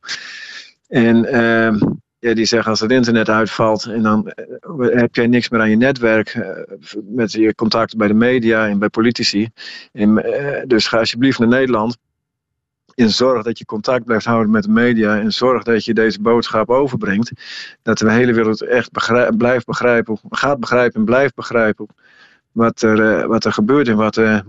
En 0.93 1.25
ehm, 1.25 1.77
ja, 2.19 2.33
die 2.33 2.45
zeggen 2.45 2.69
als 2.69 2.79
het 2.79 2.91
internet 2.91 3.29
uitvalt 3.29 3.85
en 3.85 4.01
dan 4.01 4.27
eh, 4.27 4.99
heb 4.99 5.15
jij 5.15 5.27
niks 5.27 5.49
meer 5.49 5.61
aan 5.61 5.69
je 5.69 5.75
netwerk 5.75 6.33
uh, 6.33 6.47
met 7.03 7.31
je 7.31 7.55
contacten 7.55 7.97
bij 7.97 8.07
de 8.07 8.13
media 8.13 8.67
en 8.67 8.79
bij 8.79 8.89
politici. 8.89 9.49
En, 9.91 10.09
uh, 10.09 10.61
dus 10.65 10.87
ga 10.87 10.97
alsjeblieft 10.97 11.39
naar 11.39 11.47
Nederland 11.47 11.97
en 12.95 13.09
zorg 13.09 13.43
dat 13.43 13.57
je 13.57 13.65
contact 13.65 14.05
blijft 14.05 14.25
houden 14.25 14.51
met 14.51 14.63
de 14.63 14.69
media 14.69 15.19
en 15.19 15.31
zorg 15.31 15.63
dat 15.63 15.85
je 15.85 15.93
deze 15.93 16.21
boodschap 16.21 16.69
overbrengt. 16.69 17.31
Dat 17.81 17.97
de 17.97 18.11
hele 18.11 18.33
wereld 18.33 18.61
echt 18.61 18.91
begrijp, 18.91 19.37
blijft 19.37 19.65
begrijpen, 19.65 20.19
gaat 20.29 20.59
begrijpen 20.59 20.99
en 20.99 21.05
blijft 21.05 21.35
begrijpen 21.35 21.87
wat 22.51 22.81
er, 22.81 23.27
wat 23.27 23.45
er 23.45 23.53
gebeurt 23.53 23.87
en 23.87 23.95
wat 23.95 24.15
er 24.15 24.45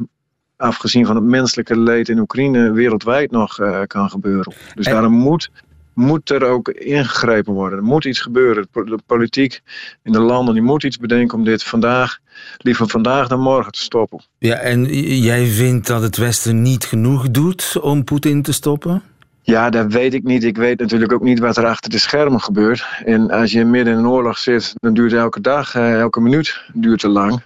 afgezien 0.57 1.07
van 1.07 1.17
het 1.17 1.25
menselijke 1.25 1.79
leed 1.79 2.09
in 2.09 2.19
Oekraïne 2.19 2.73
wereldwijd 2.73 3.31
nog 3.31 3.57
kan 3.87 4.11
gebeuren. 4.11 4.55
Dus 4.75 4.87
daarom 4.87 5.13
moet 5.13 5.51
moet 5.95 6.31
er 6.31 6.45
ook 6.45 6.69
ingegrepen 6.69 7.53
worden. 7.53 7.79
Er 7.79 7.85
moet 7.85 8.05
iets 8.05 8.21
gebeuren. 8.21 8.67
De 8.73 8.99
politiek 9.07 9.63
in 10.03 10.13
de 10.13 10.21
landen 10.21 10.55
die 10.55 10.63
moet 10.63 10.85
iets 10.85 10.99
bedenken 10.99 11.39
om 11.39 11.45
dit 11.45 11.63
vandaag, 11.63 12.19
liever 12.59 12.89
vandaag 12.89 13.29
dan 13.29 13.41
morgen 13.41 13.73
te 13.73 13.81
stoppen. 13.81 14.25
Ja, 14.39 14.57
en 14.57 14.85
jij 15.21 15.47
vindt 15.47 15.87
dat 15.87 16.03
het 16.03 16.17
Westen 16.17 16.63
niet 16.63 16.85
genoeg 16.85 17.31
doet 17.31 17.79
om 17.81 18.05
Poetin 18.05 18.43
te 18.43 18.53
stoppen? 18.53 19.03
Ja, 19.43 19.71
dat 19.71 19.93
weet 19.93 20.15
ik 20.15 20.23
niet. 20.23 20.45
Ik 20.45 20.57
weet 20.57 20.81
natuurlijk 20.81 21.13
ook 21.13 21.23
niet 21.23 21.39
wat 21.39 21.57
er 21.57 21.67
achter 21.67 21.91
de 21.91 21.99
schermen 21.99 22.41
gebeurt. 22.41 22.87
En 23.05 23.31
als 23.31 23.53
je 23.53 23.65
midden 23.65 23.93
in 23.93 23.99
een 23.99 24.09
oorlog 24.09 24.39
zit, 24.39 24.73
dan 24.75 24.95
duurt 24.95 25.13
elke 25.13 25.41
dag, 25.41 25.75
eh, 25.75 26.01
elke 26.01 26.21
minuut 26.21 26.65
duurt 26.73 27.01
te 27.01 27.09
lang. 27.09 27.43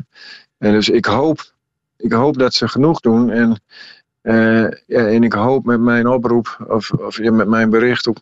En 0.58 0.72
dus 0.72 0.88
ik 0.88 1.04
hoop 1.04 1.56
ik 1.98 2.12
hoop 2.12 2.38
dat 2.38 2.54
ze 2.54 2.68
genoeg 2.68 3.00
doen. 3.00 3.30
En, 3.30 3.60
ja, 4.86 5.06
en 5.06 5.24
ik 5.24 5.32
hoop 5.32 5.64
met 5.64 5.80
mijn 5.80 6.06
oproep, 6.08 6.64
of, 6.68 6.90
of 6.90 7.20
met 7.20 7.48
mijn 7.48 7.70
bericht 7.70 8.08
ook, 8.08 8.18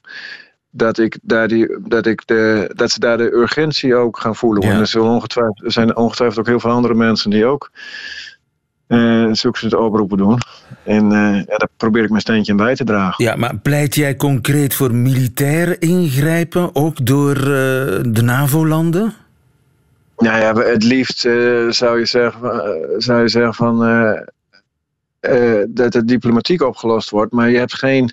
dat, 0.70 0.98
ik 0.98 1.18
daar 1.22 1.48
die, 1.48 1.78
dat, 1.80 2.06
ik 2.06 2.26
de, 2.26 2.70
dat 2.74 2.90
ze 2.90 3.00
daar 3.00 3.16
de 3.16 3.32
urgentie 3.32 3.94
ook 3.94 4.18
gaan 4.18 4.36
voelen. 4.36 4.62
Ja. 4.62 4.72
En 4.72 4.80
er, 4.80 4.86
zullen 4.86 5.10
ongetwijfeld, 5.10 5.64
er 5.64 5.72
zijn 5.72 5.96
ongetwijfeld 5.96 6.38
ook 6.38 6.46
heel 6.46 6.60
veel 6.60 6.70
andere 6.70 6.94
mensen 6.94 7.30
die 7.30 7.44
ook 7.44 7.70
eh 8.86 9.28
zulke 9.32 9.58
soort 9.58 9.74
oproepen 9.74 10.16
doen. 10.16 10.38
En 10.82 11.12
eh, 11.12 11.34
ja, 11.34 11.56
daar 11.56 11.68
probeer 11.76 12.02
ik 12.02 12.08
mijn 12.08 12.20
steentje 12.20 12.52
in 12.52 12.58
bij 12.58 12.74
te 12.74 12.84
dragen. 12.84 13.24
Ja, 13.24 13.36
maar 13.36 13.56
pleit 13.56 13.94
jij 13.94 14.16
concreet 14.16 14.74
voor 14.74 14.94
militair 14.94 15.82
ingrijpen, 15.82 16.74
ook 16.74 17.06
door 17.06 17.36
eh, 17.36 17.44
de 18.02 18.22
NAVO-landen? 18.22 19.14
Nou 20.16 20.38
ja, 20.40 20.54
het 20.54 20.82
liefst 20.82 21.24
eh, 21.24 21.68
zou, 21.68 21.98
je 21.98 22.06
zeggen, 22.06 22.50
eh, 22.50 22.70
zou 22.98 23.20
je 23.20 23.28
zeggen 23.28 23.54
van, 23.54 23.76
eh, 25.20 25.62
dat 25.68 25.94
het 25.94 26.08
diplomatiek 26.08 26.62
opgelost 26.62 27.10
wordt. 27.10 27.32
Maar 27.32 27.50
je 27.50 27.58
hebt 27.58 27.74
geen 27.74 28.12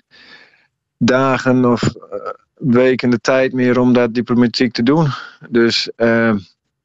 dagen 0.98 1.64
of 1.64 1.82
eh, 1.82 2.30
weken 2.54 3.10
de 3.10 3.20
tijd 3.20 3.52
meer 3.52 3.78
om 3.78 3.92
dat 3.92 4.14
diplomatiek 4.14 4.72
te 4.72 4.82
doen. 4.82 5.08
Dus 5.50 5.90
eh, 5.96 6.34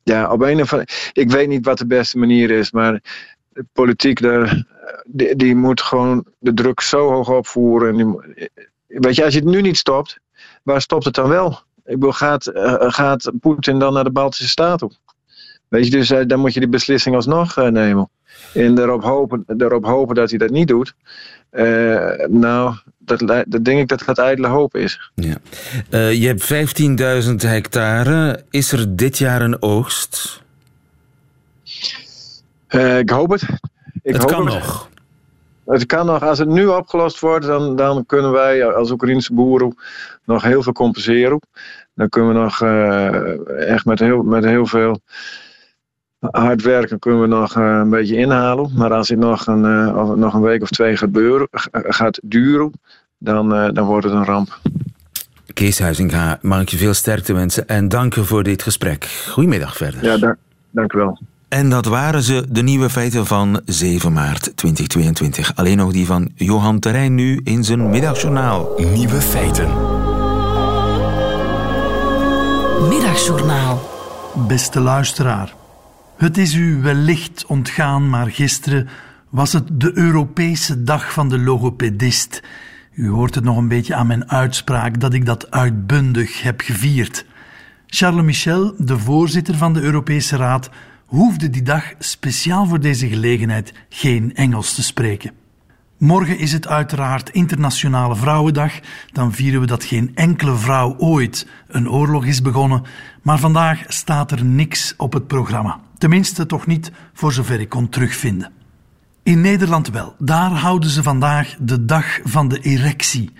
ja, 0.03 0.31
op 0.31 0.41
een 0.41 0.61
of 0.61 0.73
andere... 0.73 0.91
Ik 1.13 1.31
weet 1.31 1.47
niet 1.47 1.65
wat 1.65 1.77
de 1.77 1.85
beste 1.85 2.17
manier 2.17 2.51
is, 2.51 2.71
maar 2.71 3.01
politiek 3.73 4.21
die, 5.35 5.55
moet 5.55 5.81
gewoon 5.81 6.25
de 6.39 6.53
druk 6.53 6.81
zo 6.81 7.11
hoog 7.11 7.29
opvoeren. 7.29 8.23
Weet 8.87 9.15
je, 9.15 9.23
als 9.23 9.33
je 9.33 9.39
het 9.39 9.49
nu 9.49 9.61
niet 9.61 9.77
stopt, 9.77 10.19
waar 10.63 10.81
stopt 10.81 11.05
het 11.05 11.15
dan 11.15 11.29
wel? 11.29 11.59
Ik 11.85 11.95
bedoel, 11.95 12.11
gaat, 12.11 12.51
gaat 12.77 13.31
Poetin 13.39 13.79
dan 13.79 13.93
naar 13.93 14.03
de 14.03 14.11
Baltische 14.11 14.47
Staten? 14.47 14.97
Weet 15.67 15.85
je, 15.85 15.91
dus 15.91 16.07
dan 16.27 16.39
moet 16.39 16.53
je 16.53 16.59
die 16.59 16.69
beslissing 16.69 17.15
alsnog 17.15 17.55
nemen. 17.55 18.09
En 18.53 18.75
daarop 18.75 19.03
hopen, 19.03 19.43
daarop 19.47 19.85
hopen 19.85 20.15
dat 20.15 20.29
hij 20.29 20.39
dat 20.39 20.49
niet 20.49 20.67
doet. 20.67 20.93
Eh, 21.49 22.27
nou, 22.27 22.75
dat, 22.97 23.19
dat 23.47 23.65
denk 23.65 23.79
ik 23.79 23.87
dat 23.87 24.03
dat 24.05 24.17
ijdele 24.17 24.47
hoop 24.47 24.75
is. 24.75 25.11
Ja. 25.15 25.35
Eh, 25.89 26.13
je 26.13 26.27
hebt 26.27 26.43
15.000 27.27 27.35
hectare. 27.35 28.43
Is 28.49 28.71
er 28.71 28.95
dit 28.95 29.17
jaar 29.17 29.41
een 29.41 29.61
oogst? 29.61 30.41
Eh, 32.67 32.97
ik 32.97 33.09
hoop 33.09 33.29
het. 33.29 33.41
Ik 34.01 34.13
het 34.13 34.17
hoop 34.17 34.31
kan 34.31 34.45
het. 34.45 34.53
nog. 34.53 34.89
Het 35.65 35.85
kan 35.85 36.05
nog, 36.05 36.23
als 36.23 36.39
het 36.39 36.47
nu 36.47 36.67
opgelost 36.67 37.19
wordt, 37.19 37.45
dan, 37.45 37.75
dan 37.75 38.05
kunnen 38.05 38.31
wij 38.31 38.65
als 38.65 38.91
Oekraïnse 38.91 39.33
boeren 39.33 39.75
nog 40.23 40.43
heel 40.43 40.63
veel 40.63 40.73
compenseren. 40.73 41.39
Dan 41.93 42.09
kunnen 42.09 42.33
we 42.33 42.39
nog 42.39 42.61
echt 43.57 43.85
met 43.85 43.99
heel, 43.99 44.23
met 44.23 44.43
heel 44.43 44.65
veel 44.65 45.01
hard 46.19 46.61
werken 46.61 46.99
kunnen 46.99 47.21
we 47.21 47.27
nog 47.27 47.55
eh, 47.55 47.63
een 47.63 47.89
beetje 47.89 48.15
inhalen. 48.15 48.71
Maar 48.75 48.93
als 48.93 49.09
het 49.09 49.19
nog 49.19 49.47
een, 49.47 49.65
eh, 49.65 49.97
of 49.97 50.09
het 50.09 50.17
nog 50.17 50.33
een 50.33 50.41
week 50.41 50.61
of 50.61 50.69
twee 50.69 50.97
gaat, 50.97 51.11
beuren, 51.11 51.47
gaat 51.71 52.19
duren, 52.23 52.71
dan, 53.17 53.53
eh, 53.53 53.69
dan 53.73 53.85
wordt 53.85 54.05
het 54.05 54.13
een 54.13 54.25
ramp. 54.25 54.59
Kees 55.53 55.79
Huizinga, 55.79 56.37
mag 56.41 56.61
ik 56.61 56.69
je 56.69 56.77
veel 56.77 56.93
sterkte 56.93 57.33
wensen 57.33 57.67
en 57.67 57.87
dank 57.87 58.13
je 58.13 58.23
voor 58.23 58.43
dit 58.43 58.63
gesprek. 58.63 59.05
Goedemiddag 59.29 59.77
verder. 59.77 60.03
Ja, 60.03 60.17
dank, 60.17 60.35
dank 60.71 60.93
u 60.93 60.97
wel. 60.97 61.19
En 61.49 61.69
dat 61.69 61.85
waren 61.85 62.23
ze, 62.23 62.45
de 62.49 62.61
nieuwe 62.61 62.89
feiten 62.89 63.25
van 63.25 63.61
7 63.65 64.13
maart 64.13 64.57
2022. 64.57 65.55
Alleen 65.55 65.77
nog 65.77 65.91
die 65.91 66.05
van 66.05 66.31
Johan 66.35 66.79
Terrein 66.79 67.15
nu 67.15 67.39
in 67.43 67.63
zijn 67.63 67.89
middagjournaal. 67.89 68.73
Nieuwe 68.93 69.21
feiten. 69.21 69.67
Middagjournaal. 72.89 73.89
Beste 74.47 74.79
luisteraar, 74.79 75.53
het 76.19 76.37
is 76.37 76.53
u 76.53 76.81
wellicht 76.81 77.45
ontgaan, 77.45 78.09
maar 78.09 78.31
gisteren 78.31 78.87
was 79.29 79.53
het 79.53 79.67
de 79.73 79.97
Europese 79.97 80.83
dag 80.83 81.13
van 81.13 81.29
de 81.29 81.39
logopedist. 81.39 82.43
U 82.93 83.09
hoort 83.09 83.35
het 83.35 83.43
nog 83.43 83.57
een 83.57 83.67
beetje 83.67 83.95
aan 83.95 84.07
mijn 84.07 84.29
uitspraak 84.29 84.99
dat 84.99 85.13
ik 85.13 85.25
dat 85.25 85.51
uitbundig 85.51 86.41
heb 86.41 86.61
gevierd. 86.61 87.25
Charles 87.87 88.23
Michel, 88.23 88.73
de 88.77 88.97
voorzitter 88.97 89.55
van 89.55 89.73
de 89.73 89.81
Europese 89.81 90.35
Raad, 90.35 90.69
hoefde 91.05 91.49
die 91.49 91.61
dag 91.61 91.83
speciaal 91.99 92.65
voor 92.65 92.79
deze 92.79 93.07
gelegenheid 93.07 93.73
geen 93.89 94.35
Engels 94.35 94.73
te 94.75 94.83
spreken. 94.83 95.31
Morgen 95.97 96.39
is 96.39 96.51
het 96.51 96.67
uiteraard 96.67 97.29
Internationale 97.29 98.15
Vrouwendag. 98.15 98.73
Dan 99.11 99.33
vieren 99.33 99.59
we 99.59 99.67
dat 99.67 99.83
geen 99.83 100.11
enkele 100.15 100.55
vrouw 100.55 100.95
ooit 100.97 101.47
een 101.67 101.89
oorlog 101.89 102.25
is 102.25 102.41
begonnen. 102.41 102.83
Maar 103.21 103.39
vandaag 103.39 103.83
staat 103.87 104.31
er 104.31 104.45
niks 104.45 104.93
op 104.97 105.13
het 105.13 105.27
programma. 105.27 105.79
Tenminste, 105.99 106.45
toch 106.45 106.67
niet 106.67 106.91
voor 107.13 107.33
zover 107.33 107.59
ik 107.59 107.69
kon 107.69 107.89
terugvinden. 107.89 108.51
In 109.23 109.41
Nederland 109.41 109.89
wel. 109.89 110.15
Daar 110.17 110.51
houden 110.51 110.89
ze 110.89 111.03
vandaag 111.03 111.55
de 111.59 111.85
Dag 111.85 112.19
van 112.23 112.47
de 112.47 112.59
Erectie. 112.59 113.31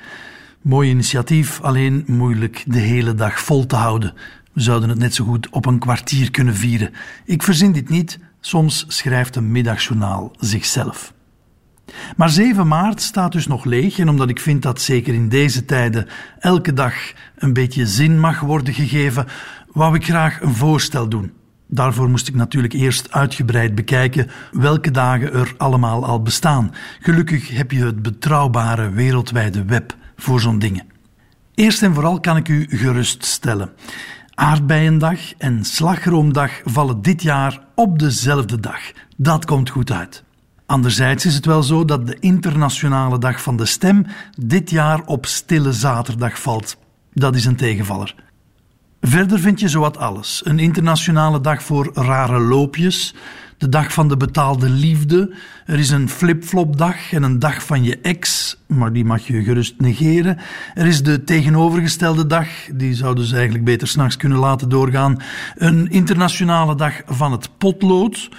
Mooi 0.62 0.90
initiatief, 0.90 1.62
alleen 1.62 2.04
moeilijk 2.08 2.64
de 2.68 2.80
hele 2.80 3.16
dag 3.16 3.40
vol 3.40 3.66
te 3.66 3.76
houden. 3.76 4.14
We 4.54 4.62
zouden 4.62 4.90
het 4.90 5.00
net 5.00 5.14
zo 5.16 5.26
goed 5.26 5.50
op 5.50 5.66
een 5.66 5.80
kwartier 5.80 6.32
kunnen 6.32 6.56
vieren. 6.56 6.94
Ik 7.26 7.44
verzin 7.44 7.72
dit 7.72 7.90
niet, 7.90 8.20
soms 8.40 8.86
schrijft 8.88 9.36
een 9.36 9.52
middagjournaal 9.52 10.32
zichzelf. 10.40 11.14
Maar 12.18 12.30
7 12.30 12.68
maart 12.68 13.02
staat 13.02 13.32
dus 13.32 13.48
nog 13.48 13.66
leeg 13.66 14.00
en 14.00 14.10
omdat 14.10 14.30
ik 14.30 14.40
vind 14.40 14.62
dat 14.62 14.82
zeker 14.82 15.14
in 15.14 15.30
deze 15.30 15.66
tijden 15.66 16.08
elke 16.40 16.74
dag 16.74 16.94
een 17.36 17.54
beetje 17.54 17.88
zin 17.88 18.20
mag 18.20 18.40
worden 18.40 18.74
gegeven, 18.74 19.26
wou 19.72 19.96
ik 19.96 20.06
graag 20.06 20.42
een 20.42 20.56
voorstel 20.56 21.10
doen. 21.10 21.38
Daarvoor 21.72 22.10
moest 22.10 22.28
ik 22.28 22.36
natuurlijk 22.36 22.74
eerst 22.74 23.12
uitgebreid 23.12 23.76
bekijken 23.76 24.30
welke 24.52 24.92
dagen 24.92 25.34
er 25.34 25.54
allemaal 25.58 26.06
al 26.06 26.22
bestaan. 26.22 26.74
Gelukkig 27.00 27.50
heb 27.50 27.72
je 27.72 27.86
het 27.86 28.02
betrouwbare 28.02 28.90
wereldwijde 28.90 29.66
web 29.66 29.96
voor 30.16 30.40
zo'n 30.40 30.60
dingen. 30.60 30.88
Eerst 31.56 31.84
en 31.84 31.94
vooral 31.94 32.20
kan 32.20 32.38
ik 32.38 32.48
u 32.48 32.68
geruststellen. 32.70 33.70
Aardbeiendag 34.34 35.34
en 35.38 35.66
slagroomdag 35.66 36.52
vallen 36.66 37.02
dit 37.02 37.22
jaar 37.22 37.60
op 37.76 38.00
dezelfde 38.00 38.60
dag. 38.60 38.80
Dat 39.18 39.46
komt 39.46 39.70
goed 39.70 39.92
uit. 39.92 40.24
Anderzijds 40.66 41.26
is 41.26 41.36
het 41.36 41.46
wel 41.46 41.64
zo 41.64 41.86
dat 41.86 42.08
de 42.08 42.18
internationale 42.20 43.18
dag 43.18 43.42
van 43.42 43.58
de 43.58 43.66
stem 43.66 44.06
dit 44.38 44.70
jaar 44.70 45.02
op 45.06 45.26
stille 45.26 45.74
zaterdag 45.74 46.42
valt. 46.42 46.78
Dat 47.14 47.36
is 47.36 47.46
een 47.46 47.56
tegenvaller. 47.56 48.16
Verder 49.02 49.40
vind 49.40 49.60
je 49.60 49.68
zowat 49.68 49.98
alles. 49.98 50.42
Een 50.46 50.60
internationale 50.60 51.42
dag 51.42 51.64
voor 51.64 51.92
rare 51.94 52.40
loopjes, 52.40 53.16
de 53.58 53.70
dag 53.70 53.94
van 53.94 54.08
de 54.08 54.18
betaalde 54.18 54.70
liefde, 54.70 55.36
er 55.66 55.80
is 55.80 55.90
een 55.90 56.10
flipflopdag 56.10 57.14
en 57.14 57.24
een 57.24 57.40
dag 57.40 57.66
van 57.66 57.84
je 57.84 58.00
ex, 58.02 58.56
maar 58.68 58.94
die 58.94 59.06
mag 59.06 59.28
je 59.28 59.44
gerust 59.44 59.74
negeren. 59.78 60.38
Er 60.74 60.86
is 60.86 61.04
de 61.04 61.24
tegenovergestelde 61.24 62.28
dag, 62.28 62.48
die 62.74 62.94
zouden 62.94 63.26
ze 63.26 63.36
eigenlijk 63.36 63.66
beter 63.66 63.88
s'nachts 63.88 64.18
kunnen 64.18 64.38
laten 64.38 64.70
doorgaan. 64.70 65.18
Een 65.56 65.90
internationale 65.90 66.76
dag 66.76 67.02
van 67.06 67.32
het 67.32 67.58
potlood, 67.58 68.30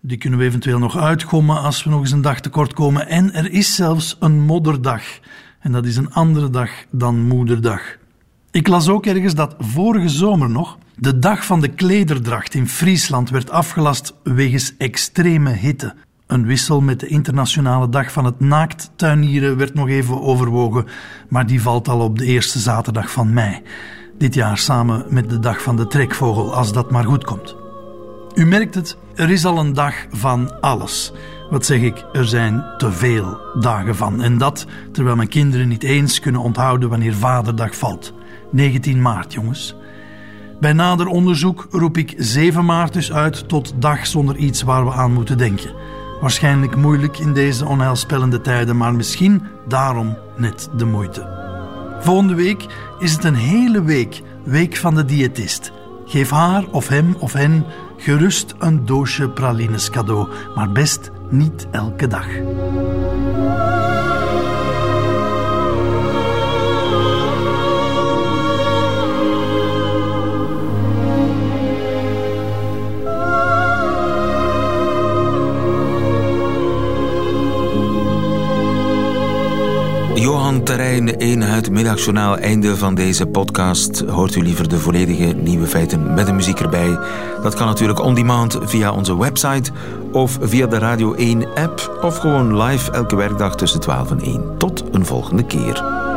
die 0.00 0.18
kunnen 0.18 0.38
we 0.38 0.44
eventueel 0.44 0.78
nog 0.78 0.96
uitgommen 0.96 1.60
als 1.62 1.84
we 1.84 1.90
nog 1.90 2.00
eens 2.00 2.12
een 2.12 2.22
dag 2.22 2.40
tekort 2.40 2.72
komen. 2.72 3.08
En 3.08 3.34
er 3.34 3.50
is 3.50 3.74
zelfs 3.74 4.16
een 4.20 4.40
modderdag. 4.40 5.02
En 5.60 5.72
dat 5.72 5.86
is 5.86 5.96
een 5.96 6.12
andere 6.12 6.50
dag 6.50 6.70
dan 6.90 7.20
moederdag. 7.20 7.97
Ik 8.50 8.68
las 8.68 8.88
ook 8.88 9.06
ergens 9.06 9.34
dat 9.34 9.54
vorige 9.58 10.08
zomer 10.08 10.50
nog 10.50 10.78
de 10.96 11.18
dag 11.18 11.44
van 11.44 11.60
de 11.60 11.68
klederdracht 11.68 12.54
in 12.54 12.68
Friesland 12.68 13.30
werd 13.30 13.50
afgelast 13.50 14.14
wegens 14.22 14.76
extreme 14.78 15.50
hitte. 15.50 15.94
Een 16.26 16.46
wissel 16.46 16.80
met 16.80 17.00
de 17.00 17.06
internationale 17.06 17.88
dag 17.88 18.12
van 18.12 18.24
het 18.24 18.40
naakttuinieren 18.40 19.56
werd 19.56 19.74
nog 19.74 19.88
even 19.88 20.20
overwogen, 20.22 20.86
maar 21.28 21.46
die 21.46 21.62
valt 21.62 21.88
al 21.88 22.00
op 22.00 22.18
de 22.18 22.24
eerste 22.24 22.58
zaterdag 22.58 23.10
van 23.10 23.32
mei. 23.32 23.62
Dit 24.18 24.34
jaar 24.34 24.58
samen 24.58 25.04
met 25.08 25.30
de 25.30 25.38
dag 25.38 25.62
van 25.62 25.76
de 25.76 25.86
trekvogel, 25.86 26.54
als 26.54 26.72
dat 26.72 26.90
maar 26.90 27.04
goed 27.04 27.24
komt. 27.24 27.56
U 28.34 28.46
merkt 28.46 28.74
het, 28.74 28.96
er 29.14 29.30
is 29.30 29.44
al 29.44 29.58
een 29.58 29.72
dag 29.72 29.94
van 30.10 30.60
alles. 30.60 31.12
Wat 31.50 31.66
zeg 31.66 31.80
ik, 31.80 32.04
er 32.12 32.26
zijn 32.26 32.64
te 32.76 32.92
veel 32.92 33.40
dagen 33.60 33.96
van. 33.96 34.22
En 34.22 34.38
dat 34.38 34.66
terwijl 34.92 35.16
mijn 35.16 35.28
kinderen 35.28 35.68
niet 35.68 35.82
eens 35.82 36.20
kunnen 36.20 36.40
onthouden 36.40 36.88
wanneer 36.88 37.14
Vaderdag 37.14 37.76
valt. 37.76 38.16
19 38.50 39.02
maart, 39.02 39.32
jongens. 39.32 39.76
Bij 40.60 40.72
nader 40.72 41.06
onderzoek 41.06 41.66
roep 41.70 41.96
ik 41.96 42.14
7 42.16 42.64
maart 42.64 42.92
dus 42.92 43.12
uit 43.12 43.48
tot 43.48 43.74
dag 43.78 44.06
zonder 44.06 44.36
iets 44.36 44.62
waar 44.62 44.84
we 44.84 44.92
aan 44.92 45.12
moeten 45.12 45.38
denken. 45.38 45.72
Waarschijnlijk 46.20 46.76
moeilijk 46.76 47.18
in 47.18 47.32
deze 47.32 47.66
onheilspellende 47.66 48.40
tijden, 48.40 48.76
maar 48.76 48.94
misschien 48.94 49.42
daarom 49.68 50.16
net 50.36 50.68
de 50.76 50.84
moeite. 50.84 51.36
Volgende 52.00 52.34
week 52.34 52.66
is 52.98 53.12
het 53.12 53.24
een 53.24 53.34
hele 53.34 53.82
week, 53.82 54.22
week 54.44 54.76
van 54.76 54.94
de 54.94 55.04
diëtist. 55.04 55.72
Geef 56.04 56.30
haar 56.30 56.64
of 56.70 56.88
hem 56.88 57.14
of 57.18 57.32
hen 57.32 57.64
gerust 57.96 58.54
een 58.58 58.86
doosje 58.86 59.28
pralines 59.28 59.90
cadeau, 59.90 60.28
maar 60.54 60.72
best 60.72 61.10
niet 61.30 61.66
elke 61.70 62.06
dag. 62.06 62.26
Terrein 80.64 81.18
1, 81.18 81.40
het 81.42 81.70
middagjournaal. 81.70 82.36
Einde 82.36 82.76
van 82.76 82.94
deze 82.94 83.26
podcast. 83.26 84.00
Hoort 84.00 84.34
u 84.34 84.42
liever 84.42 84.68
de 84.68 84.78
volledige 84.78 85.24
nieuwe 85.24 85.66
feiten 85.66 86.14
met 86.14 86.26
de 86.26 86.32
muziek 86.32 86.60
erbij? 86.60 86.98
Dat 87.42 87.54
kan 87.54 87.66
natuurlijk 87.66 88.00
on 88.00 88.14
demand 88.14 88.58
via 88.62 88.92
onze 88.92 89.18
website 89.18 89.70
of 90.12 90.38
via 90.40 90.66
de 90.66 90.78
Radio 90.78 91.14
1 91.14 91.46
app 91.54 91.98
of 92.02 92.16
gewoon 92.16 92.62
live 92.62 92.90
elke 92.90 93.16
werkdag 93.16 93.56
tussen 93.56 93.80
12 93.80 94.10
en 94.10 94.20
1. 94.20 94.58
Tot 94.58 94.84
een 94.90 95.06
volgende 95.06 95.44
keer. 95.44 96.07